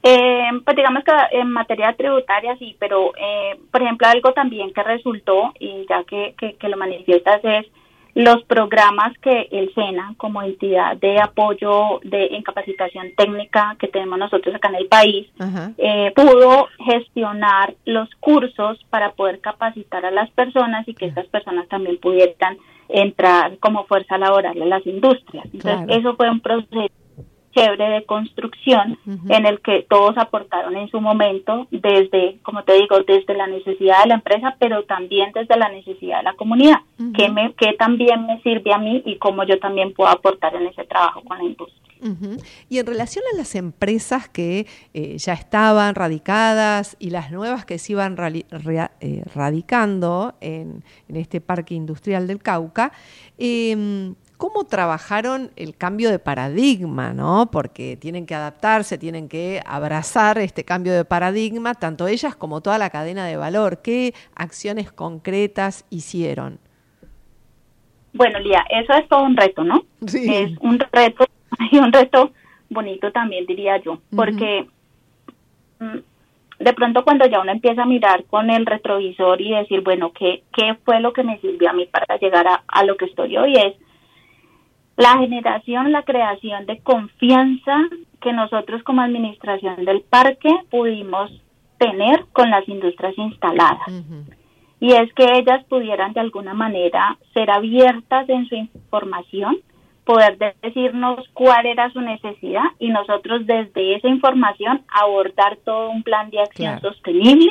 Eh, 0.02 0.48
pues 0.64 0.76
digamos 0.76 1.04
que 1.04 1.12
en 1.38 1.50
materia 1.50 1.94
tributaria 1.94 2.56
sí, 2.56 2.74
pero 2.78 3.12
eh, 3.16 3.58
por 3.70 3.82
ejemplo 3.82 4.06
algo 4.08 4.32
también 4.32 4.72
que 4.72 4.82
resultó, 4.82 5.52
y 5.58 5.86
ya 5.88 6.04
que, 6.04 6.34
que, 6.38 6.68
lo 6.68 6.76
manifiestas, 6.78 7.40
es 7.44 7.66
los 8.14 8.42
programas 8.44 9.16
que 9.18 9.48
el 9.52 9.72
SENA 9.74 10.14
como 10.16 10.42
entidad 10.42 10.96
de 10.96 11.20
apoyo 11.20 12.00
de 12.02 12.26
en 12.26 12.42
capacitación 12.42 13.12
técnica 13.16 13.76
que 13.78 13.88
tenemos 13.88 14.18
nosotros 14.18 14.54
acá 14.54 14.68
en 14.68 14.74
el 14.76 14.86
país 14.88 15.28
eh, 15.78 16.12
pudo 16.16 16.68
gestionar 16.84 17.74
los 17.84 18.08
cursos 18.18 18.84
para 18.90 19.12
poder 19.12 19.40
capacitar 19.40 20.04
a 20.04 20.10
las 20.10 20.28
personas 20.30 20.88
y 20.88 20.94
que 20.94 21.06
estas 21.06 21.26
personas 21.26 21.68
también 21.68 21.98
pudieran 21.98 22.58
entrar 22.88 23.58
como 23.58 23.84
fuerza 23.84 24.18
laboral 24.18 24.60
en 24.60 24.68
las 24.68 24.84
industrias. 24.84 25.46
Entonces 25.52 25.98
eso 25.98 26.16
fue 26.16 26.28
un 26.28 26.40
proceso 26.40 26.99
chévere 27.54 27.90
de 27.90 28.04
construcción 28.04 28.98
en 29.28 29.46
el 29.46 29.60
que 29.60 29.86
todos 29.88 30.16
aportaron 30.16 30.76
en 30.76 30.88
su 30.90 31.00
momento 31.00 31.66
desde, 31.70 32.38
como 32.42 32.62
te 32.64 32.74
digo, 32.74 33.00
desde 33.00 33.34
la 33.34 33.46
necesidad 33.46 34.02
de 34.02 34.08
la 34.08 34.14
empresa, 34.14 34.56
pero 34.58 34.84
también 34.84 35.32
desde 35.34 35.56
la 35.56 35.68
necesidad 35.68 36.18
de 36.18 36.24
la 36.24 36.34
comunidad, 36.34 36.78
que, 37.16 37.28
me, 37.28 37.52
que 37.54 37.72
también 37.74 38.26
me 38.26 38.40
sirve 38.42 38.72
a 38.72 38.78
mí 38.78 39.02
y 39.04 39.16
cómo 39.16 39.44
yo 39.44 39.58
también 39.58 39.92
puedo 39.92 40.10
aportar 40.10 40.54
en 40.54 40.66
ese 40.66 40.84
trabajo 40.84 41.22
con 41.22 41.38
la 41.38 41.44
industria. 41.44 41.80
Y 42.68 42.78
en 42.78 42.86
relación 42.86 43.24
a 43.32 43.36
las 43.36 43.54
empresas 43.54 44.26
que 44.28 44.66
eh, 44.94 45.18
ya 45.18 45.34
estaban 45.34 45.94
radicadas 45.94 46.96
y 46.98 47.10
las 47.10 47.30
nuevas 47.30 47.66
que 47.66 47.78
se 47.78 47.92
iban 47.92 48.16
eh, 48.18 49.22
radicando 49.34 50.34
en, 50.40 50.82
en, 51.08 51.16
este 51.16 51.42
parque 51.42 51.74
industrial 51.74 52.26
del 52.26 52.38
Cauca, 52.38 52.92
eh, 53.36 54.14
cómo 54.40 54.64
trabajaron 54.64 55.50
el 55.56 55.76
cambio 55.76 56.10
de 56.10 56.18
paradigma, 56.18 57.12
¿no? 57.12 57.50
Porque 57.52 57.98
tienen 57.98 58.24
que 58.24 58.34
adaptarse, 58.34 58.96
tienen 58.96 59.28
que 59.28 59.60
abrazar 59.66 60.38
este 60.38 60.64
cambio 60.64 60.94
de 60.94 61.04
paradigma, 61.04 61.74
tanto 61.74 62.08
ellas 62.08 62.34
como 62.34 62.62
toda 62.62 62.78
la 62.78 62.88
cadena 62.88 63.26
de 63.26 63.36
valor. 63.36 63.82
¿Qué 63.82 64.14
acciones 64.34 64.92
concretas 64.92 65.84
hicieron? 65.90 66.58
Bueno, 68.14 68.38
Lía, 68.40 68.64
eso 68.70 68.94
es 68.94 69.06
todo 69.08 69.24
un 69.24 69.36
reto, 69.36 69.62
¿no? 69.62 69.84
Sí. 70.06 70.24
Es 70.34 70.56
un 70.60 70.78
reto 70.90 71.26
y 71.70 71.76
un 71.76 71.92
reto 71.92 72.32
bonito 72.70 73.12
también, 73.12 73.44
diría 73.44 73.76
yo, 73.76 74.00
porque 74.16 74.66
mm, 75.80 75.98
de 76.60 76.72
pronto 76.72 77.04
cuando 77.04 77.26
ya 77.26 77.42
uno 77.42 77.52
empieza 77.52 77.82
a 77.82 77.86
mirar 77.86 78.24
con 78.24 78.48
el 78.48 78.64
retrovisor 78.64 79.38
y 79.38 79.50
decir, 79.50 79.82
bueno, 79.82 80.12
¿qué, 80.18 80.44
qué 80.56 80.78
fue 80.82 80.98
lo 81.00 81.12
que 81.12 81.24
me 81.24 81.38
sirvió 81.40 81.68
a 81.68 81.74
mí 81.74 81.84
para 81.84 82.16
llegar 82.16 82.46
a, 82.46 82.64
a 82.68 82.84
lo 82.84 82.96
que 82.96 83.04
estoy 83.04 83.36
hoy? 83.36 83.56
Es 83.56 83.74
la 85.00 85.16
generación, 85.18 85.92
la 85.92 86.02
creación 86.02 86.66
de 86.66 86.78
confianza 86.80 87.74
que 88.20 88.34
nosotros 88.34 88.82
como 88.82 89.00
administración 89.00 89.86
del 89.86 90.02
parque 90.02 90.50
pudimos 90.70 91.30
tener 91.78 92.26
con 92.32 92.50
las 92.50 92.68
industrias 92.68 93.16
instaladas. 93.16 93.88
Y 94.78 94.92
es 94.92 95.10
que 95.14 95.24
ellas 95.38 95.64
pudieran 95.70 96.12
de 96.12 96.20
alguna 96.20 96.52
manera 96.52 97.16
ser 97.32 97.50
abiertas 97.50 98.28
en 98.28 98.46
su 98.46 98.54
información, 98.56 99.56
poder 100.04 100.36
decirnos 100.60 101.26
cuál 101.32 101.64
era 101.64 101.90
su 101.92 102.02
necesidad 102.02 102.64
y 102.78 102.90
nosotros 102.90 103.46
desde 103.46 103.94
esa 103.94 104.08
información 104.08 104.82
abordar 104.88 105.56
todo 105.64 105.88
un 105.88 106.02
plan 106.02 106.28
de 106.28 106.40
acción 106.40 106.78
sostenible 106.82 107.50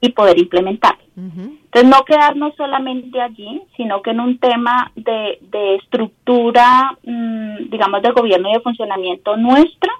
y 0.00 0.10
poder 0.10 0.38
implementarlo. 0.38 1.02
Entonces, 1.16 1.90
no 1.90 2.04
quedarnos 2.04 2.54
solamente 2.56 3.20
allí, 3.20 3.62
sino 3.76 4.02
que 4.02 4.10
en 4.10 4.20
un 4.20 4.38
tema 4.38 4.92
de, 4.94 5.38
de 5.40 5.76
estructura, 5.76 6.96
mm, 7.04 7.70
digamos, 7.70 8.02
de 8.02 8.10
gobierno 8.10 8.50
y 8.50 8.52
de 8.52 8.60
funcionamiento 8.60 9.36
nuestra, 9.36 9.92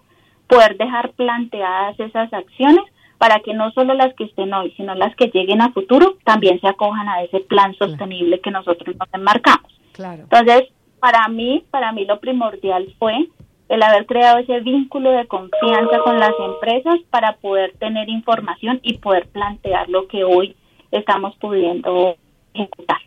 poder 0.46 0.76
dejar 0.76 1.12
planteadas 1.12 1.98
esas 1.98 2.30
acciones 2.32 2.84
para 3.18 3.40
que 3.40 3.54
no 3.54 3.70
solo 3.72 3.94
las 3.94 4.14
que 4.14 4.24
estén 4.24 4.52
hoy, 4.52 4.72
sino 4.76 4.94
las 4.94 5.14
que 5.16 5.28
lleguen 5.28 5.62
a 5.62 5.72
futuro 5.72 6.16
también 6.24 6.60
se 6.60 6.68
acojan 6.68 7.08
a 7.08 7.22
ese 7.22 7.40
plan 7.40 7.74
sostenible 7.74 8.40
que 8.40 8.50
nosotros 8.50 8.94
nos 8.96 9.08
enmarcamos. 9.14 9.72
Claro. 9.92 10.24
Entonces, 10.24 10.64
para 11.00 11.26
mí, 11.28 11.64
para 11.70 11.92
mí 11.92 12.04
lo 12.04 12.20
primordial 12.20 12.94
fue 12.98 13.28
el 13.68 13.82
haber 13.82 14.06
creado 14.06 14.38
ese 14.38 14.60
vínculo 14.60 15.10
de 15.10 15.26
confianza 15.26 15.98
con 16.04 16.18
las 16.18 16.32
empresas 16.38 17.00
para 17.10 17.36
poder 17.36 17.74
tener 17.78 18.08
información 18.08 18.80
y 18.82 18.98
poder 18.98 19.26
plantear 19.28 19.88
lo 19.88 20.06
que 20.06 20.24
hoy 20.24 20.56
estamos 20.92 21.36
pudiendo 21.36 22.16
ejecutar. 22.54 22.98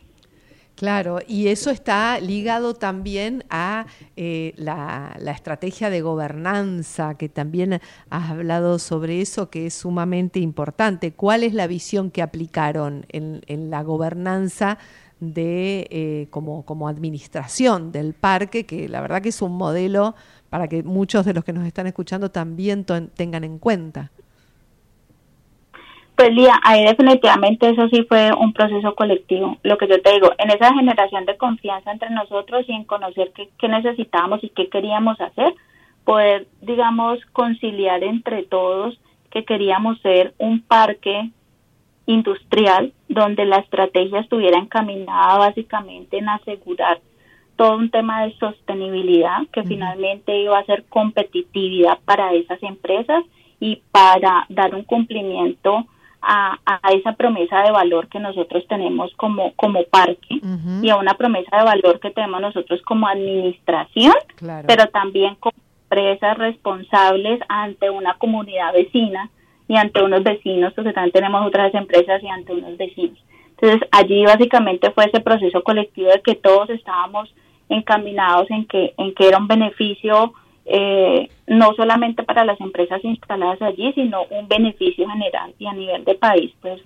Claro, 0.80 1.20
y 1.28 1.50
eso 1.50 1.72
está 1.72 2.22
ligado 2.22 2.74
también 2.74 3.44
a 3.50 3.86
eh, 4.16 4.54
la, 4.56 5.14
estrategia 5.26 5.90
de 5.90 6.00
gobernanza, 6.00 7.16
que 7.16 7.28
también 7.28 7.82
has 8.10 8.30
hablado 8.30 8.80
sobre 8.80 9.20
eso, 9.20 9.50
que 9.50 9.66
es 9.66 9.74
sumamente 9.74 10.40
importante. 10.40 11.12
¿Cuál 11.12 11.44
es 11.44 11.54
la 11.54 11.68
visión 11.68 12.12
que 12.12 12.22
aplicaron 12.22 13.06
en, 13.10 13.70
la 13.70 13.84
gobernanza 13.84 14.78
de 15.20 15.86
eh, 15.90 16.28
como, 16.30 16.64
como 16.64 16.88
administración 16.88 17.92
del 17.92 18.14
parque, 18.14 18.66
que 18.66 18.88
la 18.88 19.02
verdad 19.02 19.22
que 19.22 19.30
es 19.30 19.42
un 19.42 19.58
modelo 19.58 20.16
para 20.50 20.68
que 20.68 20.84
muchos 20.84 21.26
de 21.26 21.34
los 21.34 21.44
que 21.44 21.54
nos 21.54 21.66
están 21.66 21.88
escuchando 21.88 22.32
también 22.32 22.86
tengan 23.16 23.44
en 23.44 23.60
cuenta? 23.60 24.12
Pues 26.20 26.34
Lía, 26.34 26.60
ahí 26.64 26.84
definitivamente 26.84 27.70
eso 27.70 27.88
sí 27.88 28.04
fue 28.04 28.34
un 28.34 28.52
proceso 28.52 28.94
colectivo. 28.94 29.58
Lo 29.64 29.78
que 29.78 29.88
yo 29.88 30.02
te 30.02 30.12
digo, 30.12 30.32
en 30.38 30.52
esa 30.52 30.74
generación 30.74 31.26
de 31.26 31.38
confianza 31.38 31.94
entre 31.94 32.10
nosotros 32.10 32.66
y 32.68 32.74
en 32.74 32.84
conocer 32.84 33.32
qué, 33.34 33.68
necesitábamos 33.70 34.44
y 34.44 34.50
qué 34.50 34.68
queríamos 34.68 35.22
hacer, 35.22 35.54
poder, 36.04 36.48
digamos, 36.62 37.20
conciliar 37.32 38.04
entre 38.04 38.44
todos 38.44 39.00
que 39.32 39.46
queríamos 39.46 39.98
ser 40.02 40.34
un 40.40 40.62
parque 40.62 41.30
industrial 42.06 42.92
donde 43.08 43.46
la 43.46 43.60
estrategia 43.60 44.20
estuviera 44.20 44.58
encaminada 44.60 45.38
básicamente 45.38 46.18
en 46.18 46.28
asegurar 46.28 47.00
todo 47.60 47.76
un 47.76 47.92
tema 47.92 48.24
de 48.24 48.34
sostenibilidad 48.38 49.40
que 49.52 49.64
finalmente 49.64 50.34
iba 50.34 50.58
a 50.58 50.64
ser 50.64 50.86
competitividad 50.86 52.00
para 52.06 52.32
esas 52.34 52.64
empresas 52.64 53.22
y 53.60 53.82
para 53.92 54.46
dar 54.48 54.74
un 54.74 54.84
cumplimiento 54.84 55.86
a, 56.22 56.58
esa 56.94 57.12
promesa 57.18 57.62
de 57.64 57.72
valor 57.72 58.08
que 58.08 58.22
nosotros 58.22 58.66
tenemos 58.70 59.12
como, 59.18 59.52
como 59.58 59.84
parque 59.84 60.40
y 60.82 60.90
a 60.90 60.96
una 60.96 61.16
promesa 61.16 61.58
de 61.58 61.66
valor 61.66 62.00
que 62.00 62.12
tenemos 62.12 62.40
nosotros 62.40 62.82
como 62.84 63.10
administración, 63.10 64.16
pero 64.66 64.88
también 64.88 65.36
como 65.36 65.58
empresas 65.84 66.38
responsables 66.38 67.42
ante 67.50 67.90
una 67.90 68.14
comunidad 68.14 68.72
vecina 68.72 69.30
y 69.68 69.76
ante 69.76 70.02
unos 70.02 70.24
vecinos, 70.24 70.72
porque 70.74 70.94
también 70.94 71.12
tenemos 71.12 71.46
otras 71.46 71.74
empresas 71.76 72.24
y 72.24 72.28
ante 72.30 72.54
unos 72.54 72.78
vecinos. 72.78 73.20
Entonces 73.50 73.86
allí 73.92 74.24
básicamente 74.24 74.92
fue 74.92 75.08
ese 75.08 75.20
proceso 75.20 75.62
colectivo 75.62 76.10
de 76.10 76.22
que 76.22 76.36
todos 76.36 76.70
estábamos 76.70 77.30
encaminados 77.70 78.50
en 78.52 78.66
que, 78.66 78.94
en 78.98 79.14
que 79.14 79.28
era 79.28 79.38
un 79.38 79.48
beneficio 79.48 80.34
eh, 80.72 81.30
no 81.48 81.74
solamente 81.76 82.22
para 82.24 82.46
las 82.46 82.62
empresas 82.62 83.04
instaladas 83.04 83.60
allí, 83.62 83.92
sino 83.94 84.24
un 84.30 84.48
beneficio 84.48 85.10
general 85.10 85.52
y 85.58 85.66
a 85.66 85.74
nivel 85.74 86.06
de 86.06 86.14
país. 86.14 86.54
Pues 86.62 86.80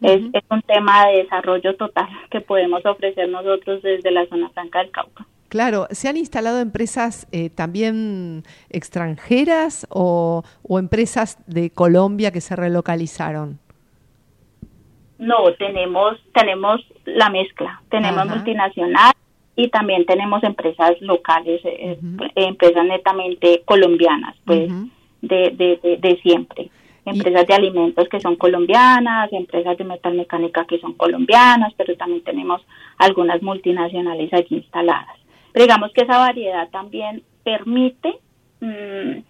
Es, 0.00 0.22
es, 0.32 0.42
un 0.48 0.62
tema 0.62 1.06
de 1.06 1.18
desarrollo 1.24 1.76
total 1.76 2.08
que 2.30 2.40
podemos 2.40 2.84
ofrecer 2.86 3.28
nosotros 3.28 3.82
desde 3.82 4.10
la 4.10 4.26
zona 4.26 4.48
franca 4.50 4.78
del 4.78 4.90
Cauca. 4.90 5.26
Claro, 5.50 5.86
¿se 5.90 6.08
han 6.08 6.16
instalado 6.16 6.60
empresas 6.60 7.26
eh, 7.32 7.50
también 7.50 8.44
extranjeras 8.70 9.86
o, 9.90 10.42
o, 10.62 10.78
empresas 10.78 11.36
de 11.46 11.70
Colombia 11.70 12.30
que 12.30 12.40
se 12.40 12.56
relocalizaron? 12.56 13.58
No, 15.18 15.52
tenemos, 15.58 16.18
tenemos 16.32 16.80
la 17.04 17.28
mezcla, 17.28 17.82
tenemos 17.90 18.26
multinacional, 18.26 19.12
y 19.60 19.68
también 19.68 20.06
tenemos 20.06 20.42
empresas 20.42 20.98
locales, 21.02 21.60
eh, 21.64 21.98
eh, 21.98 22.30
empresas 22.36 22.84
netamente 22.86 23.62
colombianas, 23.66 24.34
pues 24.46 24.70
de, 25.20 25.50
de, 25.50 25.98
de, 26.00 26.20
siempre. 26.22 26.70
Empresas 27.04 27.46
de 27.46 27.54
alimentos 27.54 28.08
que 28.08 28.20
son 28.20 28.36
colombianas, 28.36 29.30
empresas 29.32 29.76
de 29.76 29.84
metalmecánica 29.84 30.64
que 30.64 30.78
son 30.78 30.94
colombianas, 30.94 31.74
pero 31.76 31.94
también 31.96 32.24
tenemos 32.24 32.62
algunas 32.96 33.42
multinacionales 33.42 34.32
allí 34.32 34.56
instaladas. 34.56 35.18
Pero 35.52 35.64
digamos 35.64 35.92
que 35.92 36.02
esa 36.02 36.18
variedad 36.18 36.70
también 36.70 37.22
permite 37.44 38.14
mm, 38.60 39.20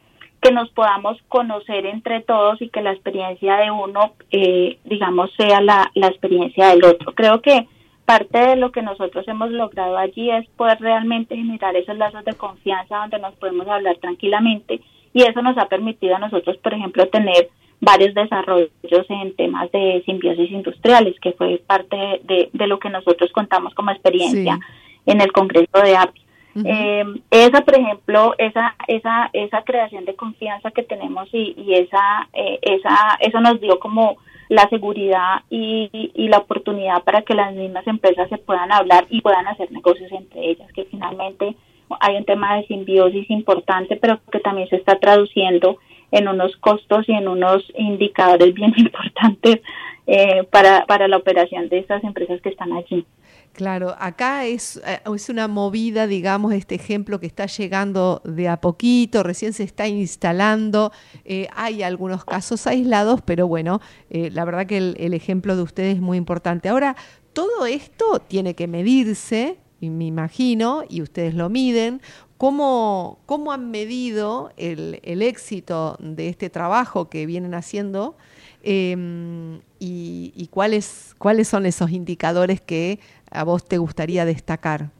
que 0.43 0.53
nos 0.53 0.71
podamos 0.71 1.19
conocer 1.29 1.87
entre 1.87 2.21
todos 2.21 2.63
y 2.63 2.69
que 2.69 2.83
la 2.83 2.93
experiencia 2.93 3.57
de 3.57 3.73
uno, 3.73 4.13
eh, 4.31 4.79
digamos, 4.85 5.33
sea 5.37 5.61
la, 5.61 5.91
la 5.95 6.07
experiencia 6.07 6.69
del 6.69 6.85
otro. 6.85 7.15
Creo 7.17 7.43
que 7.43 7.67
parte 8.11 8.39
de 8.39 8.57
lo 8.57 8.73
que 8.73 8.83
nosotros 8.83 9.27
hemos 9.29 9.53
logrado 9.53 9.97
allí 9.97 10.33
es 10.33 10.45
poder 10.57 10.81
realmente 10.81 11.37
generar 11.37 11.77
esos 11.77 11.97
lazos 11.97 12.25
de 12.25 12.35
confianza 12.35 12.97
donde 12.97 13.21
nos 13.21 13.37
podemos 13.37 13.69
hablar 13.69 13.99
tranquilamente 13.99 14.81
y 15.13 15.23
eso 15.23 15.41
nos 15.43 15.57
ha 15.57 15.67
permitido 15.67 16.17
a 16.17 16.19
nosotros, 16.19 16.57
por 16.57 16.75
ejemplo, 16.75 17.07
tener 17.07 17.51
varios 17.81 18.13
desarrollos 18.13 18.71
en 18.83 19.37
temas 19.37 19.71
de 19.71 20.03
simbiosis 20.07 20.51
industriales, 20.51 21.21
que 21.21 21.33
fue 21.35 21.63
parte 21.65 22.21
de, 22.25 22.67
lo 22.67 22.81
que 22.81 22.91
nosotros 22.91 23.31
contamos 23.31 23.75
como 23.75 23.93
experiencia 23.93 24.59
en 25.07 25.21
el 25.21 25.31
Congreso 25.31 25.81
de 25.81 25.97
API. 25.97 26.21
Eh, 26.65 27.05
esa, 27.31 27.61
por 27.61 27.79
ejemplo, 27.79 28.35
esa, 28.39 28.75
esa, 28.89 29.31
esa 29.33 29.63
creación 29.63 30.05
de 30.05 30.17
confianza 30.17 30.73
que 30.73 30.83
tenemos 30.83 31.29
y, 31.33 31.55
y 31.57 31.75
esa, 31.75 32.29
eh, 32.33 32.59
esa, 32.63 33.17
eso 33.21 33.41
nos 33.41 33.61
dio 33.61 33.79
como 33.79 34.17
la 34.51 34.69
seguridad 34.69 35.43
y, 35.49 35.89
la 36.29 36.39
oportunidad 36.39 37.05
para 37.05 37.23
que 37.23 37.35
las 37.35 37.55
mismas 37.55 37.87
empresas 37.87 38.29
se 38.29 38.37
puedan 38.37 38.73
hablar 38.73 39.07
y 39.09 39.21
puedan 39.21 39.47
hacer 39.47 39.71
negocios 39.71 40.11
entre 40.11 40.51
ellas, 40.51 40.71
que 40.73 40.85
finalmente 40.87 41.55
hay 42.01 42.17
un 42.17 42.25
tema 42.25 42.57
de 42.57 42.67
simbiosis 42.67 43.31
importante, 43.31 43.97
pero 43.97 44.19
que 44.31 44.41
también 44.41 44.69
se 44.69 44.77
está 44.77 44.99
traduciendo 44.99 45.79
en 46.11 46.27
unos 46.27 46.57
costos 46.57 47.09
y 47.09 47.13
en 47.13 47.29
unos 47.29 47.65
indicadores 47.77 48.53
bien 48.53 48.75
importantes 48.77 49.61
eh, 50.09 50.43
para, 50.51 50.85
para 50.87 51.07
la 51.07 51.19
operación 51.19 51.69
de 51.69 51.79
estas 51.79 52.03
empresas 52.03 52.41
que 52.41 52.49
están 52.49 52.73
allí. 52.73 53.07
Claro, 53.53 53.95
acá 53.99 54.47
es, 54.47 54.81
eh, 54.87 55.01
es, 55.13 55.29
una 55.29 55.49
movida, 55.49 56.07
digamos, 56.07 56.53
este 56.53 56.77
ejemplo 56.77 57.19
que 57.19 57.27
está 57.27 57.47
llegando 57.47 58.23
de 58.25 58.49
a 58.49 58.61
poquito, 58.61 59.23
recién 59.23 59.53
se 59.53 59.65
está 59.65 59.89
instalando, 59.89 60.93
eh, 61.25 61.49
hay 61.55 61.83
algunos 61.83 62.25
casos 62.25 62.67
aislados, 62.67 63.23
pero 63.23 63.49
bueno, 63.49 63.81
eh, 64.09 64.31
la 64.31 64.45
verdad 64.45 64.67
que 64.67 64.79
el, 64.79 65.15
ejemplo 65.15 65.57
de 65.57 65.63
ustedes 65.63 65.97
es 65.97 66.01
muy 66.01 66.17
importante. 66.17 66.69
Ahora, 66.69 66.97
todo 67.33 67.67
esto 67.67 68.21
tiene 68.21 68.55
que 68.55 68.69
medirse, 68.69 69.59
y 69.81 69.91
me 69.91 70.05
imagino, 70.05 70.85
y 70.89 71.03
ustedes 71.03 71.35
lo 71.35 71.49
miden, 71.49 72.03
¿cómo, 72.39 73.19
cómo 73.27 73.51
han 73.53 73.71
medido 73.71 74.53
el, 74.57 75.01
el 75.03 75.23
éxito 75.23 75.97
de 75.99 76.29
este 76.29 76.51
trabajo 76.51 77.11
que 77.11 77.27
vienen 77.27 77.55
haciendo? 77.55 78.17
Em, 78.63 79.61
y, 79.79 80.49
cuáles, 80.51 81.15
cuáles 81.17 81.49
son 81.49 81.65
esos 81.65 81.91
indicadores 81.91 82.61
que 82.61 83.01
a 83.31 83.45
vos 83.45 83.67
te 83.67 83.79
gustaría 83.79 84.25
destacar. 84.25 84.91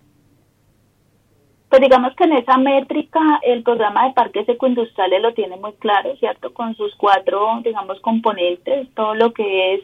Pues 1.69 1.83
digamos 1.83 2.15
que 2.17 2.25
en 2.25 2.33
esa 2.33 2.59
métrica 2.59 3.21
el 3.43 3.63
programa 3.63 4.07
de 4.07 4.15
parques 4.15 4.49
ecoindustriales 4.49 5.23
lo 5.23 5.33
tiene 5.35 5.57
muy 5.57 5.73
claro, 5.75 6.17
¿cierto? 6.17 6.53
Con 6.53 6.75
sus 6.75 6.95
cuatro, 6.97 7.61
digamos, 7.63 8.01
componentes, 8.01 8.89
todo 8.95 9.15
lo 9.15 9.33
que 9.33 9.75
es 9.75 9.81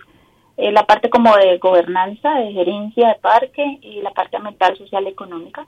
eh, 0.56 0.72
la 0.72 0.84
parte 0.84 1.10
como 1.10 1.36
de 1.36 1.58
gobernanza, 1.58 2.34
de 2.34 2.52
gerencia 2.52 3.08
de 3.08 3.14
parque 3.16 3.78
y 3.82 4.00
la 4.00 4.10
parte 4.10 4.36
ambiental, 4.36 4.76
social 4.76 5.06
económica. 5.06 5.66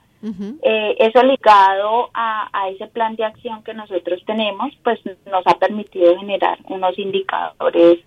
Eh, 0.61 0.95
eso 0.99 1.23
ligado 1.23 2.09
a, 2.13 2.49
a, 2.51 2.67
ese 2.69 2.87
plan 2.87 3.15
de 3.15 3.23
acción 3.23 3.63
que 3.63 3.73
nosotros 3.73 4.21
tenemos, 4.25 4.75
pues 4.83 4.99
nos 5.25 5.45
ha 5.45 5.57
permitido 5.57 6.17
generar 6.17 6.57
unos 6.67 6.99
indicadores, 6.99 7.99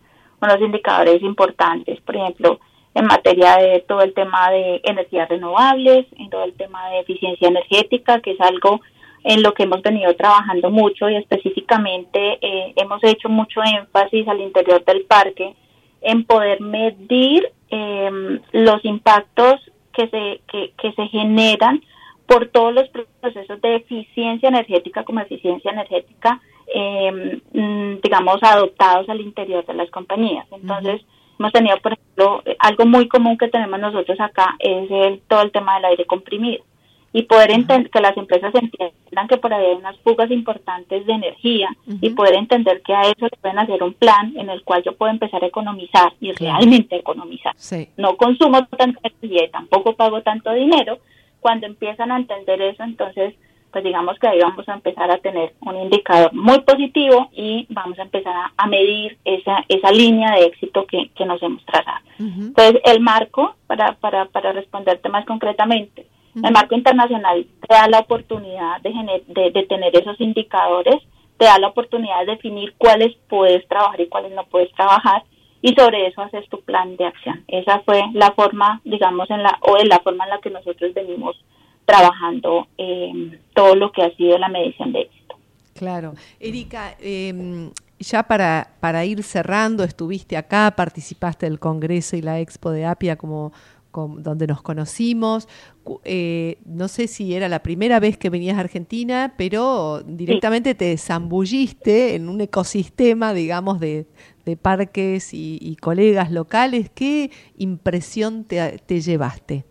unos 0.42 0.60
indicadores 0.60 1.22
importantes, 1.22 1.98
por 2.02 2.16
ejemplo, 2.16 2.60
en 2.94 3.06
materia 3.06 3.56
de 3.56 3.80
todo 3.80 4.02
el 4.02 4.12
tema 4.12 4.50
de 4.50 4.80
energías 4.84 5.28
renovables, 5.28 6.06
en 6.18 6.28
todo 6.30 6.44
el 6.44 6.52
tema 6.54 6.90
de 6.90 7.00
eficiencia 7.00 7.48
energética, 7.48 8.20
que 8.20 8.32
es 8.32 8.40
algo 8.40 8.80
en 9.24 9.42
lo 9.42 9.54
que 9.54 9.62
hemos 9.62 9.82
venido 9.82 10.14
trabajando 10.16 10.70
mucho 10.70 11.08
y 11.08 11.16
específicamente 11.16 12.38
eh, 12.40 12.72
hemos 12.76 13.02
hecho 13.04 13.28
mucho 13.28 13.60
énfasis 13.62 14.26
al 14.26 14.40
interior 14.40 14.84
del 14.84 15.02
parque 15.02 15.54
en 16.00 16.24
poder 16.24 16.60
medir 16.60 17.48
em, 17.70 18.40
los 18.50 18.84
impactos 18.84 19.60
que 19.92 20.08
se, 20.08 20.40
que, 20.48 20.92
se 20.92 21.06
generan 21.08 21.82
por 22.26 22.48
todos 22.48 22.74
los 22.74 22.88
procesos 22.88 23.60
de 23.60 23.76
eficiencia 23.76 24.48
energética 24.48 25.04
como 25.04 25.20
eficiencia 25.20 25.70
energética, 25.70 26.40
mm, 26.74 28.00
digamos, 28.02 28.42
adoptados 28.42 29.08
al 29.08 29.20
interior 29.20 29.64
de 29.66 29.74
las 29.74 29.90
compañías. 29.90 30.46
Entonces, 30.50 31.02
hemos 31.38 31.52
tenido, 31.52 31.76
por 31.78 31.92
ejemplo, 31.92 32.42
algo 32.58 32.86
muy 32.86 33.08
común 33.08 33.36
que 33.36 33.48
tenemos 33.48 33.80
nosotros 33.80 34.18
acá 34.20 34.56
es 34.58 34.90
el, 34.90 35.20
todo 35.28 35.42
el 35.42 35.52
tema 35.52 35.76
del 35.76 35.86
aire 35.86 36.04
comprimido 36.04 36.64
y 37.12 37.22
poder 37.22 37.50
entender 37.50 37.90
que 37.90 38.00
las 38.00 38.16
empresas 38.16 38.54
entiendan 38.54 39.28
que 39.28 39.36
por 39.36 39.52
ahí 39.52 39.66
hay 39.66 39.76
unas 39.76 39.98
fugas 39.98 40.30
importantes 40.30 41.04
de 41.06 41.12
energía 41.12 41.68
y 42.00 42.10
poder 42.10 42.34
entender 42.34 42.80
que 42.82 42.94
a 42.94 43.02
eso 43.02 43.26
le 43.26 43.36
pueden 43.40 43.58
hacer 43.58 43.82
un 43.82 43.92
plan 43.92 44.32
en 44.36 44.48
el 44.48 44.62
cual 44.64 44.82
yo 44.82 44.94
puedo 44.96 45.12
empezar 45.12 45.44
a 45.44 45.46
economizar 45.46 46.14
y 46.20 46.32
realmente 46.32 46.96
economizar. 46.96 47.54
No 47.96 48.16
consumo 48.16 48.66
tanta 48.66 48.98
energía 49.04 49.44
y 49.44 49.50
tampoco 49.50 49.94
pago 49.94 50.22
tanto 50.22 50.52
dinero. 50.52 50.98
Cuando 51.40 51.66
empiezan 51.66 52.12
a 52.12 52.16
entender 52.16 52.62
eso, 52.62 52.82
entonces, 52.82 53.34
pues 53.72 53.84
digamos 53.84 54.18
que 54.18 54.28
ahí 54.28 54.38
vamos 54.40 54.68
a 54.68 54.74
empezar 54.74 55.10
a 55.10 55.18
tener 55.18 55.54
un 55.60 55.76
indicador 55.76 56.32
muy 56.34 56.60
positivo 56.60 57.30
y 57.32 57.66
vamos 57.70 57.98
a 57.98 58.02
empezar 58.02 58.34
a, 58.56 58.66
medir 58.66 59.18
esa, 59.24 59.64
esa 59.68 59.90
línea 59.90 60.32
de 60.34 60.44
éxito 60.44 60.86
que, 60.86 61.10
que 61.16 61.24
nos 61.24 61.42
hemos 61.42 61.64
trazado. 61.64 61.98
Entonces, 62.18 62.80
el 62.84 63.00
marco, 63.00 63.56
para, 63.66 63.94
para, 63.94 64.26
para 64.26 64.52
responderte 64.52 65.08
más 65.08 65.24
concretamente, 65.24 66.06
el 66.36 66.52
marco 66.52 66.74
internacional 66.74 67.46
te 67.66 67.74
da 67.74 67.88
la 67.88 68.00
oportunidad 68.00 68.80
de, 68.80 68.92
de, 69.50 69.62
tener 69.64 69.96
esos 69.96 70.20
indicadores, 70.20 70.96
te 71.36 71.44
da 71.44 71.58
la 71.58 71.68
oportunidad 71.68 72.20
de 72.20 72.32
definir 72.32 72.74
cuáles 72.78 73.14
puedes 73.28 73.66
trabajar 73.68 74.00
y 74.00 74.08
cuáles 74.08 74.32
no 74.32 74.44
puedes 74.44 74.72
trabajar 74.72 75.24
y 75.60 75.74
sobre 75.74 76.06
eso 76.06 76.22
haces 76.22 76.48
tu 76.48 76.60
plan 76.60 76.96
de 76.96 77.06
acción. 77.06 77.44
Esa 77.48 77.80
fue 77.80 78.02
la 78.14 78.32
forma, 78.32 78.80
digamos, 78.84 79.30
en 79.30 79.42
la 79.42 79.58
o 79.60 79.76
de 79.76 79.84
la 79.84 80.00
forma 80.00 80.24
en 80.24 80.30
la 80.30 80.40
que 80.40 80.50
nosotros 80.50 80.94
venimos 80.94 81.36
trabajando 81.84 82.68
eh, 82.78 83.38
todo 83.54 83.74
lo 83.74 83.92
que 83.92 84.02
ha 84.02 84.14
sido 84.16 84.38
la 84.38 84.48
medición 84.48 84.92
de 84.92 85.02
éxito. 85.02 85.36
Claro. 85.74 86.14
Erika, 86.38 86.96
em, 87.00 87.70
ya 87.98 88.22
para, 88.22 88.74
para 88.80 89.04
ir 89.04 89.22
cerrando, 89.22 89.84
estuviste 89.84 90.36
acá, 90.36 90.72
participaste 90.76 91.46
del 91.46 91.58
Congreso 91.58 92.16
y 92.16 92.22
la 92.22 92.40
Expo 92.40 92.70
de 92.70 92.86
Apia 92.86 93.16
como 93.16 93.52
donde 93.92 94.46
nos 94.46 94.62
conocimos. 94.62 95.48
Eh, 96.04 96.58
no 96.64 96.88
sé 96.88 97.08
si 97.08 97.34
era 97.34 97.48
la 97.48 97.62
primera 97.62 98.00
vez 98.00 98.16
que 98.16 98.30
venías 98.30 98.56
a 98.56 98.60
Argentina, 98.60 99.34
pero 99.36 100.02
directamente 100.02 100.74
te 100.74 100.96
zambulliste 100.96 102.14
en 102.14 102.28
un 102.28 102.40
ecosistema, 102.40 103.34
digamos, 103.34 103.80
de, 103.80 104.06
parques 104.60 105.30
y, 105.32 105.76
colegas 105.80 106.30
locales. 106.30 106.90
¿Qué 106.94 107.30
impresión 107.56 108.44
te, 108.44 109.00
llevaste? 109.00 109.64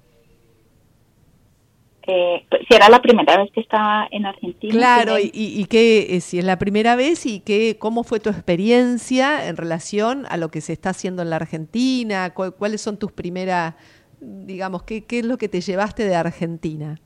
Eh, 2.14 2.46
pues, 2.50 2.64
si 2.68 2.76
era 2.76 2.90
la 2.90 3.02
primera 3.02 3.38
vez 3.38 3.52
que 3.54 3.62
estaba 3.62 4.08
en 4.12 4.26
Argentina. 4.26 4.74
Claro, 4.74 5.18
y, 5.18 5.32
y, 5.34 5.66
qué, 5.66 6.16
eh, 6.16 6.22
si 6.22 6.40
es 6.40 6.46
la 6.46 6.58
primera 6.58 6.96
vez 6.96 7.26
y 7.26 7.40
qué, 7.40 7.78
cómo 7.80 8.04
fue 8.04 8.20
tu 8.20 8.30
experiencia 8.30 9.48
en 9.48 9.56
relación 9.56 10.26
a 10.30 10.38
lo 10.38 10.50
que 10.50 10.60
se 10.62 10.74
está 10.74 10.90
haciendo 10.90 11.22
en 11.22 11.30
la 11.30 11.38
Argentina, 11.38 12.34
cuáles 12.34 12.82
son 12.82 12.98
tus 12.98 13.12
primeras 13.12 13.76
digamos, 14.22 14.84
¿qué, 14.84 15.04
qué 15.06 15.20
es 15.20 15.26
lo 15.26 15.38
que 15.38 15.50
te 15.50 15.62
llevaste 15.62 16.06
de 16.06 16.16
Argentina? 16.16 17.00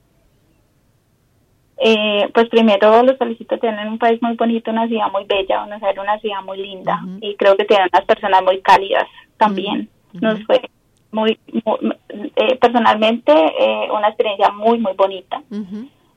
Eh, 1.78 2.30
pues 2.34 2.48
primero 2.50 3.04
los 3.04 3.18
felicito, 3.18 3.58
tienen 3.58 3.88
un 3.88 3.98
país 3.98 4.22
muy 4.22 4.36
bonito, 4.36 4.72
una 4.72 4.88
ciudad 4.88 5.12
muy 5.12 5.26
bella, 5.26 5.64
una 5.64 5.78
ciudad, 5.78 5.98
una 5.98 6.20
ciudad 6.20 6.42
muy 6.44 6.58
linda 6.58 7.02
y 7.22 7.36
creo 7.36 7.56
que 7.58 7.66
tienen 7.66 7.88
unas 7.92 8.06
personas 8.06 8.44
muy 8.44 8.62
cálidas 8.62 9.06
también. 9.38 9.90
Nos 10.14 10.42
fue 10.46 10.62
muy, 11.16 11.40
eh, 12.36 12.56
personalmente 12.58 13.32
eh, 13.32 13.88
una 13.92 14.10
experiencia 14.10 14.52
muy, 14.52 14.78
muy 14.78 14.94
bonita. 14.94 15.42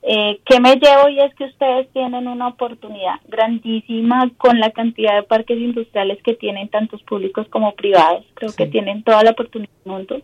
Eh, 0.02 0.40
¿Qué 0.44 0.60
me 0.60 0.76
llevo? 0.76 1.08
Y 1.08 1.20
es 1.20 1.34
que 1.34 1.44
ustedes 1.44 1.90
tienen 1.92 2.26
una 2.28 2.48
oportunidad 2.48 3.20
grandísima 3.28 4.30
con 4.36 4.58
la 4.58 4.70
cantidad 4.70 5.14
de 5.14 5.22
parques 5.22 5.58
industriales 5.58 6.18
que 6.22 6.34
tienen, 6.34 6.68
tantos 6.68 7.02
públicos 7.02 7.46
como 7.48 7.74
privados. 7.74 8.24
Creo 8.34 8.50
que 8.56 8.66
tienen 8.66 9.02
toda 9.02 9.22
la 9.22 9.30
oportunidad 9.30 9.70
del 9.84 9.92
mundo. 9.92 10.20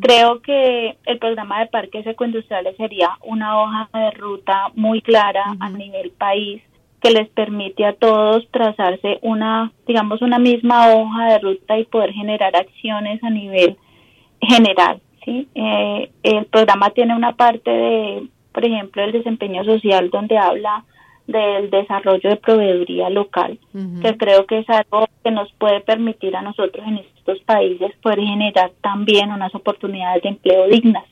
Creo 0.00 0.40
que 0.40 0.96
el 1.04 1.18
programa 1.18 1.60
de 1.60 1.66
parques 1.66 2.06
ecoindustriales 2.06 2.76
sería 2.76 3.18
una 3.22 3.60
hoja 3.60 3.88
de 3.92 4.10
ruta 4.12 4.70
muy 4.74 5.02
clara 5.02 5.44
a 5.58 5.68
nivel 5.68 6.10
país 6.12 6.62
que 7.02 7.10
les 7.10 7.28
permite 7.28 7.84
a 7.84 7.92
todos 7.92 8.48
trazarse 8.50 9.18
una, 9.20 9.72
digamos, 9.86 10.22
una 10.22 10.38
misma 10.38 10.94
hoja 10.94 11.32
de 11.32 11.38
ruta 11.38 11.78
y 11.78 11.84
poder 11.84 12.12
generar 12.12 12.56
acciones 12.56 13.22
a 13.22 13.28
nivel 13.28 13.76
general. 14.40 15.00
¿sí? 15.24 15.48
Eh, 15.54 16.10
el 16.22 16.46
programa 16.46 16.90
tiene 16.90 17.14
una 17.14 17.36
parte 17.36 17.70
de, 17.70 18.28
por 18.52 18.64
ejemplo, 18.64 19.02
el 19.02 19.12
desempeño 19.12 19.64
social 19.64 20.10
donde 20.10 20.38
habla 20.38 20.84
del 21.26 21.70
desarrollo 21.70 22.28
de 22.28 22.36
proveeduría 22.36 23.08
local, 23.08 23.58
que 24.02 24.16
creo 24.18 24.44
que 24.46 24.58
es 24.58 24.68
algo 24.68 25.06
que 25.22 25.30
nos 25.30 25.50
puede 25.54 25.80
permitir 25.80 26.36
a 26.36 26.42
nosotros 26.42 26.86
en 26.86 26.98
estos 26.98 27.40
países 27.40 27.92
poder 28.02 28.20
generar 28.20 28.72
también 28.82 29.30
unas 29.30 29.54
oportunidades 29.54 30.22
de 30.22 30.28
empleo 30.28 30.68
dignas, 30.68 31.04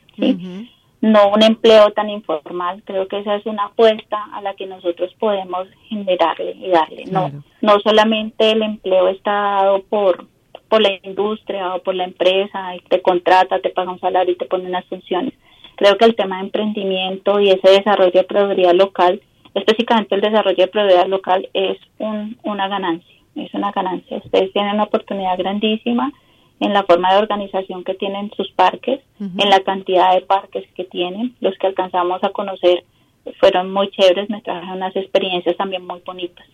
no 1.01 1.31
un 1.31 1.43
empleo 1.43 1.91
tan 1.93 2.11
informal. 2.11 2.83
Creo 2.85 3.09
que 3.09 3.19
esa 3.19 3.35
es 3.35 3.45
una 3.47 3.65
apuesta 3.65 4.23
a 4.33 4.41
la 4.41 4.55
que 4.55 4.67
nosotros 4.67 5.13
podemos 5.19 5.67
generarle 5.89 6.53
y 6.53 6.71
darle. 6.71 7.05
No, 7.11 7.31
no 7.61 7.81
solamente 7.81 8.53
el 8.53 8.63
empleo 8.63 9.09
está 9.09 9.33
dado 9.33 9.83
por 9.83 10.27
por 10.73 10.81
la 10.81 10.99
industria 11.03 11.75
o 11.75 11.83
por 11.83 11.95
la 11.95 12.05
empresa 12.05 12.75
y 12.75 12.81
te 12.89 13.03
contrata, 13.03 13.61
te 13.61 13.69
paga 13.69 13.93
un 13.93 14.01
salario 14.01 14.33
y 14.33 14.39
te 14.39 14.47
pone 14.47 14.65
unas 14.65 14.87
funciones. 14.87 15.35
Creo 15.77 15.99
que 15.99 16.07
el 16.07 16.15
tema 16.15 16.39
de 16.39 16.45
emprendimiento 16.45 17.39
y 17.41 17.51
ese 17.51 17.73
desarrollo 17.73 18.11
de 18.11 18.25
proveeduría 18.25 18.73
local 18.73 19.21
específicamente 19.53 20.15
el 20.15 20.23
desarrollo 20.23 20.57
de 20.57 20.69
propiedad 20.69 21.07
local 21.09 21.47
es 21.53 21.77
una 21.99 22.69
ganancia, 22.69 23.15
es 23.37 23.53
una 23.53 23.71
ganancia. 23.71 24.17
Ustedes 24.25 24.51
tienen 24.55 24.77
una 24.77 24.85
oportunidad 24.85 25.37
grandísima 25.37 26.11
en 26.59 26.73
la 26.73 26.85
forma 26.85 27.13
de 27.13 27.19
organización 27.19 27.85
que 27.85 27.93
tienen 27.93 28.31
sus 28.35 28.51
parques, 28.53 29.01
en 29.21 29.51
la 29.51 29.61
cantidad 29.61 30.15
de 30.15 30.23
parques 30.23 30.65
que 30.75 30.85
tienen, 30.85 31.35
los 31.41 31.55
que 31.59 31.67
alcanzamos 31.67 32.25
a 32.25 32.31
conocer 32.31 32.83
fueron 33.39 33.73
muy 33.73 33.91
chéveres, 33.91 34.29
me 34.31 34.41
trajeron 34.41 34.77
unas 34.77 34.95
experiencias 34.97 35.57
también 35.57 35.87
muy 35.87 36.01
bonitas. 36.05 36.47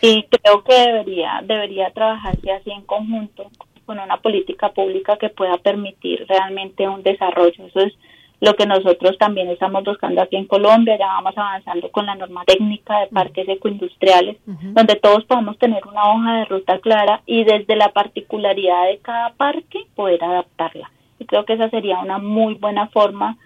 Y 0.00 0.22
creo 0.24 0.64
que 0.64 0.74
debería, 0.74 1.42
debería 1.44 1.90
trabajarse 1.90 2.52
así 2.52 2.70
en 2.70 2.82
conjunto 2.82 3.50
con 3.84 3.98
una 3.98 4.18
política 4.18 4.72
pública 4.72 5.16
que 5.16 5.30
pueda 5.30 5.58
permitir 5.58 6.24
realmente 6.28 6.88
un 6.88 7.02
desarrollo. 7.02 7.66
Eso 7.66 7.80
es 7.80 7.92
lo 8.40 8.54
que 8.54 8.64
nosotros 8.64 9.18
también 9.18 9.48
estamos 9.48 9.84
buscando 9.84 10.22
aquí 10.22 10.36
en 10.36 10.46
Colombia, 10.46 10.96
ya 10.98 11.06
vamos 11.06 11.36
avanzando 11.36 11.90
con 11.90 12.06
la 12.06 12.14
norma 12.14 12.44
técnica 12.46 13.00
de 13.00 13.08
parques 13.08 13.46
ecoindustriales, 13.48 14.38
donde 14.46 14.96
todos 14.96 15.24
podamos 15.24 15.58
tener 15.58 15.86
una 15.86 16.10
hoja 16.10 16.38
de 16.38 16.44
ruta 16.46 16.78
clara 16.78 17.20
y 17.26 17.44
desde 17.44 17.76
la 17.76 17.90
particularidad 17.90 18.86
de 18.86 18.98
cada 18.98 19.34
parque 19.34 19.80
poder 19.94 20.24
adaptarla. 20.24 20.90
Y 21.18 21.26
creo 21.26 21.44
que 21.44 21.52
esa 21.52 21.68
sería 21.68 21.98
una 21.98 22.18
muy 22.18 22.54
buena 22.54 22.88
forma 22.88 23.36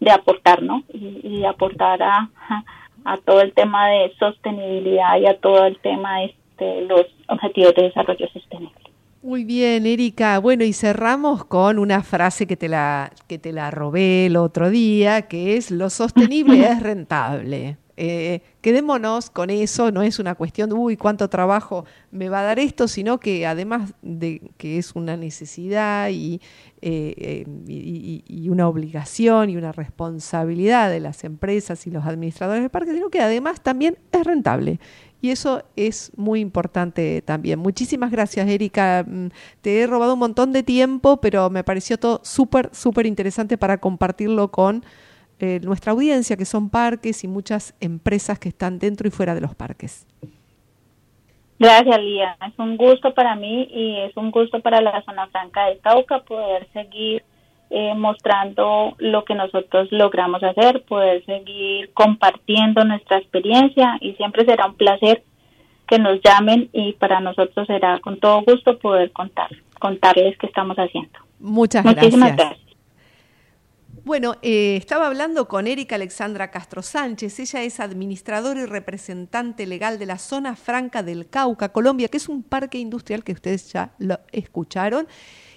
de 0.00 0.10
aportar, 0.10 0.62
¿no? 0.62 0.82
Y, 0.92 1.40
de 1.40 1.46
aportar 1.46 2.02
a, 2.02 2.30
a, 3.04 3.16
todo 3.18 3.40
el 3.40 3.52
tema 3.52 3.88
de 3.88 4.12
sostenibilidad 4.18 5.18
y 5.18 5.26
a 5.26 5.38
todo 5.38 5.64
el 5.66 5.78
tema 5.78 6.20
de 6.20 6.24
este, 6.26 6.82
los 6.82 7.06
objetivos 7.28 7.74
de 7.74 7.82
desarrollo 7.84 8.28
sostenible. 8.32 8.74
Muy 9.22 9.44
bien, 9.44 9.86
Erika. 9.86 10.38
Bueno, 10.38 10.62
y 10.64 10.72
cerramos 10.72 11.44
con 11.44 11.78
una 11.78 12.02
frase 12.02 12.46
que 12.46 12.56
te 12.56 12.68
la, 12.68 13.10
que 13.26 13.38
te 13.38 13.52
la 13.52 13.70
robé 13.70 14.26
el 14.26 14.36
otro 14.36 14.70
día, 14.70 15.22
que 15.22 15.56
es 15.56 15.70
lo 15.70 15.90
sostenible 15.90 16.60
es 16.70 16.82
rentable. 16.82 17.76
Eh, 17.96 18.42
quedémonos 18.60 19.30
con 19.30 19.48
eso, 19.48 19.90
no 19.90 20.02
es 20.02 20.18
una 20.18 20.34
cuestión 20.34 20.68
de, 20.68 20.74
uy, 20.74 20.96
cuánto 20.96 21.28
trabajo 21.28 21.86
me 22.10 22.28
va 22.28 22.40
a 22.40 22.42
dar 22.42 22.58
esto, 22.58 22.88
sino 22.88 23.18
que 23.18 23.46
además 23.46 23.94
de 24.02 24.50
que 24.58 24.76
es 24.76 24.94
una 24.94 25.16
necesidad 25.16 26.10
y, 26.10 26.40
eh, 26.82 27.44
y, 27.66 28.24
y, 28.26 28.48
una 28.50 28.68
obligación 28.68 29.48
y 29.48 29.56
una 29.56 29.72
responsabilidad 29.72 30.90
de 30.90 31.00
las 31.00 31.24
empresas 31.24 31.86
y 31.86 31.90
los 31.90 32.04
administradores 32.04 32.62
del 32.62 32.70
parque, 32.70 32.92
sino 32.92 33.08
que 33.08 33.20
además 33.20 33.62
también 33.62 33.96
es 34.12 34.24
rentable. 34.24 34.78
Y 35.22 35.30
eso 35.30 35.64
es 35.76 36.12
muy 36.16 36.40
importante 36.40 37.22
también. 37.22 37.58
Muchísimas 37.58 38.10
gracias, 38.10 38.46
Erika. 38.48 39.04
Mm, 39.06 39.28
te 39.62 39.80
he 39.80 39.86
robado 39.86 40.12
un 40.12 40.18
montón 40.20 40.52
de 40.52 40.62
tiempo, 40.62 41.16
pero 41.20 41.48
me 41.50 41.64
pareció 41.64 41.98
todo 41.98 42.20
súper, 42.22 42.70
súper 42.72 43.06
interesante 43.06 43.56
para 43.56 43.78
compartirlo 43.78 44.50
con 44.50 44.84
eh, 45.38 45.60
nuestra 45.62 45.92
audiencia, 45.92 46.36
que 46.36 46.44
son 46.44 46.70
parques 46.70 47.22
y 47.24 47.28
muchas 47.28 47.74
empresas 47.80 48.38
que 48.38 48.48
están 48.48 48.78
dentro 48.78 49.06
y 49.06 49.10
fuera 49.10 49.34
de 49.34 49.40
los 49.40 49.54
parques. 49.54 50.06
Gracias, 51.58 51.98
Lía. 52.00 52.36
Es 52.46 52.58
un 52.58 52.76
gusto 52.76 53.14
para 53.14 53.34
mí 53.34 53.68
y 53.70 54.00
es 54.00 54.16
un 54.16 54.30
gusto 54.30 54.60
para 54.60 54.80
la 54.80 55.02
zona 55.02 55.26
franca 55.28 55.66
de 55.66 55.78
Cauca 55.78 56.20
poder 56.20 56.68
seguir 56.72 57.22
eh, 57.70 57.94
mostrando 57.94 58.94
lo 58.98 59.24
que 59.24 59.34
nosotros 59.34 59.88
logramos 59.90 60.42
hacer, 60.42 60.84
poder 60.84 61.24
seguir 61.24 61.92
compartiendo 61.94 62.84
nuestra 62.84 63.18
experiencia 63.18 63.96
y 64.00 64.12
siempre 64.14 64.44
será 64.44 64.66
un 64.66 64.76
placer 64.76 65.22
que 65.88 65.98
nos 65.98 66.20
llamen 66.22 66.68
y 66.72 66.92
para 66.94 67.20
nosotros 67.20 67.66
será 67.66 67.98
con 68.00 68.18
todo 68.20 68.42
gusto 68.42 68.78
poder 68.78 69.12
contar, 69.12 69.48
contarles 69.80 70.36
qué 70.38 70.46
estamos 70.46 70.76
haciendo. 70.76 71.18
Muchas 71.40 71.84
Muchísimas 71.84 72.36
gracias. 72.36 72.65
Bueno, 74.06 74.36
eh, 74.40 74.76
estaba 74.76 75.08
hablando 75.08 75.48
con 75.48 75.66
Erika 75.66 75.96
Alexandra 75.96 76.52
Castro 76.52 76.80
Sánchez. 76.80 77.40
Ella 77.40 77.64
es 77.64 77.80
administradora 77.80 78.60
y 78.60 78.64
representante 78.64 79.66
legal 79.66 79.98
de 79.98 80.06
la 80.06 80.18
zona 80.18 80.54
franca 80.54 81.02
del 81.02 81.28
Cauca, 81.28 81.72
Colombia, 81.72 82.06
que 82.06 82.18
es 82.18 82.28
un 82.28 82.44
parque 82.44 82.78
industrial 82.78 83.24
que 83.24 83.32
ustedes 83.32 83.72
ya 83.72 83.96
lo 83.98 84.20
escucharon 84.30 85.08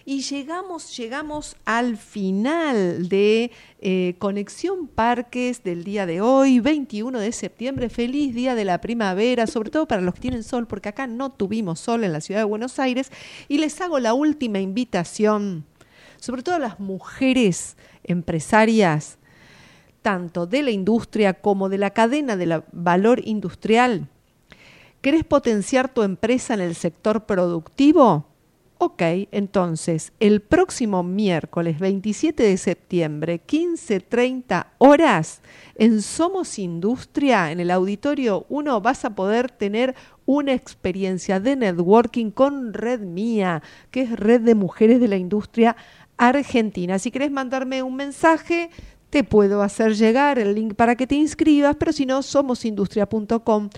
y 0.03 0.21
llegamos, 0.21 0.97
llegamos 0.97 1.57
al 1.63 1.95
final 1.95 3.07
de 3.07 3.51
eh, 3.81 4.15
Conexión 4.17 4.87
Parques 4.87 5.63
del 5.63 5.83
día 5.83 6.07
de 6.07 6.21
hoy, 6.21 6.59
21 6.59 7.19
de 7.19 7.31
septiembre. 7.31 7.87
Feliz 7.87 8.33
día 8.33 8.55
de 8.55 8.65
la 8.65 8.81
primavera, 8.81 9.45
sobre 9.45 9.69
todo 9.69 9.87
para 9.87 10.01
los 10.01 10.15
que 10.15 10.21
tienen 10.21 10.41
sol, 10.41 10.65
porque 10.65 10.89
acá 10.89 11.05
no 11.05 11.33
tuvimos 11.33 11.79
sol 11.79 12.03
en 12.03 12.13
la 12.13 12.21
ciudad 12.21 12.41
de 12.41 12.45
Buenos 12.45 12.79
Aires. 12.79 13.11
Y 13.47 13.59
les 13.59 13.79
hago 13.79 13.99
la 13.99 14.15
última 14.15 14.59
invitación, 14.59 15.67
sobre 16.17 16.41
todo 16.41 16.55
a 16.55 16.59
las 16.59 16.79
mujeres 16.79 17.77
empresarias, 18.03 19.17
tanto 20.01 20.45
de 20.47 20.63
la 20.63 20.71
industria 20.71 21.33
como 21.33 21.69
de 21.69 21.77
la 21.77 21.91
cadena 21.91 22.35
de 22.35 22.63
valor 22.71 23.21
industrial. 23.25 24.07
¿Querés 25.01 25.23
potenciar 25.23 25.93
tu 25.93 26.03
empresa 26.03 26.53
en 26.53 26.61
el 26.61 26.75
sector 26.75 27.25
productivo? 27.25 28.25
Ok, 28.81 29.01
entonces 29.31 30.13
el 30.21 30.39
próximo 30.39 31.03
miércoles 31.03 31.79
27 31.79 32.43
de 32.43 32.55
septiembre, 32.55 33.41
15.30 33.45 34.67
horas, 34.77 35.41
en 35.75 36.01
Somos 36.01 36.57
Industria, 36.57 37.51
en 37.51 37.59
el 37.59 37.71
auditorio 37.71 38.45
1, 38.47 38.79
vas 38.79 39.03
a 39.03 39.15
poder 39.15 39.51
tener 39.51 39.95
una 40.25 40.53
experiencia 40.53 41.41
de 41.41 41.57
networking 41.57 42.31
con 42.31 42.73
Red 42.73 43.01
Mía, 43.01 43.63
que 43.91 44.03
es 44.03 44.17
Red 44.17 44.41
de 44.41 44.55
Mujeres 44.55 45.01
de 45.01 45.09
la 45.09 45.17
Industria 45.17 45.75
Argentina. 46.19 46.99
Si 46.99 47.09
querés 47.09 47.31
mandarme 47.31 47.81
un 47.81 47.95
mensaje, 47.95 48.69
te 49.09 49.23
puedo 49.23 49.63
hacer 49.63 49.95
llegar 49.95 50.37
el 50.37 50.53
link 50.53 50.75
para 50.75 50.95
que 50.95 51.07
te 51.07 51.15
inscribas, 51.15 51.75
pero 51.77 51.91
si 51.91 52.05
no, 52.05 52.21
somosindustria.com 52.21 53.69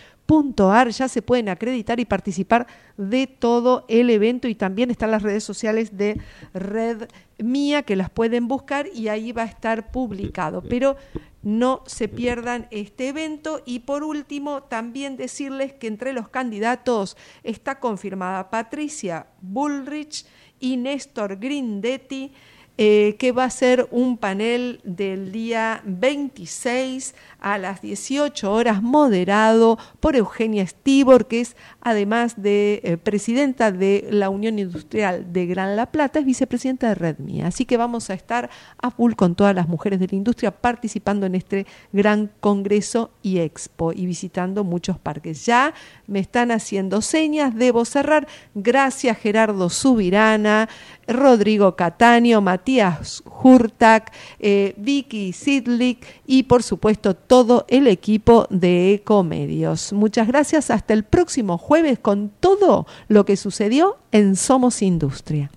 .ar 0.59 0.89
ya 0.89 1.07
se 1.07 1.21
pueden 1.21 1.49
acreditar 1.49 1.99
y 1.99 2.05
participar 2.05 2.67
de 2.97 3.27
todo 3.27 3.85
el 3.87 4.09
evento 4.09 4.47
y 4.47 4.55
también 4.55 4.91
están 4.91 5.11
las 5.11 5.23
redes 5.23 5.43
sociales 5.43 5.97
de 5.97 6.21
Red 6.53 7.07
Mía 7.37 7.83
que 7.83 7.95
las 7.95 8.09
pueden 8.09 8.47
buscar 8.47 8.87
y 8.93 9.07
ahí 9.07 9.31
va 9.31 9.43
a 9.43 9.45
estar 9.45 9.91
publicado. 9.91 10.61
Pero 10.61 10.95
no 11.41 11.83
se 11.87 12.07
pierdan 12.07 12.67
este 12.71 13.09
evento 13.09 13.61
y 13.65 13.79
por 13.79 14.03
último 14.03 14.63
también 14.63 15.17
decirles 15.17 15.73
que 15.73 15.87
entre 15.87 16.13
los 16.13 16.29
candidatos 16.29 17.17
está 17.43 17.79
confirmada 17.79 18.49
Patricia 18.51 19.27
Bullrich 19.41 20.25
y 20.61 20.77
Néstor 20.77 21.37
Grindetti 21.37 22.31
eh, 22.77 23.15
que 23.19 23.31
va 23.31 23.43
a 23.43 23.49
ser 23.49 23.87
un 23.91 24.17
panel 24.17 24.79
del 24.83 25.31
día 25.31 25.81
26 25.85 27.13
a 27.39 27.57
las 27.57 27.81
18 27.81 28.51
horas 28.51 28.81
moderado 28.81 29.77
por 29.99 30.15
Eugenia 30.15 30.65
Stibor, 30.65 31.27
que 31.27 31.41
es 31.41 31.55
además 31.81 32.41
de 32.41 32.81
eh, 32.83 32.97
presidenta 32.97 33.71
de 33.71 34.07
la 34.09 34.29
Unión 34.29 34.57
Industrial 34.57 35.31
de 35.33 35.45
Gran 35.47 35.75
La 35.75 35.91
Plata, 35.91 36.19
es 36.19 36.25
vicepresidenta 36.25 36.87
de 36.89 36.95
Redmia. 36.95 37.47
Así 37.47 37.65
que 37.65 37.77
vamos 37.77 38.09
a 38.09 38.13
estar 38.13 38.49
a 38.81 38.89
full 38.89 39.13
con 39.13 39.35
todas 39.35 39.53
las 39.53 39.67
mujeres 39.67 39.99
de 39.99 40.07
la 40.07 40.15
industria 40.15 40.51
participando 40.51 41.25
en 41.25 41.35
este 41.35 41.65
gran 41.91 42.31
congreso 42.39 43.11
y 43.21 43.39
expo 43.39 43.91
y 43.91 44.05
visitando 44.05 44.63
muchos 44.63 44.97
parques. 44.97 45.45
Ya 45.45 45.73
me 46.07 46.19
están 46.19 46.51
haciendo 46.51 47.01
señas, 47.01 47.55
debo 47.55 47.85
cerrar. 47.85 48.27
Gracias 48.55 49.17
Gerardo 49.17 49.69
Subirana, 49.69 50.69
Rodrigo 51.13 51.75
Cataño, 51.75 52.41
Matías 52.41 53.23
Hurtak, 53.25 54.13
eh, 54.39 54.73
Vicky 54.77 55.33
Sidlik 55.33 56.05
y 56.25 56.43
por 56.43 56.63
supuesto 56.63 57.15
todo 57.15 57.65
el 57.69 57.87
equipo 57.87 58.47
de 58.49 58.93
Ecomedios. 58.93 59.93
Muchas 59.93 60.27
gracias. 60.27 60.71
Hasta 60.71 60.93
el 60.93 61.03
próximo 61.03 61.57
jueves 61.57 61.99
con 61.99 62.29
todo 62.39 62.85
lo 63.07 63.25
que 63.25 63.37
sucedió 63.37 63.97
en 64.11 64.35
Somos 64.35 64.81
Industria. 64.81 65.51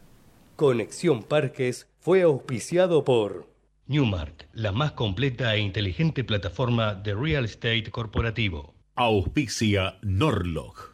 Conexión 0.56 1.22
Parques 1.22 1.88
fue 1.98 2.22
auspiciado 2.22 3.04
por 3.04 3.48
Newmark, 3.86 4.48
la 4.52 4.72
más 4.72 4.92
completa 4.92 5.54
e 5.54 5.60
inteligente 5.60 6.24
plataforma 6.24 6.94
de 6.94 7.14
real 7.14 7.44
estate 7.44 7.90
corporativo. 7.90 8.74
Auspicia 8.94 9.98
Norlog 10.02 10.93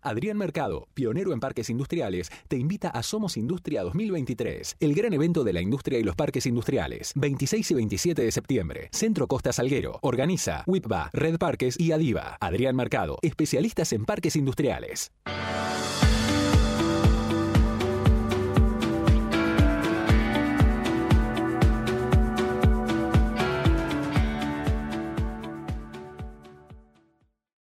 Adrián 0.00 0.36
Mercado, 0.36 0.88
pionero 0.94 1.32
en 1.32 1.40
parques 1.40 1.70
industriales, 1.70 2.30
te 2.48 2.56
invita 2.56 2.88
a 2.88 3.02
Somos 3.02 3.36
Industria 3.36 3.82
2023, 3.82 4.76
el 4.80 4.94
gran 4.94 5.12
evento 5.12 5.44
de 5.44 5.52
la 5.52 5.60
industria 5.60 5.98
y 5.98 6.04
los 6.04 6.14
parques 6.14 6.46
industriales. 6.46 7.12
26 7.16 7.70
y 7.70 7.74
27 7.74 8.22
de 8.22 8.32
septiembre, 8.32 8.88
Centro 8.92 9.26
Costa 9.26 9.52
Salguero. 9.52 9.98
Organiza 10.02 10.62
WIPBA, 10.66 11.10
Red 11.12 11.38
Parques 11.38 11.78
y 11.78 11.92
Adiva. 11.92 12.36
Adrián 12.40 12.76
Mercado, 12.76 13.18
especialistas 13.22 13.92
en 13.92 14.04
parques 14.04 14.36
industriales. 14.36 15.12